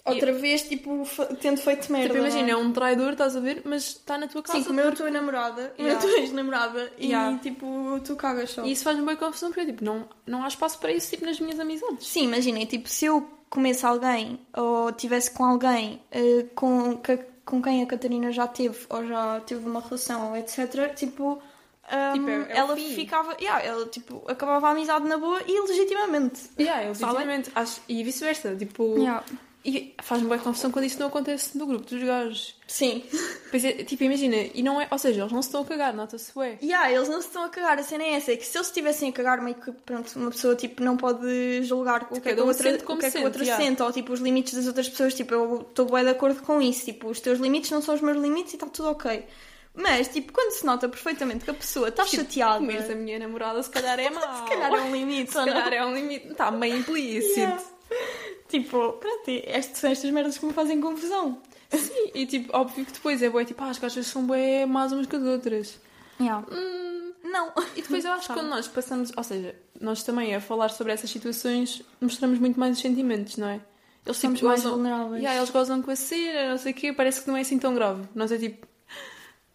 outra 0.05 0.31
vez, 0.31 0.61
tipo, 0.61 1.03
tendo 1.41 1.57
feito 1.59 1.91
merda. 1.91 2.13
Tipo, 2.13 2.19
imagina, 2.25 2.53
não 2.53 2.61
é 2.61 2.63
um 2.63 2.71
traidor, 2.71 3.11
estás 3.11 3.35
a 3.35 3.41
ver, 3.41 3.61
mas 3.65 3.83
está 3.87 4.17
na 4.17 4.25
tua 4.27 4.41
casa. 4.41 4.59
Sim, 4.59 4.63
como 4.63 4.79
eu 4.79 4.95
tua 4.95 5.11
namorada, 5.11 5.73
eu 5.77 5.85
Yeah. 5.85 6.01
tua 6.01 6.19
ex-namorada, 6.19 6.91
Yeah. 6.97 7.35
e 7.35 7.39
tipo, 7.39 7.99
tu 8.05 8.15
cagas 8.15 8.51
só. 8.51 8.63
E 8.63 8.71
isso 8.71 8.85
faz-me 8.85 9.05
bem 9.05 9.17
confusão, 9.17 9.49
porque 9.51 9.65
tipo, 9.65 9.83
não, 9.83 10.07
não 10.25 10.45
há 10.45 10.47
espaço 10.47 10.79
para 10.79 10.93
isso 10.93 11.09
tipo, 11.09 11.25
nas 11.25 11.39
minhas 11.41 11.59
amizades. 11.59 12.07
Sim, 12.07 12.23
imaginem, 12.23 12.65
tipo, 12.65 12.87
se 12.87 13.03
eu 13.05 13.27
comesse 13.49 13.85
alguém 13.85 14.39
ou 14.55 14.93
tivesse 14.93 15.31
com 15.31 15.43
alguém 15.43 16.01
eh, 16.11 16.45
com, 16.55 16.95
que- 16.97 17.19
com 17.45 17.61
quem 17.61 17.83
a 17.83 17.85
Catarina 17.85 18.31
já 18.31 18.47
teve 18.47 18.77
ou 18.89 19.05
já 19.05 19.41
teve 19.41 19.67
uma 19.67 19.81
relação 19.81 20.29
ou 20.29 20.37
etc, 20.37 20.93
tipo, 20.95 21.41
ahm, 21.89 22.13
Tipo, 22.13 22.29
é- 22.29 22.51
é 22.51 22.57
ela 22.57 22.75
ficava, 22.75 23.35
yeah, 23.39 23.63
ela 23.63 23.85
tipo, 23.87 24.23
acabava 24.27 24.67
a 24.67 24.71
amizade 24.71 25.07
na 25.07 25.17
boa 25.17 25.41
e 25.47 25.59
legitimamente. 25.61 26.41
Yeah, 26.59 26.93
Sabem? 26.93 27.15
legitimamente 27.15 27.51
acho, 27.55 27.81
e 27.87 28.03
vice-versa, 28.03 28.55
tipo, 28.55 28.95
Yeah. 28.97 29.23
e 29.65 29.93
faz-me 30.01 30.29
bem 30.29 30.39
confusão 30.39 30.71
quando 30.71 30.85
isso 30.85 30.99
não 30.99 31.07
acontece 31.07 31.57
no 31.57 31.65
grupo 31.65 31.85
dos 31.85 32.01
gajos. 32.03 32.55
Sim. 32.67 33.03
Pois 33.49 33.63
é, 33.63 33.71
tipo, 33.83 34.03
imagina, 34.03 34.35
e 34.53 34.61
não 34.61 34.79
é, 34.81 34.87
ou 34.91 34.97
seja, 34.97 35.21
eles 35.21 35.31
não 35.31 35.41
se 35.41 35.47
estão 35.49 35.61
a 35.61 35.65
cagar, 35.65 35.93
nota-se, 35.93 36.31
ué. 36.37 36.57
Yeah, 36.61 36.91
eles 36.91 37.07
não 37.09 37.21
se 37.21 37.27
estão 37.27 37.43
a 37.43 37.49
cagar, 37.49 37.77
a 37.79 37.83
cena 37.83 38.03
é 38.03 38.13
essa, 38.13 38.31
é 38.33 38.35
que 38.37 38.45
se 38.45 38.57
eles 38.57 38.67
estivessem 38.67 39.09
a 39.09 39.11
cagar, 39.13 39.41
meio 39.41 39.55
que, 39.55 39.71
pronto, 39.71 40.11
uma 40.17 40.31
pessoa, 40.31 40.55
tipo, 40.55 40.83
não 40.83 40.97
pode 40.97 41.63
julgar 41.63 42.03
o 42.11 42.19
que 42.21 42.29
é 42.29 42.33
que 42.33 42.39
a 42.39 42.43
um 42.43 42.47
outra, 42.47 42.71
sente 42.71 42.83
como 42.83 42.97
o 42.97 42.99
que 42.99 43.05
é 43.07 43.11
que 43.11 43.17
a 43.17 43.21
outra 43.23 43.43
yeah. 43.43 43.63
sente, 43.63 43.81
ou, 43.81 43.91
tipo, 43.91 44.11
os 44.13 44.19
limites 44.19 44.53
das 44.53 44.67
outras 44.67 44.87
pessoas, 44.89 45.13
tipo, 45.13 45.33
eu 45.33 45.61
estou 45.69 45.85
bem 45.85 46.03
de 46.03 46.09
acordo 46.09 46.41
com 46.41 46.61
isso, 46.61 46.85
tipo, 46.85 47.07
os 47.09 47.19
teus 47.21 47.39
limites 47.39 47.71
não 47.71 47.81
são 47.81 47.95
os 47.95 48.01
meus 48.01 48.17
limites 48.17 48.53
e 48.53 48.55
está 48.57 48.67
tudo 48.67 48.89
ok. 48.89 49.25
Mas, 49.79 50.07
tipo, 50.07 50.33
quando 50.33 50.51
se 50.51 50.65
nota 50.65 50.89
perfeitamente 50.89 51.45
que 51.45 51.51
a 51.51 51.53
pessoa 51.53 51.89
está 51.89 52.03
chateada, 52.05 52.57
Comeres 52.59 52.89
a 52.89 52.95
minha 52.95 53.19
namorada, 53.19 53.61
se 53.61 53.69
calhar 53.69 53.99
é 53.99 54.09
mau. 54.11 54.21
se 54.21 54.49
calhar 54.49 54.73
é 54.73 54.81
um 54.81 54.91
limite, 54.91 55.31
Se 55.31 55.37
calhar 55.37 55.71
é 55.73 55.85
um 55.85 55.93
limite, 55.95 56.27
está 56.31 56.49
meio 56.51 56.77
implícito. 56.77 57.39
Yeah. 57.39 57.63
Tipo, 58.49 58.93
pronto, 58.93 59.23
estas 59.45 59.77
são 59.77 59.89
estas 59.91 60.09
merdas 60.11 60.37
que 60.37 60.45
me 60.45 60.53
fazem 60.53 60.81
confusão. 60.81 61.41
Sim, 61.71 62.11
e 62.15 62.25
tipo, 62.25 62.55
óbvio 62.57 62.85
que 62.85 62.93
depois 62.93 63.21
é 63.21 63.29
bué, 63.29 63.45
tipo, 63.45 63.63
ah, 63.63 63.69
as 63.69 63.77
gajas 63.77 64.07
são 64.07 64.25
bué 64.25 64.65
más 64.65 64.91
umas 64.93 65.05
que 65.05 65.15
as 65.15 65.23
outras. 65.23 65.79
Hum, 66.19 67.13
Não. 67.23 67.51
E 67.75 67.81
depois 67.81 68.03
eu 68.05 68.11
acho 68.13 68.27
que 68.27 68.33
quando 68.33 68.47
nós 68.49 68.67
passamos, 68.67 69.11
ou 69.15 69.23
seja, 69.23 69.53
nós 69.79 70.01
também 70.03 70.33
a 70.33 70.41
falar 70.41 70.69
sobre 70.69 70.93
essas 70.93 71.09
situações, 71.09 71.81
mostramos 72.01 72.39
muito 72.39 72.59
mais 72.59 72.75
os 72.77 72.81
sentimentos, 72.81 73.37
não 73.37 73.47
é? 73.49 73.59
Eles 74.05 74.17
Somos 74.17 74.37
tipo, 74.39 74.47
mais 74.47 74.61
gozam- 74.61 74.77
vulneráveis. 74.77 75.21
Yeah, 75.21 75.37
eles 75.37 75.49
gozam 75.49 75.81
com 75.81 75.91
a 75.91 75.95
cena, 75.95 76.51
não 76.51 76.57
sei 76.57 76.71
o 76.71 76.75
quê, 76.75 76.93
parece 76.93 77.21
que 77.21 77.27
não 77.27 77.35
é 77.37 77.41
assim 77.41 77.59
tão 77.59 77.75
grave. 77.75 78.03
Nós 78.15 78.31
é 78.31 78.37
tipo, 78.37 78.65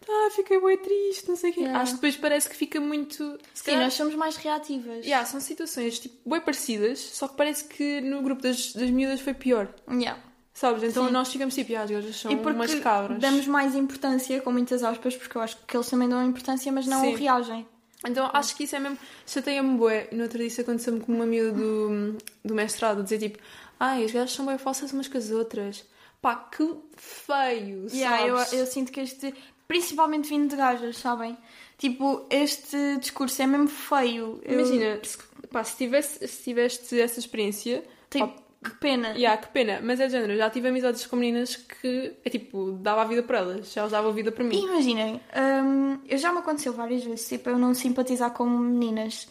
ah, 0.07 0.29
fiquei 0.31 0.59
bem 0.59 0.77
triste, 0.77 1.27
não 1.27 1.35
sei 1.35 1.51
o 1.51 1.53
quê. 1.53 1.59
Yeah. 1.61 1.79
Acho 1.81 1.91
que 1.91 1.97
depois 1.97 2.15
parece 2.17 2.49
que 2.49 2.55
fica 2.55 2.79
muito. 2.79 3.13
Se 3.53 3.63
Sim, 3.63 3.65
calhar- 3.65 3.83
nós 3.83 3.93
somos 3.93 4.15
mais 4.15 4.35
reativas. 4.37 5.05
Yeah, 5.05 5.25
são 5.25 5.39
situações 5.39 5.99
tipo, 5.99 6.29
bem 6.29 6.41
parecidas, 6.41 6.99
só 6.99 7.27
que 7.27 7.35
parece 7.35 7.65
que 7.65 8.01
no 8.01 8.21
grupo 8.21 8.41
das, 8.41 8.73
das 8.73 8.89
miúdas 8.89 9.21
foi 9.21 9.33
pior. 9.33 9.67
Yeah. 9.89 10.19
Sabes? 10.53 10.83
Então 10.83 11.07
Sim. 11.07 11.11
nós 11.13 11.29
ficamos 11.31 11.55
tipo, 11.55 11.75
ah, 11.75 11.81
as 11.81 11.89
gajas 11.89 12.15
são 12.15 12.31
E 12.31 12.35
porque 12.35 12.55
umas 12.55 12.75
cabras. 12.75 13.19
damos 13.19 13.47
mais 13.47 13.73
importância, 13.75 14.39
com 14.41 14.51
muitas 14.51 14.83
aspas, 14.83 15.15
porque 15.15 15.35
eu 15.37 15.41
acho 15.41 15.57
que 15.65 15.75
eles 15.75 15.89
também 15.89 16.07
dão 16.07 16.23
importância, 16.23 16.71
mas 16.71 16.85
não 16.85 17.01
Sim. 17.01 17.15
reagem. 17.15 17.65
Então 18.05 18.29
acho 18.33 18.55
que 18.55 18.65
isso 18.65 18.75
é 18.75 18.79
mesmo. 18.79 18.97
Chateia-me 19.25 19.77
bué. 19.77 20.09
No 20.11 20.23
outro 20.23 20.37
dia 20.37 20.47
isso 20.47 20.61
aconteceu-me 20.61 20.99
com 20.99 21.11
uma 21.13 21.25
miúda 21.25 21.53
do, 21.53 22.17
do 22.43 22.53
mestrado, 22.53 23.01
dizer 23.01 23.17
tipo, 23.17 23.39
ai, 23.79 24.03
as 24.03 24.11
gajas 24.11 24.33
são 24.33 24.45
bem 24.45 24.57
falsas 24.57 24.91
umas 24.93 25.07
com 25.07 25.17
as 25.17 25.31
outras. 25.31 25.85
Pá, 26.21 26.35
que 26.35 26.63
feio, 26.95 27.87
Yeah, 27.91 28.27
eu, 28.27 28.37
eu 28.37 28.65
sinto 28.65 28.91
que 28.91 29.01
este, 29.01 29.33
principalmente 29.67 30.29
vindo 30.29 30.49
de 30.49 30.55
gajas, 30.55 30.97
sabem? 30.97 31.37
Tipo, 31.77 32.25
este 32.29 32.97
discurso 32.97 33.41
é 33.41 33.47
mesmo 33.47 33.67
feio. 33.67 34.39
Eu- 34.43 34.59
Imagina, 34.59 34.99
se, 35.03 35.17
pá, 35.51 35.63
se, 35.63 35.75
tivesse, 35.77 36.27
se 36.27 36.43
tiveste 36.43 36.99
essa 36.99 37.19
experiência, 37.19 37.83
Tipo, 38.09 38.27
pá, 38.27 38.33
que 38.63 38.69
pena. 38.77 39.09
yeah, 39.09 39.41
que 39.41 39.49
pena, 39.51 39.81
mas 39.83 39.99
é 39.99 40.05
de 40.05 40.11
género, 40.13 40.37
já 40.37 40.49
tive 40.49 40.69
amizades 40.69 41.05
com 41.05 41.15
meninas 41.17 41.55
que 41.57 42.13
é 42.23 42.29
tipo, 42.29 42.71
dava 42.81 43.01
a 43.01 43.05
vida 43.05 43.21
para 43.23 43.39
elas, 43.39 43.73
já 43.73 43.81
elas 43.81 43.91
davam 43.91 44.11
a 44.11 44.13
vida 44.13 44.31
para 44.31 44.43
mim. 44.43 44.57
Imaginem, 44.63 45.19
hum, 45.65 45.99
eu 46.07 46.17
já 46.17 46.31
me 46.31 46.37
aconteceu 46.39 46.71
várias 46.71 47.03
vezes, 47.03 47.27
tipo, 47.27 47.49
eu 47.49 47.57
não 47.57 47.73
simpatizar 47.73 48.31
com 48.31 48.45
meninas. 48.45 49.27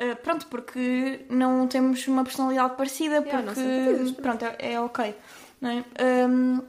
Uh, 0.00 0.14
pronto, 0.22 0.46
porque 0.46 1.22
não 1.28 1.66
temos 1.66 2.06
uma 2.06 2.22
personalidade 2.22 2.76
parecida, 2.76 3.16
Yeah, 3.16 3.42
porque 3.42 4.12
pronto, 4.22 4.44
é, 4.44 4.74
é 4.74 4.80
ok. 4.80 5.12
Não 5.60 5.70
é? 5.70 5.84
Hum, 6.28 6.62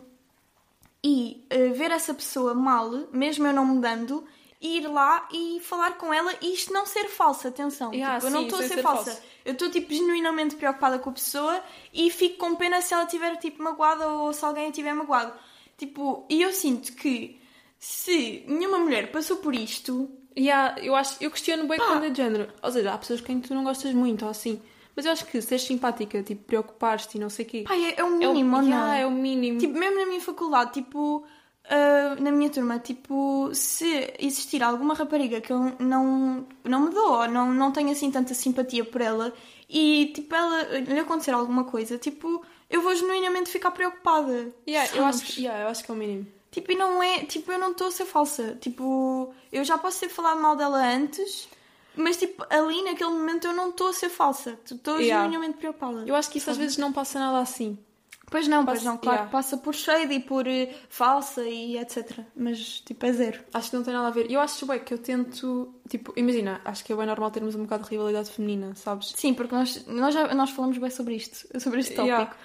e 1.04 1.46
uh, 1.54 1.74
ver 1.74 1.92
essa 1.92 2.14
pessoa 2.14 2.54
mal, 2.54 2.92
mesmo 3.12 3.48
eu 3.48 3.54
não 3.54 3.66
mudando, 3.66 4.26
ir 4.62 4.88
lá 4.88 5.28
e 5.32 5.60
falar 5.62 5.98
com 5.98 6.14
ela 6.14 6.34
e 6.42 6.54
isto 6.54 6.74
não 6.74 6.86
ser 6.86 7.08
falso, 7.08 7.48
atenção. 7.48 7.94
Yeah, 7.94 8.16
tipo, 8.16 8.28
eu 8.28 8.32
não 8.32 8.40
sim, 8.42 8.46
estou 8.46 8.60
a 8.60 8.62
sem 8.62 8.70
ser, 8.70 8.76
ser 8.76 8.82
falsa. 8.82 9.12
falso. 9.12 9.28
Eu 9.46 9.54
estou 9.54 9.70
tipo 9.70 9.94
genuinamente 9.94 10.56
preocupada 10.56 11.00
com 11.00 11.10
a 11.10 11.14
pessoa 11.14 11.64
e 11.94 12.12
fico 12.12 12.38
com 12.38 12.56
pena 12.56 12.82
se 12.82 12.94
ela 12.94 13.04
estiver 13.04 13.38
tipo 13.38 13.64
magoada 13.64 14.08
ou 14.08 14.34
se 14.34 14.44
alguém 14.44 14.68
a 14.68 14.72
tiver 14.72 14.94
magoado. 14.94 15.34
Tipo, 15.78 16.26
e 16.30 16.42
eu 16.42 16.52
sinto 16.52 16.94
que 16.94 17.40
se 17.78 18.44
nenhuma 18.48 18.80
mulher 18.80 19.12
passou 19.12 19.38
por 19.38 19.56
isto, 19.56 20.10
Yeah, 20.38 20.80
eu 20.82 20.96
acho, 20.96 21.22
eu 21.22 21.30
questiono 21.32 21.68
bem 21.68 21.78
quando 21.78 22.06
é 22.06 22.10
de 22.10 22.18
género. 22.18 22.54
Ou 22.62 22.72
seja, 22.72 22.94
há 22.94 22.98
pessoas 22.98 23.20
com 23.20 23.28
quem 23.28 23.42
tu 23.42 23.54
não 23.54 23.64
gostas 23.64 23.94
muito, 23.94 24.24
ou 24.24 24.32
assim. 24.32 24.62
Mas 25.00 25.06
eu 25.06 25.14
acho 25.14 25.26
que 25.28 25.42
seres 25.42 25.64
simpática, 25.64 26.22
tipo, 26.22 26.44
preocupar-te 26.44 27.16
e 27.16 27.22
não 27.22 27.30
sei 27.30 27.46
o 27.46 27.48
quê. 27.48 27.64
pá, 27.66 27.74
é, 27.74 27.94
é 27.96 28.04
o 28.04 28.22
é 28.22 28.28
o, 28.28 28.34
mínimo, 28.34 28.62
não? 28.62 28.92
é 28.92 29.08
o 29.08 29.12
mínimo. 29.12 29.58
Tipo, 29.58 29.80
mesmo 29.80 29.98
na 29.98 30.06
minha 30.06 30.20
faculdade, 30.20 30.74
tipo, 30.74 31.26
ah, 31.70 32.18
na 32.20 32.34
minha 32.34 32.50
turma, 32.50 32.80
tipo, 32.80 33.50
se 33.54 34.14
existir 34.20 34.62
alguma 34.62 34.94
rapariga 34.94 35.40
que 35.40 35.54
eu 35.54 35.74
não, 35.80 36.46
não 36.66 36.82
me 36.82 36.94
dou, 36.94 37.14
ou 37.14 37.28
não, 37.30 37.54
não 37.54 37.72
tenho 37.72 37.92
assim 37.92 38.12
tanta 38.12 38.34
simpatia 38.34 38.84
por 38.84 39.00
ela, 39.00 39.34
e 39.70 40.12
tipo, 40.14 40.36
ela 40.36 40.64
lhe 40.80 41.00
acontecer 41.00 41.32
alguma 41.32 41.64
coisa, 41.64 41.98
tipo, 41.98 42.44
eu 42.70 42.82
vou 42.82 42.94
genuinamente 42.94 43.50
ficar 43.50 43.72
preocupada. 43.72 44.54
Yeah, 44.68 44.98
eu, 44.98 45.06
acho 45.06 45.24
que, 45.24 45.44
yeah, 45.44 45.64
eu 45.64 45.70
acho 45.70 45.82
que 45.82 45.90
é 45.90 45.94
o 45.94 45.98
mínimo. 45.98 46.28
Tipo, 46.52 46.74
e 46.74 46.76
não 46.76 47.02
é. 47.02 47.20
Tipo, 47.20 47.54
eu 47.54 47.60
não 47.60 47.72
estou 47.72 47.88
a 47.88 47.92
ser 47.92 48.06
falsa. 48.06 48.58
Tipo, 48.60 49.34
eu 49.50 49.64
já 49.64 49.78
posso 49.78 50.02
ter 50.02 50.10
falado 50.10 50.42
mal 50.42 50.58
dela 50.58 50.86
antes, 50.86 51.48
mas, 52.00 52.18
tipo, 52.18 52.46
ali 52.50 52.82
naquele 52.84 53.10
momento 53.12 53.46
eu 53.48 53.54
não 53.54 53.70
estou 53.70 53.88
a 53.90 53.94
ser 53.94 54.10
falsa. 54.10 54.58
Estou 54.70 55.00
Yeah. 55.00 55.24
genuinamente 55.26 55.58
preocupada. 55.60 56.04
Eu 56.08 56.16
acho 56.16 56.30
que 56.32 56.38
isso 56.38 56.50
às 56.50 56.58
vezes 56.58 56.78
não 56.78 56.92
passa 56.92 57.20
nada 57.20 57.40
assim. 57.40 57.78
Pois 58.32 58.48
não, 58.48 58.64
pois 58.64 58.78
Passa- 58.80 58.90
não. 58.92 58.98
Claro 59.00 59.16
yeah. 59.18 59.32
passa 59.32 59.58
por 59.58 59.74
shade 59.74 60.14
e 60.14 60.20
por 60.20 60.46
eh, 60.48 60.72
falsa 60.88 61.42
e 61.48 61.78
etc. 61.80 62.20
Mas, 62.36 62.80
tipo, 62.82 63.04
é 63.06 63.12
zero. 63.12 63.40
Acho 63.52 63.72
que 63.72 63.76
não 63.76 63.84
tem 63.84 63.92
nada 63.92 64.08
a 64.08 64.12
ver. 64.12 64.30
Eu 64.32 64.40
acho 64.40 64.68
bem 64.68 64.80
que 64.80 64.94
eu 64.94 65.00
tento. 65.00 65.74
Tipo, 65.90 66.14
imagina, 66.16 66.62
acho 66.64 66.86
que 66.86 66.94
é 66.94 66.96
bem 66.96 67.08
normal 67.08 67.32
termos 67.32 67.56
um 67.56 67.64
bocado 67.64 67.86
de 67.86 67.90
rivalidade 67.90 68.30
feminina, 68.30 68.76
sabes? 68.76 69.14
Sim, 69.16 69.34
porque 69.34 69.56
nós, 69.56 69.84
nós, 69.88 70.14
já, 70.14 70.32
nós 70.36 70.52
falamos 70.52 70.78
bem 70.78 70.92
sobre 70.92 71.16
isto, 71.16 71.60
sobre 71.60 71.80
este 71.80 71.96
tópico. 71.96 72.08
Yeah. 72.16 72.36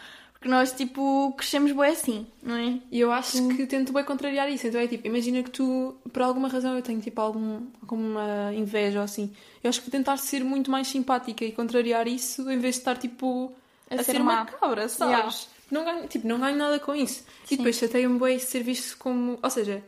Porque 0.44 0.54
nós, 0.54 0.72
tipo, 0.72 1.33
crescemos 1.38 1.72
bem 1.72 1.90
assim, 1.90 2.26
não 2.42 2.54
é? 2.54 2.78
E 2.92 3.00
eu 3.00 3.11
acho 3.11 3.48
que 3.57 3.66
tento 3.66 3.94
bem 3.94 4.04
contrariar 4.04 4.46
isso. 4.52 4.66
Então 4.66 4.78
é 4.78 4.87
tipo, 4.87 5.07
imagina 5.07 5.42
que 5.42 5.48
tu, 5.48 5.96
por 6.12 6.20
alguma 6.20 6.48
razão, 6.48 6.76
eu 6.76 6.83
tenho 6.83 7.00
tipo 7.00 7.18
algum, 7.18 7.62
alguma 7.80 8.52
inveja 8.54 8.98
ou 8.98 9.04
assim. 9.07 9.33
Eu 9.62 9.70
acho 9.70 9.80
que 9.80 9.90
tentar 9.90 10.18
ser 10.18 10.44
muito 10.44 10.70
mais 10.70 10.87
simpática 10.87 11.46
e 11.46 11.50
contrariar 11.50 12.07
isso 12.07 12.42
em 12.50 12.59
vez 12.59 12.74
de 12.74 12.80
estar 12.83 12.98
tipo 12.98 13.54
A 13.90 13.94
a, 13.94 13.96
ser 14.02 14.12
ser 14.12 14.20
uma 14.20 14.44
cabra, 14.44 14.87
sabes? 14.87 15.14
Yeah. 15.14 15.35
Não, 15.70 15.83
ganho, 15.83 16.09
tipo, 16.09 16.28
não 16.28 16.38
ganho 16.38 16.59
nada 16.59 16.78
com 16.78 16.94
isso. 16.94 17.24
Sim. 17.46 17.54
E 17.54 17.57
depois 17.57 17.76
chateia-me 17.76 18.18
bem 18.18 18.38
ser 18.38 18.62
visto 18.62 18.98
como. 18.98 19.38
Ou 19.42 19.50
seja, 19.50 19.83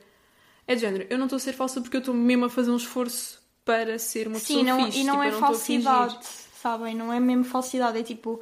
é 0.67 0.75
de 0.75 0.81
género, 0.81 1.07
eu 1.11 1.19
não 1.19 1.27
estou 1.27 1.37
a 1.37 1.41
ser 1.41 1.53
falsa 1.53 1.83
porque 1.83 1.99
eu 1.99 2.01
estou 2.01 2.15
mesmo 2.15 2.47
a 2.47 2.49
fazer 2.49 2.71
um 2.71 2.77
esforço 2.77 3.43
para 3.63 3.99
ser 3.99 4.27
uma 4.27 4.39
Sim, 4.39 4.65
pessoa 4.65 4.79
não, 4.79 4.87
fixe. 4.87 5.01
e 5.01 5.05
não 5.05 5.15
tipo, 5.17 5.25
é 5.27 5.31
não 5.33 5.39
falsidade, 5.39 6.27
sabem? 6.63 6.95
Não 6.95 7.13
é 7.13 7.21
mesmo 7.21 7.45
falsidade, 7.45 7.99
é 7.99 8.03
tipo. 8.03 8.41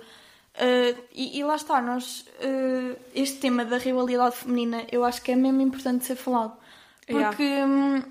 Uh, 0.57 1.03
e, 1.13 1.39
e 1.39 1.45
lá 1.45 1.57
está, 1.57 1.81
nós. 1.83 2.25
uh, 2.41 2.97
este 3.15 3.39
tema 3.39 3.65
da 3.65 3.79
rivalidade 3.79 4.37
feminina 4.37 4.85
eu 4.91 5.05
acho 5.05 5.23
que 5.23 5.33
é 5.33 5.37
mesmo 5.37 5.61
importante 5.61 6.05
ser 6.05 6.17
falado. 6.17 6.57
Yeah. 7.09 7.29
Porque 7.29 7.45
hum, 7.45 8.03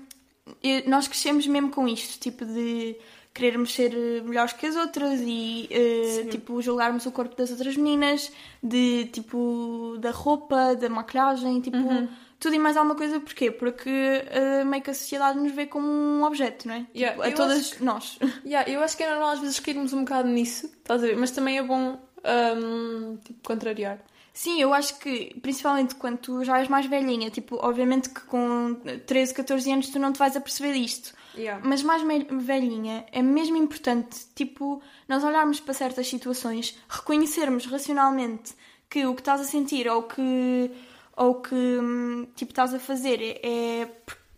eu- 0.62 0.82
nós 0.88 1.08
crescemos 1.08 1.46
mesmo 1.46 1.70
com 1.70 1.88
isto, 1.88 2.20
tipo 2.20 2.44
de 2.44 2.96
querermos 3.32 3.74
ser 3.74 3.90
melhores 4.22 4.52
que 4.52 4.64
as 4.66 4.76
outras 4.76 5.20
e 5.20 5.68
uh, 5.72 6.28
tipo 6.30 6.62
julgarmos 6.62 7.04
o 7.06 7.10
corpo 7.10 7.34
das 7.36 7.50
outras 7.50 7.76
meninas, 7.76 8.30
de 8.62 9.06
tipo 9.06 9.96
da 9.98 10.12
roupa, 10.12 10.76
da 10.76 10.88
maquilhagem, 10.88 11.60
tipo 11.60 11.76
Uhum. 11.78 12.08
tudo 12.38 12.54
e 12.54 12.58
mais 12.60 12.76
alguma 12.76 12.94
coisa. 12.94 13.18
Porquê? 13.18 13.50
Porque 13.50 13.90
uh, 13.90 14.64
meio 14.64 14.80
que 14.84 14.90
a 14.90 14.94
sociedade 14.94 15.36
nos 15.40 15.50
vê 15.50 15.66
como 15.66 15.88
um 15.88 16.22
objeto, 16.22 16.68
não 16.68 16.76
é? 16.76 16.86
Yeah, 16.94 17.16
Tipo, 17.24 17.28
a 17.28 17.32
todas 17.32 17.58
acho 17.72 17.84
nós. 17.84 18.18
Yeah, 18.46 18.70
eu 18.70 18.80
acho 18.80 18.96
que 18.96 19.02
é 19.02 19.10
normal 19.10 19.30
às 19.30 19.40
vezes 19.40 19.58
cairmos 19.58 19.92
um 19.92 20.04
bocado 20.04 20.28
nisso, 20.28 20.66
estás 20.66 21.02
a 21.02 21.06
ver? 21.08 21.16
Mas 21.16 21.32
também 21.32 21.58
é 21.58 21.62
bom 21.64 21.98
hum, 22.24 23.18
tipo, 23.24 23.40
contrariar. 23.42 24.00
Sim, 24.32 24.60
eu 24.60 24.74
acho 24.74 24.98
que, 24.98 25.32
principalmente 25.40 25.94
quando 25.94 26.18
tu 26.18 26.44
já 26.44 26.58
és 26.58 26.66
mais 26.66 26.86
velhinha, 26.86 27.30
tipo, 27.30 27.56
obviamente 27.64 28.10
que 28.10 28.20
com 28.22 28.74
13, 29.06 29.32
14 29.32 29.72
anos 29.72 29.88
tu 29.90 30.00
não 30.00 30.12
te 30.12 30.18
vais 30.18 30.36
a 30.36 30.40
perceber 30.40 30.72
isto. 30.72 31.14
Yeah. 31.36 31.62
Mas 31.64 31.84
mais 31.84 32.02
velhinha, 32.02 33.06
é 33.12 33.22
mesmo 33.22 33.56
importante, 33.56 34.26
tipo, 34.34 34.82
nós 35.08 35.22
olharmos 35.22 35.60
para 35.60 35.72
certas 35.72 36.08
situações, 36.08 36.76
reconhecermos 36.88 37.66
racionalmente 37.66 38.54
que 38.90 39.06
o 39.06 39.14
que 39.14 39.20
estás 39.20 39.40
a 39.40 39.44
sentir 39.44 39.86
ou 39.88 40.02
que, 40.02 40.70
ou 41.16 41.36
que 41.36 41.54
hum, 41.54 42.26
tipo, 42.34 42.50
estás 42.50 42.74
a 42.74 42.80
fazer 42.80 43.22
é, 43.22 43.82
é 43.82 43.88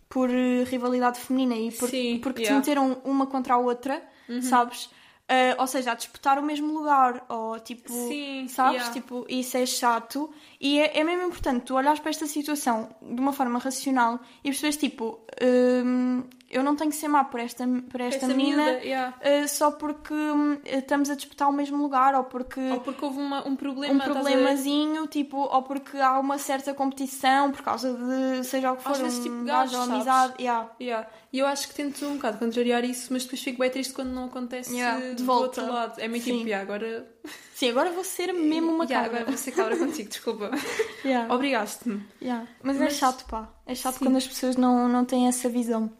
por, 0.07 0.29
rivalidade 0.29 1.19
feminina 1.19 1.55
e 1.55 1.71
por, 1.71 1.89
Sim, 1.89 2.19
porque 2.21 2.43
yeah. 2.43 2.55
te 2.55 2.59
meteram 2.59 3.01
uma 3.03 3.25
contra 3.25 3.55
a 3.55 3.57
outra, 3.57 4.01
sabes? 4.41 4.89
Uh, 5.29 5.59
ou 5.59 5.67
seja, 5.67 5.91
a 5.91 5.95
disputar 5.95 6.39
o 6.39 6.41
mesmo 6.41 6.71
lugar, 6.73 7.25
ou 7.27 7.59
tipo, 7.59 7.91
Sim, 7.91 8.47
sabes? 8.47 8.75
yeah. 8.75 8.93
Tipo, 8.93 9.25
isso 9.27 9.57
é 9.57 9.65
chato. 9.65 10.29
E 10.59 10.79
é, 10.79 10.99
é 10.99 11.03
mesmo 11.03 11.23
importante 11.27 11.65
tu 11.65 11.75
olhares 11.75 11.99
para 11.99 12.11
esta 12.11 12.25
situação 12.27 12.87
de 13.01 13.19
uma 13.19 13.33
forma 13.33 13.59
racional 13.59 14.21
e 14.41 14.49
percebes, 14.51 14.77
tipo, 14.77 15.19
hum, 15.43 16.23
eu 16.49 16.63
não 16.63 16.77
tenho 16.77 16.89
que 16.91 16.95
ser 16.95 17.09
má 17.09 17.25
por 17.25 17.41
esta, 17.41 17.65
por 17.91 17.99
esta, 17.99 18.25
menina 18.27 18.63
miúda, 18.71 18.85
yeah. 18.85 19.13
uh, 19.43 19.47
só 19.49 19.69
porque 19.71 20.13
hum, 20.13 20.59
estamos 20.63 21.09
a 21.09 21.15
disputar 21.15 21.49
o 21.49 21.51
mesmo 21.51 21.75
lugar, 21.75 22.15
ou 22.15 22.23
porque 22.23 22.61
Ou 22.71 22.79
porque 22.79 23.03
houve 23.03 23.19
uma- 23.19 23.45
um 23.45 23.57
problema. 23.57 23.95
um 23.95 23.99
problemazinho, 23.99 25.07
tipo, 25.07 25.37
ou 25.39 25.61
porque 25.63 25.97
há 25.97 26.17
uma 26.19 26.37
certa 26.37 26.73
competição 26.73 27.51
por 27.51 27.63
causa 27.63 27.93
de 27.93 28.45
seja 28.45 28.71
o 28.71 28.77
que 28.77 28.83
for, 28.83 28.93
Às 28.93 28.99
vezes, 28.99 29.19
um 29.19 29.23
tipo, 29.23 29.43
gajo 29.43 29.73
gajos, 29.73 29.89
amizade. 29.89 30.33
Yeah. 30.39 30.69
Yeah. 30.79 31.07
E 31.31 31.39
eu 31.39 31.45
acho 31.45 31.67
que 31.67 31.73
tento 31.75 32.05
um 32.05 32.15
bocado 32.15 32.37
contrariar 32.37 32.83
isso, 32.85 33.11
mas 33.11 33.23
depois 33.23 33.41
fico 33.41 33.59
bem 33.59 33.69
triste 33.69 33.93
quando 33.93 34.09
não 34.11 34.25
acontece 34.25 34.73
Yeah, 34.73 35.09
de 35.09 35.15
do 35.15 35.25
volta. 35.25 35.61
outro 35.61 35.73
lado. 35.73 35.99
É 35.99 36.07
meio 36.07 36.23
tipo, 36.23 36.37
Sim. 36.37 36.43
yeah, 36.45 36.61
agora. 36.63 37.05
Sim, 37.53 37.69
agora 37.69 37.91
vou 37.91 38.03
ser 38.03 38.31
mesmo 38.33 38.71
uma 38.71 38.85
Yeah, 38.89 39.03
cabra. 39.07 39.19
agora 39.21 39.25
vou 39.31 39.37
ser 39.37 39.51
cabra 39.51 39.77
contigo, 39.77 40.09
desculpa. 40.09 40.51
Yeah. 41.03 41.33
Obrigaste-me. 41.33 42.01
Yeah. 42.21 42.47
Mas, 42.63 42.77
é 42.77 42.85
Mas- 42.85 42.93
chato, 42.95 43.25
pá. 43.25 43.53
É 43.65 43.75
chato 43.75 43.95
Sim. 43.99 44.05
quando 44.05 44.15
as 44.17 44.27
pessoas 44.27 44.55
não, 44.55 44.87
não 44.87 45.03
têm 45.05 45.27
essa 45.27 45.47
visão. 45.49 45.91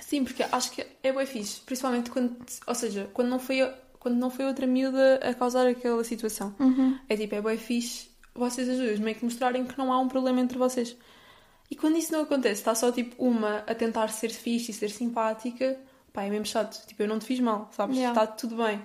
Sim, 0.00 0.24
porque 0.24 0.42
acho 0.42 0.72
que 0.72 0.84
é 1.02 1.12
bem 1.12 1.24
fixe, 1.26 1.60
principalmente 1.60 2.10
quando, 2.10 2.36
ou 2.66 2.74
seja, 2.74 3.08
quando 3.14 3.28
não 3.28 3.38
foi, 3.38 3.58
quando 3.98 4.16
não 4.16 4.28
foi 4.30 4.44
outra 4.46 4.66
miúda 4.66 5.20
a 5.22 5.32
causar 5.34 5.66
aquela 5.66 6.02
situação. 6.04 6.54
Uhum. 6.58 6.98
É 7.08 7.16
tipo, 7.16 7.34
é 7.34 7.40
bem 7.40 7.56
fixe 7.56 8.10
vocês 8.34 8.68
as 8.68 8.78
duas 8.78 8.98
meio 8.98 9.14
que 9.16 9.24
mostrarem 9.24 9.64
que 9.66 9.76
não 9.78 9.92
há 9.92 9.98
um 10.00 10.08
problema 10.08 10.40
entre 10.40 10.58
vocês. 10.58 10.96
E 11.72 11.74
quando 11.74 11.96
isso 11.96 12.12
não 12.12 12.20
acontece, 12.24 12.60
está 12.60 12.74
só 12.74 12.92
tipo 12.92 13.14
uma 13.24 13.64
a 13.66 13.74
tentar 13.74 14.08
ser 14.08 14.28
fixe 14.28 14.72
e 14.72 14.74
ser 14.74 14.90
simpática, 14.90 15.78
pá, 16.12 16.22
é 16.24 16.28
mesmo 16.28 16.44
chato. 16.44 16.86
Tipo, 16.86 17.02
eu 17.04 17.08
não 17.08 17.18
te 17.18 17.24
fiz 17.24 17.40
mal, 17.40 17.70
sabes? 17.74 17.96
Yeah. 17.96 18.12
Está 18.20 18.30
tudo 18.30 18.56
bem. 18.62 18.78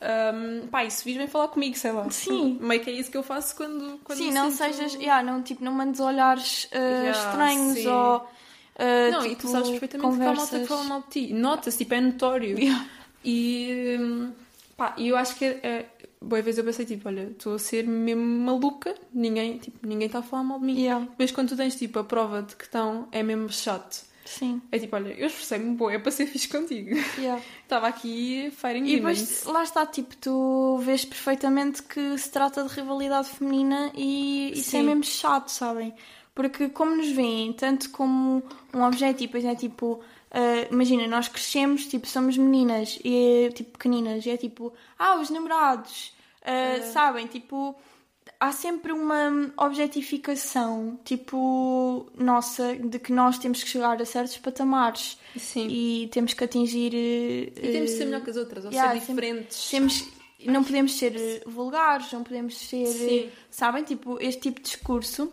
Um, 0.00 0.66
pá, 0.68 0.82
e 0.84 0.90
se 0.90 1.04
vis, 1.04 1.14
vem 1.16 1.26
falar 1.26 1.48
comigo, 1.48 1.76
sei 1.76 1.92
lá. 1.92 2.08
Sim. 2.10 2.56
Meio 2.62 2.80
que 2.82 2.88
é 2.88 2.92
isso 2.94 3.10
que 3.10 3.18
eu 3.18 3.22
faço 3.22 3.54
quando. 3.54 4.00
quando 4.02 4.16
Sim, 4.18 4.30
não 4.32 4.50
sinto- 4.50 4.56
sejas. 4.76 4.94
Yeah, 4.94 5.22
não, 5.22 5.42
tipo, 5.42 5.62
não 5.62 5.72
mandes 5.72 6.00
olhares 6.00 6.64
uh, 6.72 6.76
Yeah, 6.78 7.10
estranhos 7.18 7.74
sim. 7.74 7.86
ou. 7.88 8.16
uh, 8.16 9.10
Não, 9.12 9.26
e 9.26 9.28
tipo, 9.30 9.42
tu 9.42 9.48
sabes 9.48 9.68
perfeitamente 9.70 10.16
que 10.16 10.22
há 10.22 10.26
malta 10.26 10.40
que 10.42 10.48
conversas. 10.50 10.68
fala 10.68 10.84
mal 10.84 11.00
de 11.02 11.08
ti. 11.08 11.34
Nota-se, 11.34 11.78
tipo, 11.78 11.92
é 11.94 12.00
notório. 12.00 12.58
Yeah. 12.58 12.86
E 13.24 13.96
hum, 14.00 14.32
pá, 14.76 14.94
e 14.96 15.08
eu 15.08 15.16
acho 15.18 15.34
que 15.36 15.44
é, 15.44 15.60
é, 15.62 15.86
boa 16.20 16.42
vez 16.42 16.58
eu 16.58 16.64
pensei 16.64 16.84
tipo, 16.86 17.08
olha, 17.08 17.30
estou 17.30 17.54
a 17.54 17.58
ser 17.58 17.86
mesmo 17.86 18.22
maluca, 18.22 18.94
ninguém 19.12 19.58
tipo, 19.58 19.86
ninguém 19.86 20.06
está 20.06 20.20
a 20.20 20.22
falar 20.22 20.42
mal 20.44 20.58
de 20.58 20.64
mim. 20.66 20.78
Yeah. 20.80 21.06
Mas 21.18 21.30
quando 21.30 21.50
tu 21.50 21.56
tens 21.56 21.76
tipo 21.76 21.98
a 21.98 22.04
prova 22.04 22.42
de 22.42 22.56
que 22.56 22.64
estão, 22.64 23.08
é 23.12 23.22
mesmo 23.22 23.50
chato. 23.52 24.04
Sim. 24.24 24.60
É 24.72 24.78
tipo, 24.78 24.96
olha, 24.96 25.10
eu 25.16 25.28
esforcei-me 25.28 25.76
boa, 25.76 25.92
é 25.92 25.98
para 26.00 26.10
ser 26.10 26.26
fixe 26.26 26.48
contigo. 26.48 26.96
Yeah. 27.16 27.40
Estava 27.62 27.86
aqui 27.86 28.50
fighting 28.56 28.84
E 28.86 28.96
demons. 28.96 29.20
depois, 29.20 29.44
lá 29.44 29.62
está, 29.62 29.86
tipo, 29.86 30.16
tu 30.16 30.78
vês 30.82 31.04
perfeitamente 31.04 31.82
que 31.84 32.18
se 32.18 32.28
trata 32.30 32.64
de 32.64 32.68
rivalidade 32.74 33.28
feminina 33.28 33.92
e 33.94 34.50
isso 34.52 34.76
é 34.76 34.80
Sim. 34.80 34.86
mesmo 34.86 35.04
chato, 35.04 35.48
sabem? 35.50 35.94
Porque 36.34 36.68
como 36.68 36.96
nos 36.96 37.10
veem 37.12 37.52
tanto 37.52 37.88
como 37.90 38.42
um 38.74 38.82
objeto, 38.82 39.22
e 39.22 39.26
depois 39.26 39.44
é 39.44 39.54
tipo, 39.54 40.00
ah, 40.30 40.66
imagina, 40.70 41.06
nós 41.06 41.28
crescemos, 41.28 41.86
tipo, 41.86 42.06
somos 42.06 42.36
meninas 42.36 42.98
e 43.04 43.46
é, 43.46 43.50
tipo 43.50 43.72
pequeninas, 43.72 44.24
e 44.26 44.30
é 44.30 44.36
tipo, 44.36 44.72
ah, 44.98 45.16
os 45.20 45.30
namorados, 45.30 46.14
ah, 46.42 46.82
sabem? 46.92 47.26
Tipo, 47.26 47.76
há 48.38 48.52
sempre 48.52 48.92
uma 48.92 49.52
objetificação, 49.56 50.98
tipo, 51.04 52.06
nossa, 52.18 52.74
de 52.76 52.98
que 52.98 53.12
nós 53.12 53.38
temos 53.38 53.62
que 53.62 53.68
chegar 53.68 54.00
a 54.00 54.04
certos 54.04 54.36
patamares 54.38 55.18
Sim. 55.36 55.68
e 55.68 56.08
temos 56.08 56.34
que 56.34 56.44
atingir. 56.44 56.92
E 56.94 57.52
temos 57.54 57.90
de 57.90 57.96
ser 57.96 58.04
melhor 58.06 58.22
que 58.22 58.30
as 58.30 58.36
outras, 58.36 58.64
ou 58.64 58.70
yeah, 58.70 58.92
ser 58.92 59.00
diferentes. 59.00 59.70
temos, 59.70 60.04
não 60.44 60.62
podemos 60.62 60.96
ser 60.98 61.16
eh, 61.16 61.42
vulgares, 61.46 62.12
não 62.12 62.22
podemos 62.22 62.56
ser, 62.58 62.86
Sim. 62.86 63.18
eh, 63.20 63.30
sabem, 63.50 63.84
tipo, 63.84 64.18
este 64.20 64.42
tipo 64.42 64.60
de 64.60 64.66
discurso. 64.66 65.32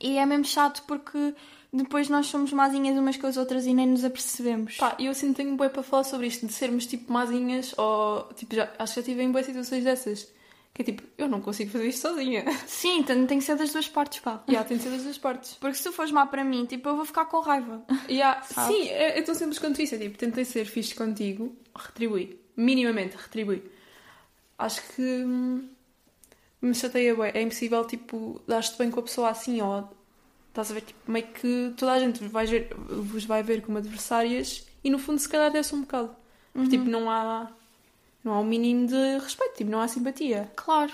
E 0.00 0.18
é 0.18 0.26
mesmo 0.26 0.44
chato 0.44 0.82
porque 0.86 1.34
depois 1.72 2.08
nós 2.08 2.26
somos 2.26 2.52
mazinhas 2.52 2.96
umas 2.96 3.16
com 3.16 3.26
as 3.26 3.36
outras 3.36 3.66
e 3.66 3.74
nem 3.74 3.86
nos 3.86 4.04
apercebemos. 4.04 4.76
Pá, 4.78 4.96
eu 4.98 5.10
assim 5.10 5.32
tenho 5.32 5.54
bué 5.54 5.68
para 5.68 5.82
falar 5.82 6.04
sobre 6.04 6.26
isto, 6.26 6.46
de 6.46 6.52
sermos 6.52 6.86
tipo 6.86 7.12
mazinhas 7.12 7.74
ou 7.76 8.22
tipo, 8.34 8.54
já, 8.54 8.72
acho 8.78 8.94
que 8.94 9.00
já 9.00 9.04
tive 9.04 9.22
em 9.22 9.30
boas 9.30 9.46
situações 9.46 9.84
dessas. 9.84 10.32
Que 10.72 10.82
é 10.82 10.84
tipo, 10.84 11.02
eu 11.18 11.28
não 11.28 11.40
consigo 11.40 11.70
fazer 11.70 11.88
isto 11.88 12.08
sozinha. 12.08 12.44
Sim, 12.66 13.00
então 13.00 13.26
tem 13.26 13.38
que 13.38 13.44
ser 13.44 13.56
das 13.56 13.72
duas 13.72 13.88
partes, 13.88 14.20
pá. 14.20 14.42
E 14.48 14.56
há, 14.56 14.64
tem 14.64 14.76
de 14.76 14.82
ser 14.82 14.90
das 14.90 15.02
duas 15.02 15.18
partes. 15.18 15.54
Porque 15.54 15.76
se 15.76 15.82
tu 15.82 15.92
fores 15.92 16.10
má 16.10 16.24
para 16.26 16.44
mim, 16.44 16.64
tipo, 16.64 16.88
eu 16.88 16.96
vou 16.96 17.04
ficar 17.04 17.26
com 17.26 17.40
raiva. 17.40 17.84
Sabes? 18.44 18.76
sim, 18.76 18.88
é, 18.88 19.18
é 19.18 19.22
tão 19.22 19.34
simples 19.34 19.58
quanto 19.58 19.82
isso. 19.82 19.94
É 19.94 19.98
tipo, 19.98 20.16
tentei 20.16 20.44
ser 20.44 20.64
fixe 20.64 20.94
contigo, 20.94 21.54
retribui. 21.74 22.38
Minimamente, 22.56 23.16
retribui. 23.16 23.62
Acho 24.56 24.82
que 24.94 25.02
hum, 25.02 25.68
me 26.62 26.74
chateia 26.74 27.14
bué. 27.14 27.32
É 27.34 27.42
impossível, 27.42 27.84
tipo, 27.84 28.40
dar-te 28.46 28.78
bem 28.78 28.90
com 28.90 29.00
a 29.00 29.02
pessoa 29.02 29.30
assim, 29.30 29.60
ou 29.60 29.90
estás 30.60 30.70
a 30.70 30.74
ver, 30.74 30.80
tipo, 30.82 31.10
meio 31.10 31.26
que 31.28 31.72
toda 31.76 31.92
a 31.92 31.98
gente 32.00 32.20
vos 32.20 32.32
vai 32.32 32.46
ver, 32.46 32.74
vos 32.74 33.24
vai 33.24 33.42
ver 33.42 33.62
como 33.62 33.78
adversárias 33.78 34.66
e 34.82 34.90
no 34.90 34.98
fundo 34.98 35.18
se 35.18 35.28
calhar 35.28 35.50
desse 35.50 35.74
um 35.74 35.82
bocado. 35.82 36.10
Porque, 36.52 36.70
tipo, 36.70 36.84
não 36.84 37.08
há, 37.10 37.50
não 38.24 38.32
há 38.32 38.40
um 38.40 38.44
mínimo 38.44 38.86
de 38.86 39.18
respeito, 39.18 39.56
tipo, 39.56 39.70
não 39.70 39.80
há 39.80 39.86
simpatia. 39.86 40.50
Claro. 40.56 40.92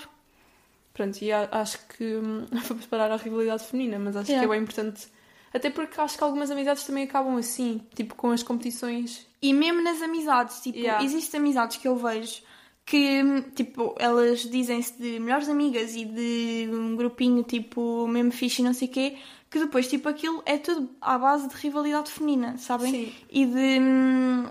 Pronto, 0.93 1.21
e 1.21 1.31
acho 1.31 1.79
que 1.87 2.03
hum, 2.15 2.45
vamos 2.67 2.85
parar 2.85 3.11
a 3.11 3.17
rivalidade 3.17 3.63
feminina, 3.63 3.97
mas 3.99 4.15
acho 4.15 4.29
Yeah. 4.29 4.47
que 4.47 4.53
é 4.53 4.55
bem 4.55 4.63
importante. 4.63 5.07
Até 5.53 5.69
porque 5.69 5.99
acho 5.99 6.17
que 6.17 6.23
algumas 6.23 6.51
amizades 6.51 6.83
também 6.83 7.05
acabam 7.05 7.35
assim, 7.37 7.81
tipo 7.95 8.13
com 8.15 8.31
as 8.31 8.43
competições. 8.43 9.25
E 9.41 9.53
mesmo 9.53 9.81
nas 9.81 10.01
amizades, 10.01 10.59
tipo, 10.61 10.77
Yeah. 10.77 11.03
existem 11.03 11.39
amizades 11.39 11.77
que 11.77 11.87
eu 11.87 11.95
vejo 11.95 12.41
que, 12.85 13.41
tipo, 13.55 13.95
elas 13.97 14.41
dizem-se 14.41 14.93
de 15.01 15.19
melhores 15.19 15.49
amigas 15.49 15.95
e 15.95 16.05
de 16.05 16.69
um 16.71 16.95
grupinho, 16.95 17.41
tipo, 17.41 18.05
mesmo 18.07 18.31
fixe 18.31 18.61
e 18.61 18.65
não 18.65 18.73
sei 18.75 18.87
o 18.87 18.91
quê, 18.91 19.17
que 19.49 19.59
depois, 19.59 19.87
tipo, 19.87 20.09
aquilo 20.09 20.41
é 20.45 20.57
tudo 20.57 20.89
à 20.99 21.17
base 21.17 21.47
de 21.47 21.55
rivalidade 21.55 22.11
feminina, 22.11 22.57
sabem? 22.57 22.91
Sim. 22.91 23.13
E 23.29 23.45
de... 23.45 23.79
hum, 23.79 24.45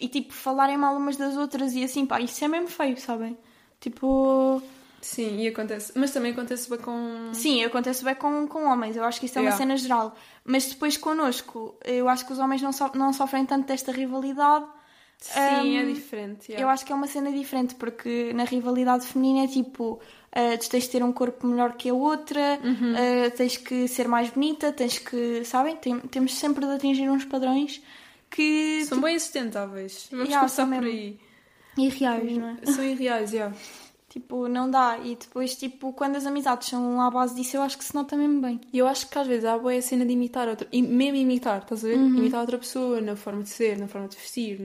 E, 0.00 0.08
tipo, 0.08 0.32
falarem 0.32 0.76
mal 0.76 0.96
umas 0.96 1.16
das 1.16 1.36
outras 1.36 1.72
e 1.74 1.84
assim, 1.84 2.04
pá, 2.04 2.20
isso 2.20 2.44
é 2.44 2.48
mesmo 2.48 2.66
feio, 2.68 2.96
sabem? 2.98 3.36
Tipo... 3.80 4.60
Sim, 5.00 5.38
e 5.40 5.48
acontece. 5.48 5.92
Mas 5.94 6.12
também 6.12 6.32
acontece 6.32 6.68
bem 6.70 6.78
com. 6.78 7.28
Sim, 7.34 7.62
acontece 7.62 8.02
bem 8.02 8.14
com, 8.14 8.48
com 8.48 8.64
homens, 8.64 8.96
eu 8.96 9.04
acho 9.04 9.20
que 9.20 9.26
isso 9.26 9.38
é 9.38 9.42
uma 9.42 9.50
Yeah. 9.50 9.58
cena 9.62 9.76
geral. 9.76 10.16
Mas 10.44 10.64
depois 10.66 10.96
connosco, 10.96 11.76
eu 11.84 12.08
acho 12.08 12.24
que 12.26 12.32
os 12.32 12.38
homens 12.38 12.62
não, 12.62 12.72
so- 12.72 12.90
não 12.94 13.12
sofrem 13.12 13.44
tanto 13.44 13.66
desta 13.66 13.92
rivalidade. 13.92 14.64
Sim, 15.18 15.76
é 15.76 15.84
Hum, 15.84 15.92
diferente. 15.92 16.50
Eu 16.50 16.54
yeah. 16.58 16.72
acho 16.72 16.86
que 16.86 16.92
é 16.92 16.96
uma 16.96 17.06
cena 17.06 17.30
diferente, 17.30 17.74
porque 17.74 18.32
na 18.34 18.44
rivalidade 18.44 19.06
feminina 19.06 19.44
é 19.44 19.46
tipo, 19.48 20.00
tu 20.60 20.68
tens 20.70 20.84
de 20.84 20.90
ter 20.90 21.02
um 21.02 21.12
corpo 21.12 21.46
melhor 21.46 21.74
que 21.74 21.88
a 21.88 21.94
outra, 21.94 22.58
Uhum. 22.62 22.94
ah, 22.96 23.30
tens 23.30 23.56
que 23.56 23.86
ser 23.88 24.08
mais 24.08 24.30
bonita, 24.30 24.72
tens 24.72 24.98
que, 24.98 25.44
sabem? 25.44 25.76
Tem- 25.76 26.00
temos 26.00 26.34
sempre 26.34 26.66
de 26.66 26.72
atingir 26.72 27.08
uns 27.08 27.24
padrões 27.24 27.80
que. 28.30 28.84
São 28.86 29.00
bem 29.00 29.18
sustentáveis. 29.18 30.08
Vamos 30.10 30.26
Yeah, 30.28 30.40
começar 30.40 30.64
por 30.64 30.70
mesmo. 30.82 30.86
aí. 30.86 31.18
irreais, 31.76 32.36
não 32.38 32.48
é? 32.48 32.56
São 32.72 32.84
irreais, 32.84 33.32
yeah. 33.32 33.54
Tipo, 34.14 34.46
não 34.46 34.70
dá. 34.70 34.96
E 35.02 35.16
depois, 35.16 35.56
tipo, 35.56 35.92
quando 35.92 36.14
as 36.14 36.24
amizades 36.24 36.68
são 36.68 37.00
à 37.00 37.10
base 37.10 37.34
disso, 37.34 37.56
eu 37.56 37.62
acho 37.62 37.76
que 37.76 37.84
se 37.84 37.92
nota 37.96 38.16
mesmo 38.16 38.40
bem. 38.40 38.60
E 38.72 38.78
eu 38.78 38.86
acho 38.86 39.08
que 39.10 39.18
às 39.18 39.26
vezes 39.26 39.44
há 39.44 39.58
boa 39.58 39.74
a 39.74 39.82
cena 39.82 40.06
de 40.06 40.12
imitar 40.12 40.46
outra. 40.48 40.68
E 40.70 40.80
mesmo 40.82 41.16
imitar, 41.16 41.62
estás 41.62 41.84
a 41.84 41.88
ver? 41.88 41.98
Uhum. 41.98 42.18
Imitar 42.18 42.40
outra 42.40 42.56
pessoa 42.56 43.00
na 43.00 43.16
forma 43.16 43.42
de 43.42 43.48
ser, 43.48 43.76
na 43.76 43.88
forma 43.88 44.06
de 44.06 44.16
vestir. 44.16 44.60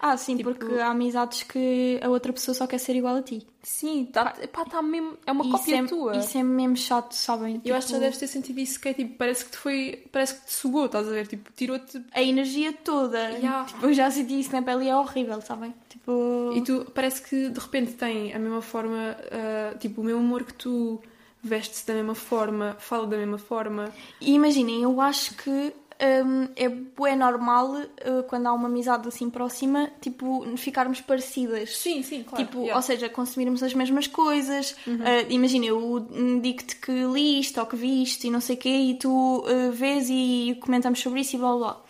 Ah, 0.00 0.16
sim, 0.16 0.38
Tipo- 0.38 0.54
porque 0.54 0.80
há 0.80 0.88
amizades 0.88 1.42
que 1.42 2.00
a 2.02 2.08
outra 2.08 2.32
pessoa 2.32 2.54
só 2.54 2.66
quer 2.66 2.78
ser 2.78 2.96
igual 2.96 3.16
a 3.16 3.22
ti. 3.22 3.46
Sim, 3.62 4.06
tá, 4.12 4.34
pá, 4.52 4.64
tá 4.66 4.82
mesmo. 4.82 5.16
É 5.26 5.32
uma 5.32 5.50
cópia 5.50 5.76
é, 5.80 5.84
tua. 5.86 6.16
Isso 6.18 6.36
é 6.36 6.42
mesmo 6.42 6.76
chato, 6.76 7.12
sabem? 7.12 7.62
Eu 7.64 7.74
acho 7.74 7.86
que 7.86 7.92
já 7.92 7.98
Tipo, 7.98 8.00
deves 8.00 8.18
ter 8.18 8.26
sentido 8.26 8.60
isso, 8.60 8.78
que 8.78 8.88
é 8.90 8.94
tipo, 8.94 9.16
parece 9.16 9.44
que 9.46 9.50
te 9.52 9.56
foi. 9.56 10.04
Parece 10.12 10.34
que 10.34 10.46
te 10.46 10.52
sugou, 10.52 10.84
estás 10.86 11.08
a 11.08 11.10
ver? 11.10 11.26
Tipo, 11.26 11.50
tirou-te. 11.52 12.02
A 12.12 12.22
energia 12.22 12.72
toda. 12.74 13.18
Yeah. 13.30 13.64
Tipo, 13.64 13.86
eu 13.86 13.94
já 13.94 14.10
senti 14.10 14.38
isso 14.40 14.52
na 14.52 14.60
pele 14.60 14.84
e 14.84 14.88
é 14.88 14.96
horrível, 14.96 15.40
sabem? 15.40 15.74
Tipo. 15.88 16.52
E 16.54 16.60
tu 16.60 16.86
parece 16.94 17.22
que 17.22 17.48
de 17.48 17.58
repente 17.58 17.92
tem 17.92 18.34
a 18.34 18.38
mesma 18.38 18.60
forma, 18.60 18.93
ah, 18.96 19.74
tipo, 19.78 20.00
o 20.00 20.04
mesmo 20.04 20.20
humor 20.20 20.44
que 20.44 20.54
tu, 20.54 21.00
veste-se 21.44 21.86
da 21.86 21.94
mesma 21.94 22.14
forma, 22.14 22.74
fala 22.78 23.06
da 23.06 23.18
mesma 23.18 23.38
forma. 23.38 23.92
E 24.20 24.32
imaginem, 24.32 24.82
eu 24.82 25.00
acho 25.00 25.34
que 25.36 25.74
hum, 26.24 26.48
é 26.56 26.68
bué 26.68 27.14
normal 27.14 27.72
uh, 27.72 28.22
quando 28.28 28.46
há 28.46 28.52
uma 28.52 28.66
amizade 28.66 29.06
assim 29.06 29.28
próxima, 29.28 29.90
tipo, 30.00 30.44
ficarmos 30.56 31.00
parecidas. 31.02 31.76
Sim, 31.76 32.02
sim, 32.02 32.22
claro. 32.22 32.44
Tipo, 32.44 32.58
yeah. 32.60 32.76
ou 32.76 32.82
seja, 32.82 33.08
consumirmos 33.08 33.62
as 33.62 33.74
mesmas 33.74 34.06
coisas. 34.06 34.74
Uhum. 34.86 34.96
Uh, 34.96 35.26
imagina, 35.28 35.66
eu 35.66 36.06
digo-te 36.40 36.76
que 36.76 36.92
liste 36.92 37.60
ou 37.60 37.66
que 37.66 37.76
viste 37.76 38.26
e 38.26 38.30
não 38.30 38.40
sei 38.40 38.56
o 38.56 38.58
quê, 38.58 38.70
e 38.70 38.94
tu 38.94 39.44
uh, 39.46 39.72
vês 39.72 40.08
e 40.10 40.56
comentamos 40.60 41.00
sobre 41.00 41.20
isso 41.20 41.36
e 41.36 41.38
blá 41.38 41.56
blá. 41.56 41.83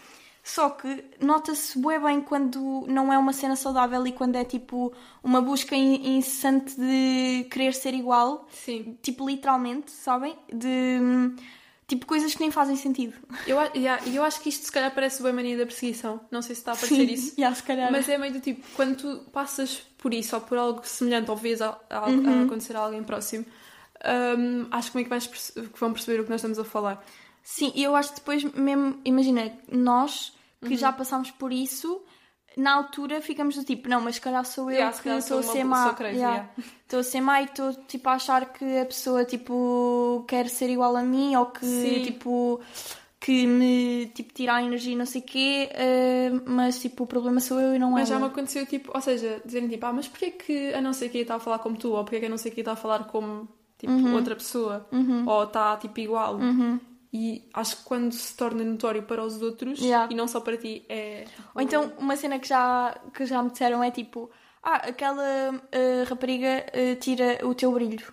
Só 0.47 0.69
que 0.71 1.03
nota-se 1.21 1.79
bué 1.79 1.99
bem 1.99 2.21
quando 2.21 2.85
não 2.87 3.11
é 3.11 3.17
uma 3.17 3.33
cena 3.33 3.57
saudável 3.57 4.07
e 4.07 4.13
quando 4.13 4.37
é 4.37 4.45
tipo 4.45 4.93
uma 5.23 5.41
busca 5.41 5.75
in- 5.75 6.19
incessante 6.19 6.75
de 6.79 7.45
querer 7.51 7.73
ser 7.73 7.95
igual 7.95 8.47
Sim. 8.53 8.99
tipo 9.03 9.27
literalmente, 9.27 9.91
sabem? 9.91 10.37
De 10.53 11.01
Tipo, 11.87 12.07
coisas 12.07 12.35
que 12.35 12.41
nem 12.41 12.51
fazem 12.51 12.77
sentido. 12.77 13.15
Eu, 13.47 13.59
yeah, 13.77 14.03
eu 14.09 14.23
acho 14.25 14.41
que 14.41 14.49
isto 14.49 14.65
se 14.65 14.73
calhar 14.73 14.95
parece 14.95 15.23
bem 15.23 15.35
mania 15.35 15.57
da 15.57 15.67
perseguição. 15.67 16.19
Não 16.31 16.41
sei 16.41 16.55
se 16.55 16.63
está 16.63 16.73
a 16.73 16.77
parecer 16.77 17.11
isso. 17.11 17.35
Yeah, 17.39 17.55
se 17.55 17.63
calhar. 17.63 17.93
Mas 17.93 18.09
é 18.09 18.17
meio 18.17 18.33
do 18.33 18.41
tipo, 18.41 18.67
quando 18.75 18.97
tu 18.97 19.31
passas 19.31 19.83
por 19.99 20.15
isso 20.15 20.35
ou 20.35 20.41
por 20.41 20.57
algo 20.57 20.81
semelhante 20.87 21.31
ou 21.31 21.37
vês 21.37 21.61
a, 21.61 21.79
a- 21.91 22.09
Uhum. 22.09 22.41
a 22.41 22.43
acontecer 22.45 22.75
a 22.75 22.81
alguém 22.81 23.05
próximo, 23.05 23.45
hum, 24.39 24.67
acho 24.71 24.91
que 24.91 24.97
meio 24.97 25.05
que, 25.05 25.11
vais 25.11 25.27
que 25.27 25.79
vão 25.79 25.93
perceber 25.93 26.21
o 26.21 26.25
que 26.25 26.31
nós 26.31 26.41
estamos 26.41 26.59
a 26.59 26.65
falar. 26.65 27.05
Sim, 27.43 27.71
e 27.75 27.83
eu 27.83 27.95
acho 27.95 28.11
que 28.11 28.17
depois, 28.17 28.43
mesmo, 28.55 28.99
imagina, 29.05 29.53
nós 29.71 30.34
que 30.65 30.73
Uhum. 30.73 30.77
já 30.79 30.93
passámos 30.93 31.31
por 31.31 31.53
isso, 31.53 32.03
na 32.57 32.73
altura 32.75 33.21
ficamos 33.21 33.55
do 33.57 33.65
tipo, 33.65 33.89
não, 33.89 34.01
mas 34.01 34.15
se 34.17 34.21
calhar 34.21 34.45
sou 34.45 34.71
eu 34.71 34.77
Yeah, 34.77 34.97
que 35.03 35.09
estou 35.09 35.39
a 35.39 35.43
ser 35.43 35.65
má. 35.65 35.93
crazy, 35.95 36.17
Yeah. 36.19 36.51
Estou 36.83 37.01
a 37.01 37.03
ser 37.03 37.21
má 37.21 37.41
e 37.43 37.45
estou 37.47 37.73
tipo 37.87 38.09
a 38.09 38.13
achar 38.13 38.53
que 38.53 38.79
a 38.79 38.87
pessoa 38.87 39.25
tipo 39.25 40.25
quer 40.29 40.49
ser 40.49 40.71
igual 40.71 40.97
a 40.97 41.03
mim 41.03 41.35
ou 41.37 41.47
que 41.47 41.65
Sim. 41.67 42.03
tipo 42.03 42.61
que 43.21 43.47
me 43.47 44.07
tipo 44.15 44.35
tira 44.35 44.55
a 44.57 44.63
energia 44.63 44.93
e 44.93 44.97
não 44.97 45.07
sei 45.07 45.23
o 45.23 45.25
quê, 45.25 45.71
eh, 45.73 46.31
mas 46.45 46.79
tipo 46.79 47.05
o 47.05 47.07
problema 47.07 47.41
sou 47.41 47.59
eu 47.59 47.75
e 47.75 47.79
não 47.79 47.93
Mas 47.93 48.09
já 48.09 48.19
me 48.19 48.27
aconteceu, 48.27 48.67
tipo, 48.67 48.91
ou 48.95 49.01
seja, 49.01 49.41
dizerem 49.45 49.67
tipo, 49.69 49.87
ah, 49.87 49.93
mas 49.95 50.07
porquê 50.07 50.31
que 50.31 50.75
a 50.75 50.81
não 50.83 50.93
sei 50.93 51.09
quem 51.09 51.23
está 51.23 51.37
a 51.37 51.39
falar 51.41 51.59
como 51.61 51.75
tu? 51.77 51.91
Ou 51.93 52.05
porquê 52.05 52.21
que 52.21 52.27
a 52.27 52.29
não 52.29 52.37
sei 52.37 52.51
quem 52.53 52.61
está 52.61 52.73
a 52.73 52.77
falar 52.77 53.05
como, 53.05 53.49
tipo, 53.79 53.91
Uhum. 53.93 54.15
outra 54.15 54.37
pessoa? 54.37 54.87
Ou 55.27 55.45
está, 55.45 55.75
tipo, 55.79 55.99
igual? 56.01 56.39
E 57.17 57.49
acho 57.55 57.77
que 57.77 57.85
quando 57.85 58.13
se 58.13 58.37
torna 58.37 58.65
notório 58.65 59.05
para 59.05 59.23
os 59.25 59.41
outros, 59.41 59.79
Yeah. 59.81 60.13
e 60.13 60.17
não 60.17 60.27
só 60.27 60.41
para 60.41 60.57
ti, 60.57 60.85
é... 60.89 61.25
Ou 61.55 61.63
então 61.63 61.93
uma 61.97 62.17
cena 62.17 62.41
que 62.41 62.49
já, 62.49 62.93
que 63.15 63.25
já 63.25 63.41
me 63.41 63.51
disseram 63.51 63.85
é 63.85 63.91
tipo, 63.93 64.29
ah, 64.61 64.89
aquela 64.89 65.23
eh, 65.71 66.03
rapariga 66.09 66.67
eh, 66.73 66.97
tira 66.97 67.39
o 67.47 67.55
teu 67.55 67.71
brilho. 67.71 68.13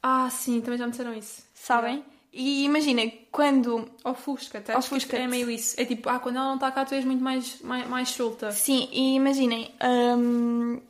Ah, 0.00 0.30
sim, 0.30 0.60
também 0.60 0.78
já 0.78 0.84
me 0.86 0.92
disseram 0.92 1.12
isso. 1.14 1.42
sabem? 1.52 2.04
E 2.32 2.64
imagina, 2.64 3.02
quando. 3.32 3.90
Ofusca-te, 4.04 4.70
acho 4.70 4.88
que 4.90 4.94
Ofusca-te. 4.94 5.22
é 5.22 5.26
meio 5.26 5.50
isso. 5.50 5.74
É 5.80 5.84
tipo, 5.86 6.08
ah, 6.08 6.18
quando 6.20 6.36
ela 6.36 6.46
não 6.48 6.54
está 6.56 6.70
cá, 6.70 6.84
tu 6.84 6.94
és 6.94 7.04
muito 7.04 7.24
mais, 7.24 7.60
mais, 7.62 7.88
mais 7.88 8.10
solta. 8.10 8.52
Sim, 8.52 8.88
e 8.92 9.14
imaginem, 9.16 9.74
hum, 9.82 10.80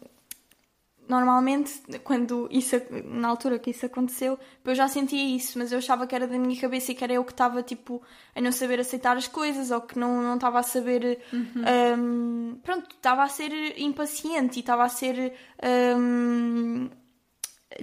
normalmente, 1.09 1.73
quando 2.05 2.49
isso, 2.51 2.77
na 3.05 3.29
altura 3.29 3.59
que 3.59 3.71
isso 3.71 3.87
aconteceu, 3.87 4.39
eu 4.65 4.75
já 4.75 4.89
sentia 4.89 5.37
isso, 5.37 5.59
mas 5.59 5.71
eu 5.73 5.79
achava 5.79 6.07
que 6.07 6.15
era 6.15 6.27
da 6.27 6.39
minha 6.39 6.61
cabeça 6.61 6.93
e 6.93 6.95
que 6.95 7.05
era 7.05 7.13
eu 7.13 7.25
que 7.25 7.33
estava, 7.33 7.63
tipo, 7.63 8.03
a 8.35 8.41
não 8.41 8.51
saber 8.53 8.81
aceitar 8.81 9.17
as 9.17 9.27
coisas 9.29 9.71
ou 9.71 9.81
que 9.81 9.99
não, 9.99 10.21
não 10.23 10.35
estava 10.35 10.59
a 10.59 10.63
saber. 10.63 11.21
hum, 11.33 12.59
pronto, 12.63 12.95
estava 12.97 13.23
a 13.23 13.29
ser 13.29 13.51
impaciente 13.79 14.59
e 14.59 14.61
estava 14.61 14.85
a 14.85 14.89
ser. 14.89 15.33
hum, 15.97 16.89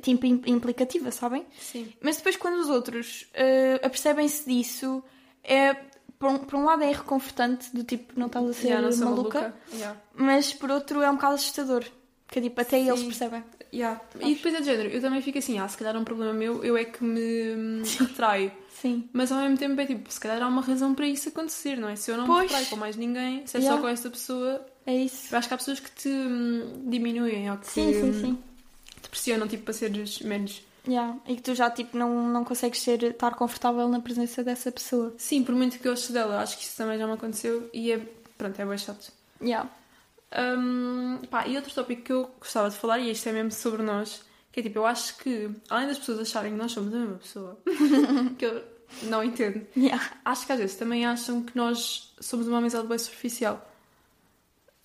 tipo, 0.02 0.26
im- 0.26 0.42
implicativa, 0.48 1.12
sabem? 1.12 1.46
Sim. 1.60 1.94
Mas 2.02 2.18
depois, 2.18 2.36
quando 2.36 2.60
os 2.60 2.70
outros 2.70 3.30
eh, 3.34 3.80
apercebem-se 3.84 4.50
disso, 4.50 5.04
é, 5.44 5.74
por, 6.18 6.30
um, 6.30 6.38
por 6.40 6.56
um 6.58 6.66
lado 6.66 6.84
é 6.84 6.92
reconfortante, 6.92 7.74
do 7.76 7.84
tipo, 7.84 8.18
não 8.20 8.28
estás 8.28 8.50
a 8.50 8.54
ser 8.54 8.68
Yeah, 8.70 8.82
maluca, 9.06 9.40
maluca. 9.42 9.56
Yeah. 9.74 10.00
mas 10.16 10.54
por 10.54 10.72
outro 10.72 11.02
é 11.02 11.10
um 11.10 11.16
bocado 11.16 11.36
assustador. 11.36 11.84
Que 12.34 12.42
tipo, 12.42 12.60
até 12.60 12.80
Sim. 12.80 12.90
eles 12.90 13.04
percebem. 13.04 13.44
Yeah. 13.72 14.02
E 14.20 14.34
depois 14.34 14.56
é 14.56 14.60
de 14.60 14.66
género, 14.66 14.90
eu 14.90 15.00
também 15.00 15.22
fico 15.22 15.38
assim, 15.38 15.60
ah, 15.60 15.68
se 15.68 15.78
calhar 15.78 15.96
é 15.96 16.00
um 16.00 16.04
problema 16.04 16.34
meu, 16.34 16.64
eu 16.64 16.76
é 16.76 16.84
que 16.84 17.04
me 17.04 17.84
retraio. 18.00 18.52
Sim. 18.82 19.08
Mas 19.14 19.32
ao 19.32 19.38
mesmo 19.40 19.56
tempo 19.58 19.80
é 19.80 19.86
tipo, 19.86 20.12
se 20.12 20.20
calhar 20.20 20.42
há 20.42 20.48
uma 20.48 20.64
razão 20.64 20.96
para 20.96 21.06
isso 21.08 21.30
acontecer, 21.30 21.76
não 21.78 21.88
é? 21.88 21.96
Se 21.96 22.10
eu 22.10 22.18
não 22.18 22.24
me 22.24 22.30
Pois. 22.30 22.42
retraio 22.44 22.66
com 22.68 22.76
mais 22.76 22.96
ninguém, 22.96 23.46
se 23.46 23.58
é 23.58 23.60
Yeah. 23.60 23.78
só 23.78 23.82
com 23.84 23.88
esta 23.88 24.10
pessoa, 24.10 24.66
É 24.88 24.96
isso. 24.96 25.28
eu 25.34 25.38
acho 25.38 25.48
que 25.48 25.54
há 25.54 25.58
pessoas 25.58 25.80
que 25.80 25.92
te 25.92 26.10
hum, 26.10 26.86
diminuem 26.88 27.52
ou 27.52 27.58
que 27.58 27.68
Sim, 27.68 27.94
sim, 27.94 28.10
hum, 28.10 28.14
sim. 28.20 28.38
te 29.04 29.10
pressionam 29.10 29.48
tipo 29.48 29.64
para 29.64 29.74
seres 29.74 30.20
menos. 30.22 30.64
Yeah. 30.88 31.16
E 31.28 31.36
que 31.36 31.42
tu 31.44 31.54
já 31.54 31.70
tipo, 31.70 31.96
não, 31.98 32.28
não 32.30 32.44
consegues 32.44 32.82
ser, 32.82 33.02
estar 33.04 33.36
confortável 33.36 33.88
na 33.88 34.00
presença 34.00 34.44
dessa 34.44 34.72
pessoa. 34.72 35.14
Sim, 35.20 35.44
por 35.44 35.54
muito 35.54 35.78
que 35.78 35.88
eu 35.88 35.92
goste 35.92 36.12
dela, 36.12 36.42
acho 36.42 36.58
que 36.58 36.64
isso 36.64 36.76
também 36.76 36.98
já 36.98 37.06
me 37.06 37.14
aconteceu 37.14 37.70
e 37.74 37.92
é, 37.92 38.00
pronto, 38.40 38.60
é 38.60 38.66
bem 38.66 38.78
chato. 38.80 39.12
Yeah. 39.42 39.70
Hum, 40.36 41.20
pá, 41.30 41.48
e 41.48 41.56
outro 41.56 41.74
tópico 41.74 42.02
que 42.02 42.12
eu 42.12 42.32
gostava 42.40 42.70
de 42.70 42.76
falar, 42.76 43.00
e 43.00 43.12
isto 43.12 43.28
é 43.30 43.32
mesmo 43.32 43.52
sobre 43.52 43.84
nós, 43.84 44.24
que 44.52 44.60
é 44.60 44.64
tipo, 44.64 44.80
eu 44.80 44.86
acho 44.86 45.18
que, 45.18 45.50
além 45.70 45.88
das 45.88 46.00
pessoas 46.00 46.20
acharem 46.20 46.54
que 46.54 46.58
nós 46.58 46.72
somos 46.72 46.94
a 46.94 46.98
mesma 46.98 47.16
pessoa, 47.18 47.60
que 48.38 48.46
eu 48.46 48.64
não 49.04 49.24
entendo, 49.24 49.66
Yeah. 49.76 50.04
acho 50.26 50.46
que 50.46 50.52
às 50.52 50.60
vezes 50.60 50.76
também 50.76 51.06
acham 51.06 51.42
que 51.44 51.56
nós 51.56 52.14
somos 52.20 52.48
uma 52.48 52.58
amizade 52.60 52.88
bem 52.88 52.98
superficial. 52.98 53.70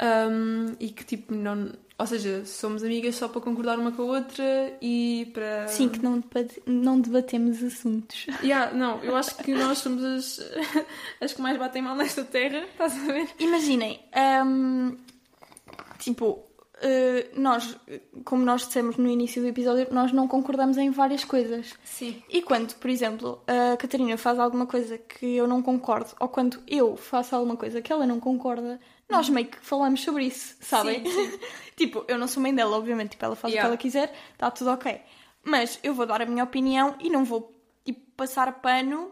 Hum, 0.00 0.76
e 0.78 0.90
que 0.90 1.04
tipo, 1.04 1.34
não. 1.34 1.72
Ou 1.98 2.06
seja, 2.06 2.44
somos 2.44 2.84
amigas 2.84 3.16
só 3.16 3.26
para 3.26 3.40
concordar 3.40 3.76
uma 3.76 3.90
com 3.90 4.02
a 4.02 4.04
outra 4.04 4.44
e 4.80 5.28
para. 5.34 5.66
Sim, 5.66 5.88
que 5.88 5.98
não, 6.00 6.22
não 6.64 7.00
debatemos 7.00 7.60
assuntos. 7.64 8.26
Yeah, 8.40 8.72
não, 8.72 9.02
eu 9.02 9.16
acho 9.16 9.34
que 9.38 9.52
nós 9.52 9.78
somos 9.78 10.04
as, 10.04 10.40
as 11.20 11.32
que 11.32 11.42
mais 11.42 11.58
batem 11.58 11.82
mal 11.82 11.96
nesta 11.96 12.22
terra, 12.22 12.58
estás 12.58 12.94
a 12.94 13.12
ver? 13.12 13.28
Imaginem, 13.40 13.98
hum, 14.46 14.96
tipo, 15.98 16.48
eh, 16.80 17.30
nós, 17.34 17.76
como 18.24 18.44
nós 18.44 18.66
dissemos 18.66 18.96
no 18.96 19.08
início 19.08 19.42
do 19.42 19.48
episódio, 19.48 19.88
nós 19.90 20.12
não 20.12 20.28
concordamos 20.28 20.76
em 20.76 20.90
várias 20.90 21.24
coisas. 21.24 21.74
Sim. 21.84 22.22
E 22.28 22.40
quando, 22.42 22.74
por 22.74 22.88
exemplo, 22.88 23.42
a 23.46 23.76
Catarina 23.76 24.16
faz 24.16 24.38
alguma 24.38 24.66
coisa 24.66 24.96
que 24.96 25.26
eu 25.36 25.46
não 25.46 25.62
concordo, 25.62 26.10
ou 26.20 26.28
quando 26.28 26.62
eu 26.66 26.96
faço 26.96 27.34
alguma 27.34 27.56
coisa 27.56 27.82
que 27.82 27.92
ela 27.92 28.06
não 28.06 28.20
concorda, 28.20 28.80
nós 29.08 29.28
meio 29.28 29.46
que 29.46 29.58
falamos 29.60 30.02
sobre 30.02 30.26
isso, 30.26 30.56
sabem? 30.60 31.04
Sim, 31.04 31.38
tipo, 31.76 32.04
eu 32.06 32.18
não 32.18 32.28
sou 32.28 32.42
mãe 32.42 32.54
dela, 32.54 32.76
obviamente, 32.76 33.10
tipo, 33.12 33.24
ela 33.24 33.34
faz 33.34 33.52
Yeah. 33.52 33.66
o 33.66 33.70
que 33.70 33.72
ela 33.72 33.82
quiser, 33.82 34.14
está 34.32 34.50
tudo 34.50 34.70
ok. 34.70 35.00
Mas 35.42 35.78
eu 35.82 35.94
vou 35.94 36.06
dar 36.06 36.22
a 36.22 36.26
minha 36.26 36.44
opinião 36.44 36.94
e 37.00 37.08
não 37.10 37.24
vou, 37.24 37.52
tipo, 37.84 38.00
passar 38.16 38.60
pano 38.60 39.10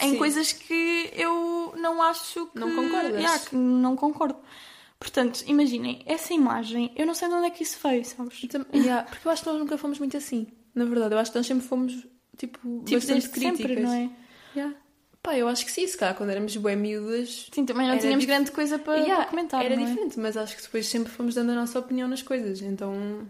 em 0.00 0.12
Sim. 0.12 0.18
coisas 0.18 0.52
que 0.52 1.10
eu 1.12 1.74
não 1.76 2.00
acho 2.00 2.46
que... 2.46 2.58
Não 2.58 2.74
concordas. 2.74 3.14
Yeah, 3.14 3.38
que 3.40 3.56
não 3.56 3.96
concordo. 3.96 4.38
Portanto, 5.00 5.42
imaginem, 5.46 6.02
essa 6.06 6.32
imagem, 6.34 6.92
eu 6.94 7.06
não 7.06 7.14
sei 7.14 7.26
de 7.28 7.34
onde 7.34 7.46
é 7.46 7.50
que 7.50 7.62
isso 7.64 7.78
veio, 7.82 8.04
sabes? 8.04 8.40
Yeah, 8.74 9.02
porque 9.08 9.26
eu 9.26 9.32
acho 9.32 9.42
que 9.42 9.48
nós 9.48 9.58
nunca 9.58 9.76
fomos 9.78 9.98
muito 9.98 10.16
assim, 10.16 10.46
na 10.74 10.84
verdade. 10.84 11.14
Eu 11.14 11.18
acho 11.18 11.32
que 11.32 11.38
nós 11.38 11.46
sempre 11.46 11.66
fomos, 11.66 11.92
tipo, 12.36 12.58
Tipo, 12.84 12.90
bastante 12.92 13.28
críticas. 13.30 13.58
sempre, 13.58 13.80
não 13.82 13.92
é? 13.92 14.10
Yeah. 14.54 14.76
Pá, 15.22 15.36
eu 15.36 15.48
acho 15.48 15.64
que 15.64 15.72
sim, 15.72 15.86
se 15.86 15.96
calhar 15.96 16.14
quando 16.14 16.30
éramos 16.30 16.54
bué 16.56 16.76
miúdas. 16.76 17.48
Sim, 17.52 17.64
também 17.66 17.88
não 17.88 17.98
tínhamos 17.98 18.20
dif- 18.20 18.26
grande 18.28 18.50
coisa 18.52 18.78
para, 18.78 18.98
Yeah, 18.98 19.16
para 19.22 19.30
comentar, 19.30 19.64
Era 19.64 19.74
é? 19.74 19.76
diferente, 19.76 20.18
mas 20.20 20.36
acho 20.36 20.56
que 20.56 20.62
depois 20.62 20.86
sempre 20.86 21.10
fomos 21.12 21.34
dando 21.34 21.52
a 21.52 21.54
nossa 21.54 21.78
opinião 21.78 22.06
nas 22.08 22.22
coisas. 22.22 22.60
Então, 22.62 23.26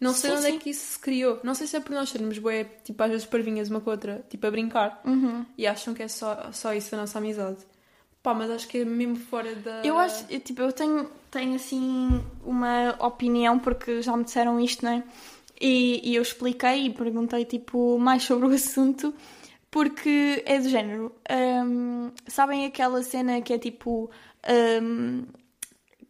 não 0.00 0.12
sei 0.12 0.30
Sim, 0.30 0.36
onde 0.36 0.46
sim. 0.46 0.56
é 0.56 0.58
que 0.58 0.70
isso 0.70 0.92
se 0.94 0.98
criou. 0.98 1.40
Não 1.44 1.54
sei 1.54 1.66
se 1.68 1.76
é 1.76 1.80
por 1.80 1.92
nós 1.92 2.08
sermos 2.10 2.38
bué, 2.38 2.64
tipo, 2.84 3.00
às 3.02 3.10
vezes 3.10 3.26
parvinhas 3.26 3.70
uma 3.70 3.80
com 3.80 3.90
a 3.90 3.92
outra, 3.92 4.24
tipo, 4.28 4.44
a 4.46 4.50
brincar. 4.50 5.00
Uhum. 5.04 5.44
E 5.58 5.66
acham 5.66 5.94
que 5.94 6.02
é 6.02 6.08
só, 6.08 6.50
só 6.52 6.72
isso 6.74 6.94
a 6.94 6.98
nossa 6.98 7.18
amizade. 7.18 7.58
Pá, 8.22 8.32
mas 8.32 8.50
acho 8.50 8.68
que 8.68 8.78
é 8.78 8.84
mesmo 8.84 9.16
fora 9.16 9.54
da... 9.56 9.82
Eu 9.84 9.98
acho, 9.98 10.24
eu, 10.30 10.38
tipo, 10.40 10.62
eu 10.62 10.72
tenho, 10.72 11.10
tenho 11.30 11.56
assim 11.56 12.24
uma 12.44 12.96
opinião, 13.00 13.58
porque 13.58 14.00
já 14.00 14.16
me 14.16 14.24
disseram 14.24 14.60
isto, 14.60 14.84
não 14.84 14.92
é? 14.92 15.02
E, 15.60 16.00
e 16.10 16.14
eu 16.14 16.22
expliquei 16.22 16.86
e 16.86 16.90
perguntei, 16.90 17.44
tipo, 17.44 17.98
mais 17.98 18.22
sobre 18.22 18.46
o 18.48 18.54
assunto, 18.54 19.12
porque 19.70 20.42
é 20.46 20.58
do 20.58 20.68
género. 20.68 21.12
hum, 21.66 22.12
sabem 22.26 22.66
aquela 22.66 23.02
cena 23.02 23.40
que 23.40 23.52
é 23.52 23.58
tipo. 23.58 24.10
hum, 24.82 25.24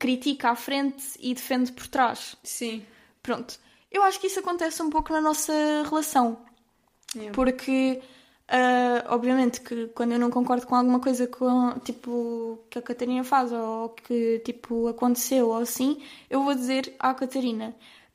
critica 0.02 0.50
à 0.50 0.56
frente 0.56 1.04
e 1.20 1.32
defende 1.32 1.70
por 1.70 1.86
trás? 1.86 2.36
Sim. 2.42 2.82
Pronto. 3.22 3.56
Eu 3.88 4.02
acho 4.02 4.18
que 4.18 4.26
isso 4.26 4.40
acontece 4.40 4.82
um 4.82 4.90
pouco 4.90 5.12
na 5.12 5.20
nossa 5.20 5.52
relação. 5.88 6.38
Yeah. 7.14 7.32
Porque, 7.32 8.02
ah, 8.54 9.04
obviamente, 9.14 9.62
que 9.62 9.86
quando 9.88 10.12
eu 10.12 10.18
não 10.18 10.30
concordo 10.30 10.66
com 10.66 10.74
alguma 10.74 11.00
coisa 11.00 11.26
com, 11.26 11.72
tipo, 11.80 12.58
que 12.68 12.78
a 12.78 12.82
Catarina 12.82 13.24
faz 13.24 13.50
ou 13.50 13.88
que 13.90 14.40
tipo, 14.44 14.88
aconteceu 14.88 15.48
ou 15.48 15.56
assim, 15.56 16.02
eu 16.28 16.42
vou 16.44 16.54
dizer 16.54 16.94
à 16.98 17.14
Catarina. 17.14 17.74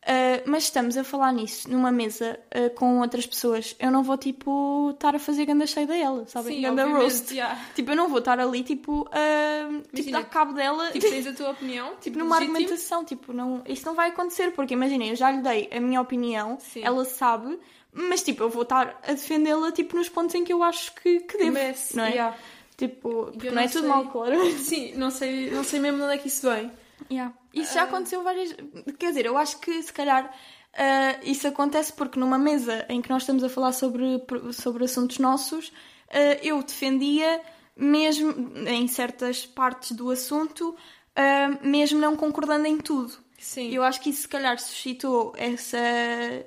Ah, 0.10 0.42
mas 0.46 0.64
estamos 0.66 0.96
a 0.96 1.04
falar 1.04 1.34
nisso 1.34 1.70
numa 1.70 1.92
mesa 1.92 2.40
ah, 2.52 2.70
com 2.76 3.00
outras 3.02 3.26
pessoas. 3.26 3.76
Eu 3.80 3.90
não 3.92 4.04
vou, 4.04 4.16
tipo, 4.16 4.92
estar 4.92 5.16
a 5.16 5.20
fazer 5.20 5.46
ganda 5.46 5.66
cheia 5.66 5.88
dela, 5.88 6.26
sabem? 6.28 6.56
Sim, 6.58 6.62
ganda 6.62 6.86
roast. 6.86 7.34
yeah. 7.34 7.60
Tipo, 7.76 7.92
eu 7.92 7.96
não 7.96 8.08
vou 8.08 8.20
estar 8.20 8.40
ali, 8.40 8.64
tipo, 8.64 9.10
a 9.12 9.82
tipo, 9.94 10.12
dar 10.12 10.24
cabo 10.30 10.54
dela. 10.54 10.92
Tipo, 10.92 11.10
tens 11.10 11.26
a 11.28 11.34
tua 11.34 11.50
opinião, 11.50 11.88
tipo, 12.00 12.02
Tipo, 12.04 12.20
numa 12.20 12.36
legítimo. 12.38 12.58
argumentação, 12.58 13.04
tipo, 13.04 13.34
não, 13.34 13.64
isso 13.68 13.86
não 13.86 13.96
vai 13.96 14.10
acontecer, 14.10 14.52
porque 14.52 14.76
imaginem, 14.76 15.10
eu 15.10 15.16
já 15.16 15.32
lhe 15.32 15.42
dei 15.42 15.68
a 15.76 15.80
minha 15.82 16.00
opinião, 16.00 16.58
Sim. 16.60 16.84
ela 16.86 17.04
sabe, 17.04 17.60
mas 17.98 18.24
tipo, 18.24 18.44
eu 18.44 18.50
vou 18.50 18.64
estar 18.64 19.00
a 19.04 19.12
defendê-la 19.14 19.72
tipo, 19.72 19.96
nos 19.96 20.08
pontos 20.08 20.36
em 20.36 20.44
que 20.44 20.54
eu 20.54 20.64
acho 20.64 20.94
que, 20.96 21.22
que 21.22 21.38
devo, 21.38 21.58
não 21.96 22.04
é? 22.04 22.10
yeah. 22.12 22.38
Tipo, 22.78 23.32
porque 23.32 23.48
Eu 23.48 23.54
não 23.54 23.62
é 23.62 23.66
não 23.66 23.72
tudo 23.72 23.82
sei. 23.82 23.90
mal, 23.90 24.06
claro. 24.06 24.52
Sim, 24.60 24.94
não 24.96 25.10
sei, 25.10 25.50
não 25.50 25.64
sei 25.64 25.80
mesmo 25.80 25.98
de 25.98 26.04
onde 26.04 26.14
é 26.14 26.18
que 26.18 26.28
isso 26.28 26.50
vem. 26.50 26.72
Yeah. 27.10 27.34
Isso 27.54 27.74
já 27.74 27.84
aconteceu 27.84 28.24
várias 28.24 28.56
Quer 29.00 29.10
dizer, 29.10 29.26
eu 29.26 29.38
acho 29.38 29.60
que 29.60 29.82
se 29.82 29.92
calhar 29.92 30.32
ah, 30.78 31.18
isso 31.24 31.48
acontece 31.48 31.92
porque 31.92 32.20
numa 32.20 32.38
mesa 32.38 32.86
em 32.88 33.02
que 33.02 33.10
nós 33.10 33.24
estamos 33.24 33.44
a 33.44 33.50
falar 33.50 33.72
sobre, 33.72 34.24
sobre 34.54 34.86
assuntos 34.86 35.18
nossos, 35.18 35.74
ah, 36.12 36.38
eu 36.44 36.62
defendia, 36.62 37.42
mesmo 37.76 38.32
em 38.68 38.88
certas 38.88 39.44
partes 39.46 39.92
do 39.94 40.12
assunto, 40.12 40.76
ah, 41.16 41.58
mesmo 41.64 42.00
não 42.00 42.16
concordando 42.16 42.68
em 42.68 42.78
tudo. 42.78 43.14
Sim. 43.38 43.72
Eu 43.72 43.84
acho 43.84 44.02
que 44.02 44.10
isso 44.10 44.22
se 44.24 44.28
calhar 44.28 44.58
suscitou 44.60 45.34
essa, 45.38 45.78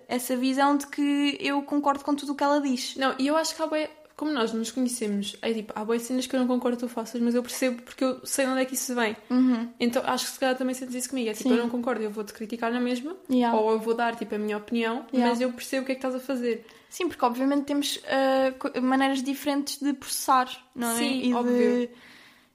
essa 0.09 0.36
visão 0.36 0.76
de 0.76 0.86
que 0.88 1.36
eu 1.41 1.62
concordo 1.62 2.05
com 2.05 2.14
tudo 2.14 2.32
o 2.32 2.34
que 2.34 2.43
ela 2.45 2.61
diz. 2.61 2.97
Não, 2.97 3.14
e 3.18 3.26
eu 3.26 3.36
acho 3.36 3.55
que 3.55 3.62
há 3.62 3.66
bué, 3.66 3.88
como 4.16 4.32
nós 4.32 4.53
nos 4.53 4.70
conhecemos, 4.70 5.36
é 5.41 5.53
tipo, 5.53 5.72
há 5.74 5.84
boas 5.84 6.03
cenas 6.03 6.26
que 6.26 6.34
eu 6.36 6.41
não 6.41 6.47
concordo 6.47 6.76
que 6.76 6.82
tu 6.82 6.88
faças, 6.88 7.20
mas 7.20 7.34
eu 7.34 7.43
percebo 7.43 7.80
porque 7.82 8.05
eu 8.05 8.20
sei 8.26 8.47
onde 8.47 8.61
é 8.61 8.64
que 8.64 8.74
isso 8.74 8.95
vem. 8.95 9.16
Uhum. 9.30 9.68
Então 9.78 10.03
acho 10.05 10.26
que 10.26 10.32
se 10.32 10.38
calhar 10.41 10.57
também 10.59 10.74
sentes 10.74 10.95
isso 10.95 11.09
comigo. 11.09 11.30
É 11.30 11.32
tipo, 11.32 11.49
Sim. 11.49 11.55
eu 11.57 11.62
não 11.62 11.70
concordo, 11.70 12.03
eu 12.03 12.11
vou-te 12.11 12.32
criticar 12.32 12.70
na 12.72 12.80
mesma, 12.80 13.16
Yeah. 13.30 13.57
ou 13.59 13.70
eu 13.72 13.78
vou 13.78 13.95
dar 13.95 14.16
tipo 14.16 14.34
a 14.34 14.38
minha 14.38 14.57
opinião, 14.59 15.07
Yeah. 15.12 15.30
mas 15.30 15.41
eu 15.41 15.53
percebo 15.53 15.84
o 15.84 15.86
que 15.86 15.93
é 15.93 15.95
que 15.95 15.99
estás 16.07 16.14
a 16.14 16.20
fazer. 16.20 16.66
Sim, 16.91 17.09
porque 17.09 17.24
obviamente 17.24 17.64
temos 17.66 18.01
co- 18.59 18.80
maneiras 18.82 19.22
diferentes 19.22 19.78
de 19.78 19.93
processar, 19.93 20.51
não 20.74 20.91
é? 20.91 20.97
Sim, 20.97 21.20
e 21.22 21.45
de... 21.45 21.88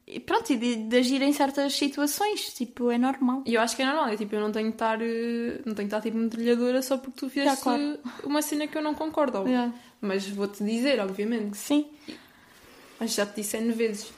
E 0.08 0.20
pronto, 0.20 0.54
e 0.54 0.56
de, 0.56 0.76
de 0.76 0.98
agir 0.98 1.22
em 1.24 1.34
certas 1.34 1.74
situações, 1.74 2.54
tipo, 2.54 2.92
é 2.92 2.98
normal. 2.98 3.42
E 3.44 3.56
eu 3.56 3.62
acho 3.62 3.76
que 3.76 3.82
é 3.82 3.86
normal, 3.86 4.10
é 4.10 4.16
tipo, 4.16 4.36
eu 4.36 4.40
não 4.40 4.52
tenho 4.52 4.68
de 4.68 4.76
estar, 4.76 5.02
eh, 5.02 5.62
não 5.66 5.74
tenho 5.74 5.76
de 5.76 5.96
estar 5.96 6.02
tipo 6.02 6.16
metralhadora 6.18 6.82
só 6.84 6.98
porque 6.98 7.20
tu 7.20 7.30
fizeste 7.30 7.64
claro. 7.64 7.98
uma 8.24 8.42
cena 8.44 8.68
que 8.68 8.78
eu 8.78 8.84
não 8.84 8.94
concordo. 8.94 9.40
Yeah. 9.48 9.74
Mas 10.00 10.28
vou-te 10.28 10.64
dizer, 10.64 11.00
obviamente. 11.00 11.58
Sim, 11.58 11.88
Mas 13.00 13.16
já 13.16 13.26
te 13.26 13.38
disse 13.38 13.58
N 13.58 13.72
vezes. 13.74 14.14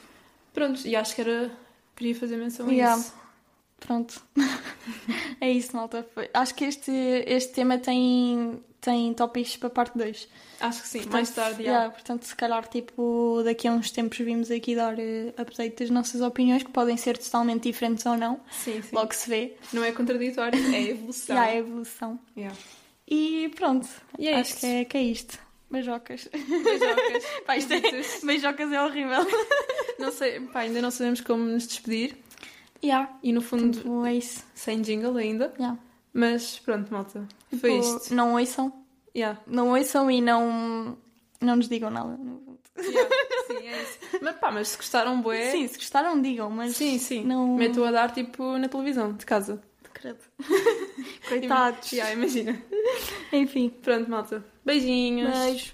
Pronto, 0.52 0.86
e 0.86 0.94
acho 0.94 1.14
que 1.14 1.22
era. 1.22 1.50
Queria 1.96 2.14
fazer 2.14 2.36
menção 2.36 2.66
a 2.68 2.70
Yeah. 2.70 3.00
isso. 3.00 3.14
pronto. 3.80 4.22
é 5.40 5.50
isso, 5.50 5.74
malta. 5.74 6.06
Acho 6.34 6.54
que 6.54 6.64
este, 6.64 6.92
este 7.26 7.54
tema 7.54 7.78
tem, 7.78 8.62
tem 8.80 9.12
tópicos 9.14 9.56
para 9.56 9.70
parte 9.70 9.96
2. 9.98 10.28
Acho 10.60 10.82
que 10.82 10.88
sim, 10.88 10.98
Portanto, 10.98 11.12
mais 11.12 11.30
tarde. 11.30 11.62
yeah, 11.62 11.90
portanto, 11.90 12.24
se 12.24 12.34
calhar, 12.34 12.66
tipo, 12.68 13.42
daqui 13.44 13.68
a 13.68 13.72
uns 13.72 13.90
tempos 13.90 14.18
vimos 14.18 14.50
aqui 14.50 14.74
dar 14.74 14.98
eh, 14.98 15.32
update 15.36 15.76
das 15.76 15.90
nossas 15.90 16.20
opiniões, 16.20 16.62
que 16.62 16.70
podem 16.70 16.96
ser 16.96 17.16
totalmente 17.18 17.62
diferentes 17.64 18.04
ou 18.06 18.16
não. 18.16 18.40
Sim, 18.50 18.82
sim. 18.82 18.88
Logo 18.94 19.14
se 19.14 19.28
vê. 19.28 19.56
Não 19.72 19.84
é 19.84 19.92
contraditório, 19.92 20.58
é 20.74 20.82
evolução. 20.90 21.36
Já 21.36 21.48
é 21.48 21.58
evolução. 21.58 22.18
Yeah. 22.36 22.56
E 23.06 23.50
pronto. 23.54 23.88
E 24.18 24.28
é 24.28 24.34
Acho 24.40 24.50
isto. 24.50 24.60
que 24.60 24.66
é, 24.66 24.84
que 24.84 24.96
é 24.98 25.02
isto. 25.02 25.38
Beijocas. 25.70 26.28
Beijocas. 26.32 27.24
Pá, 27.46 27.56
isto 27.56 27.72
é... 27.74 27.80
Beijocas 28.24 28.72
é 28.72 28.82
horrível. 28.82 29.26
Não 29.98 30.12
sei, 30.12 30.38
pá, 30.40 30.60
ainda 30.60 30.80
não 30.80 30.92
sabemos 30.92 31.20
como 31.20 31.42
nos 31.42 31.66
despedir. 31.66 32.16
Yeah. 32.84 33.18
E 33.20 33.32
no 33.32 33.40
fundo, 33.42 33.76
Tipo, 33.78 34.06
é 34.06 34.14
isso. 34.14 34.44
sem 34.54 34.80
jingle 34.80 35.16
ainda. 35.16 35.52
Yeah. 35.58 35.76
Mas 36.12 36.58
pronto, 36.58 36.92
malta. 36.92 37.26
Foi 37.60 37.80
Tipo, 37.80 37.96
isto. 37.96 38.14
Não 38.14 38.34
ouçam. 38.34 38.72
Yeah. 39.16 39.40
Não 39.46 39.70
ouçam 39.70 40.10
e 40.10 40.20
não, 40.20 40.96
não 41.40 41.56
nos 41.56 41.68
digam 41.68 41.90
nada. 41.90 42.18
Yeah. 42.78 43.10
Sim, 43.48 43.66
é 43.66 43.82
isso. 43.82 43.98
Mas 44.22 44.36
pá, 44.36 44.52
mas 44.52 44.68
se 44.68 44.76
gostaram, 44.76 45.20
bué. 45.20 45.50
Sim, 45.50 45.66
se 45.66 45.76
gostaram, 45.76 46.22
digam, 46.22 46.48
mas. 46.48 46.76
sim. 46.76 46.96
sim. 46.96 47.24
Não... 47.24 47.56
Meto 47.56 47.82
a 47.82 47.90
dar 47.90 48.12
tipo 48.12 48.56
na 48.56 48.68
televisão 48.68 49.12
de 49.12 49.26
casa. 49.26 49.60
Credo. 49.92 50.20
Coitados. 51.28 51.90
Yeah, 51.92 52.12
imagina. 52.14 52.56
Enfim. 53.32 53.70
Pronto, 53.82 54.08
malta. 54.08 54.44
Beijinhos. 54.64 55.36
Beijo. 55.36 55.72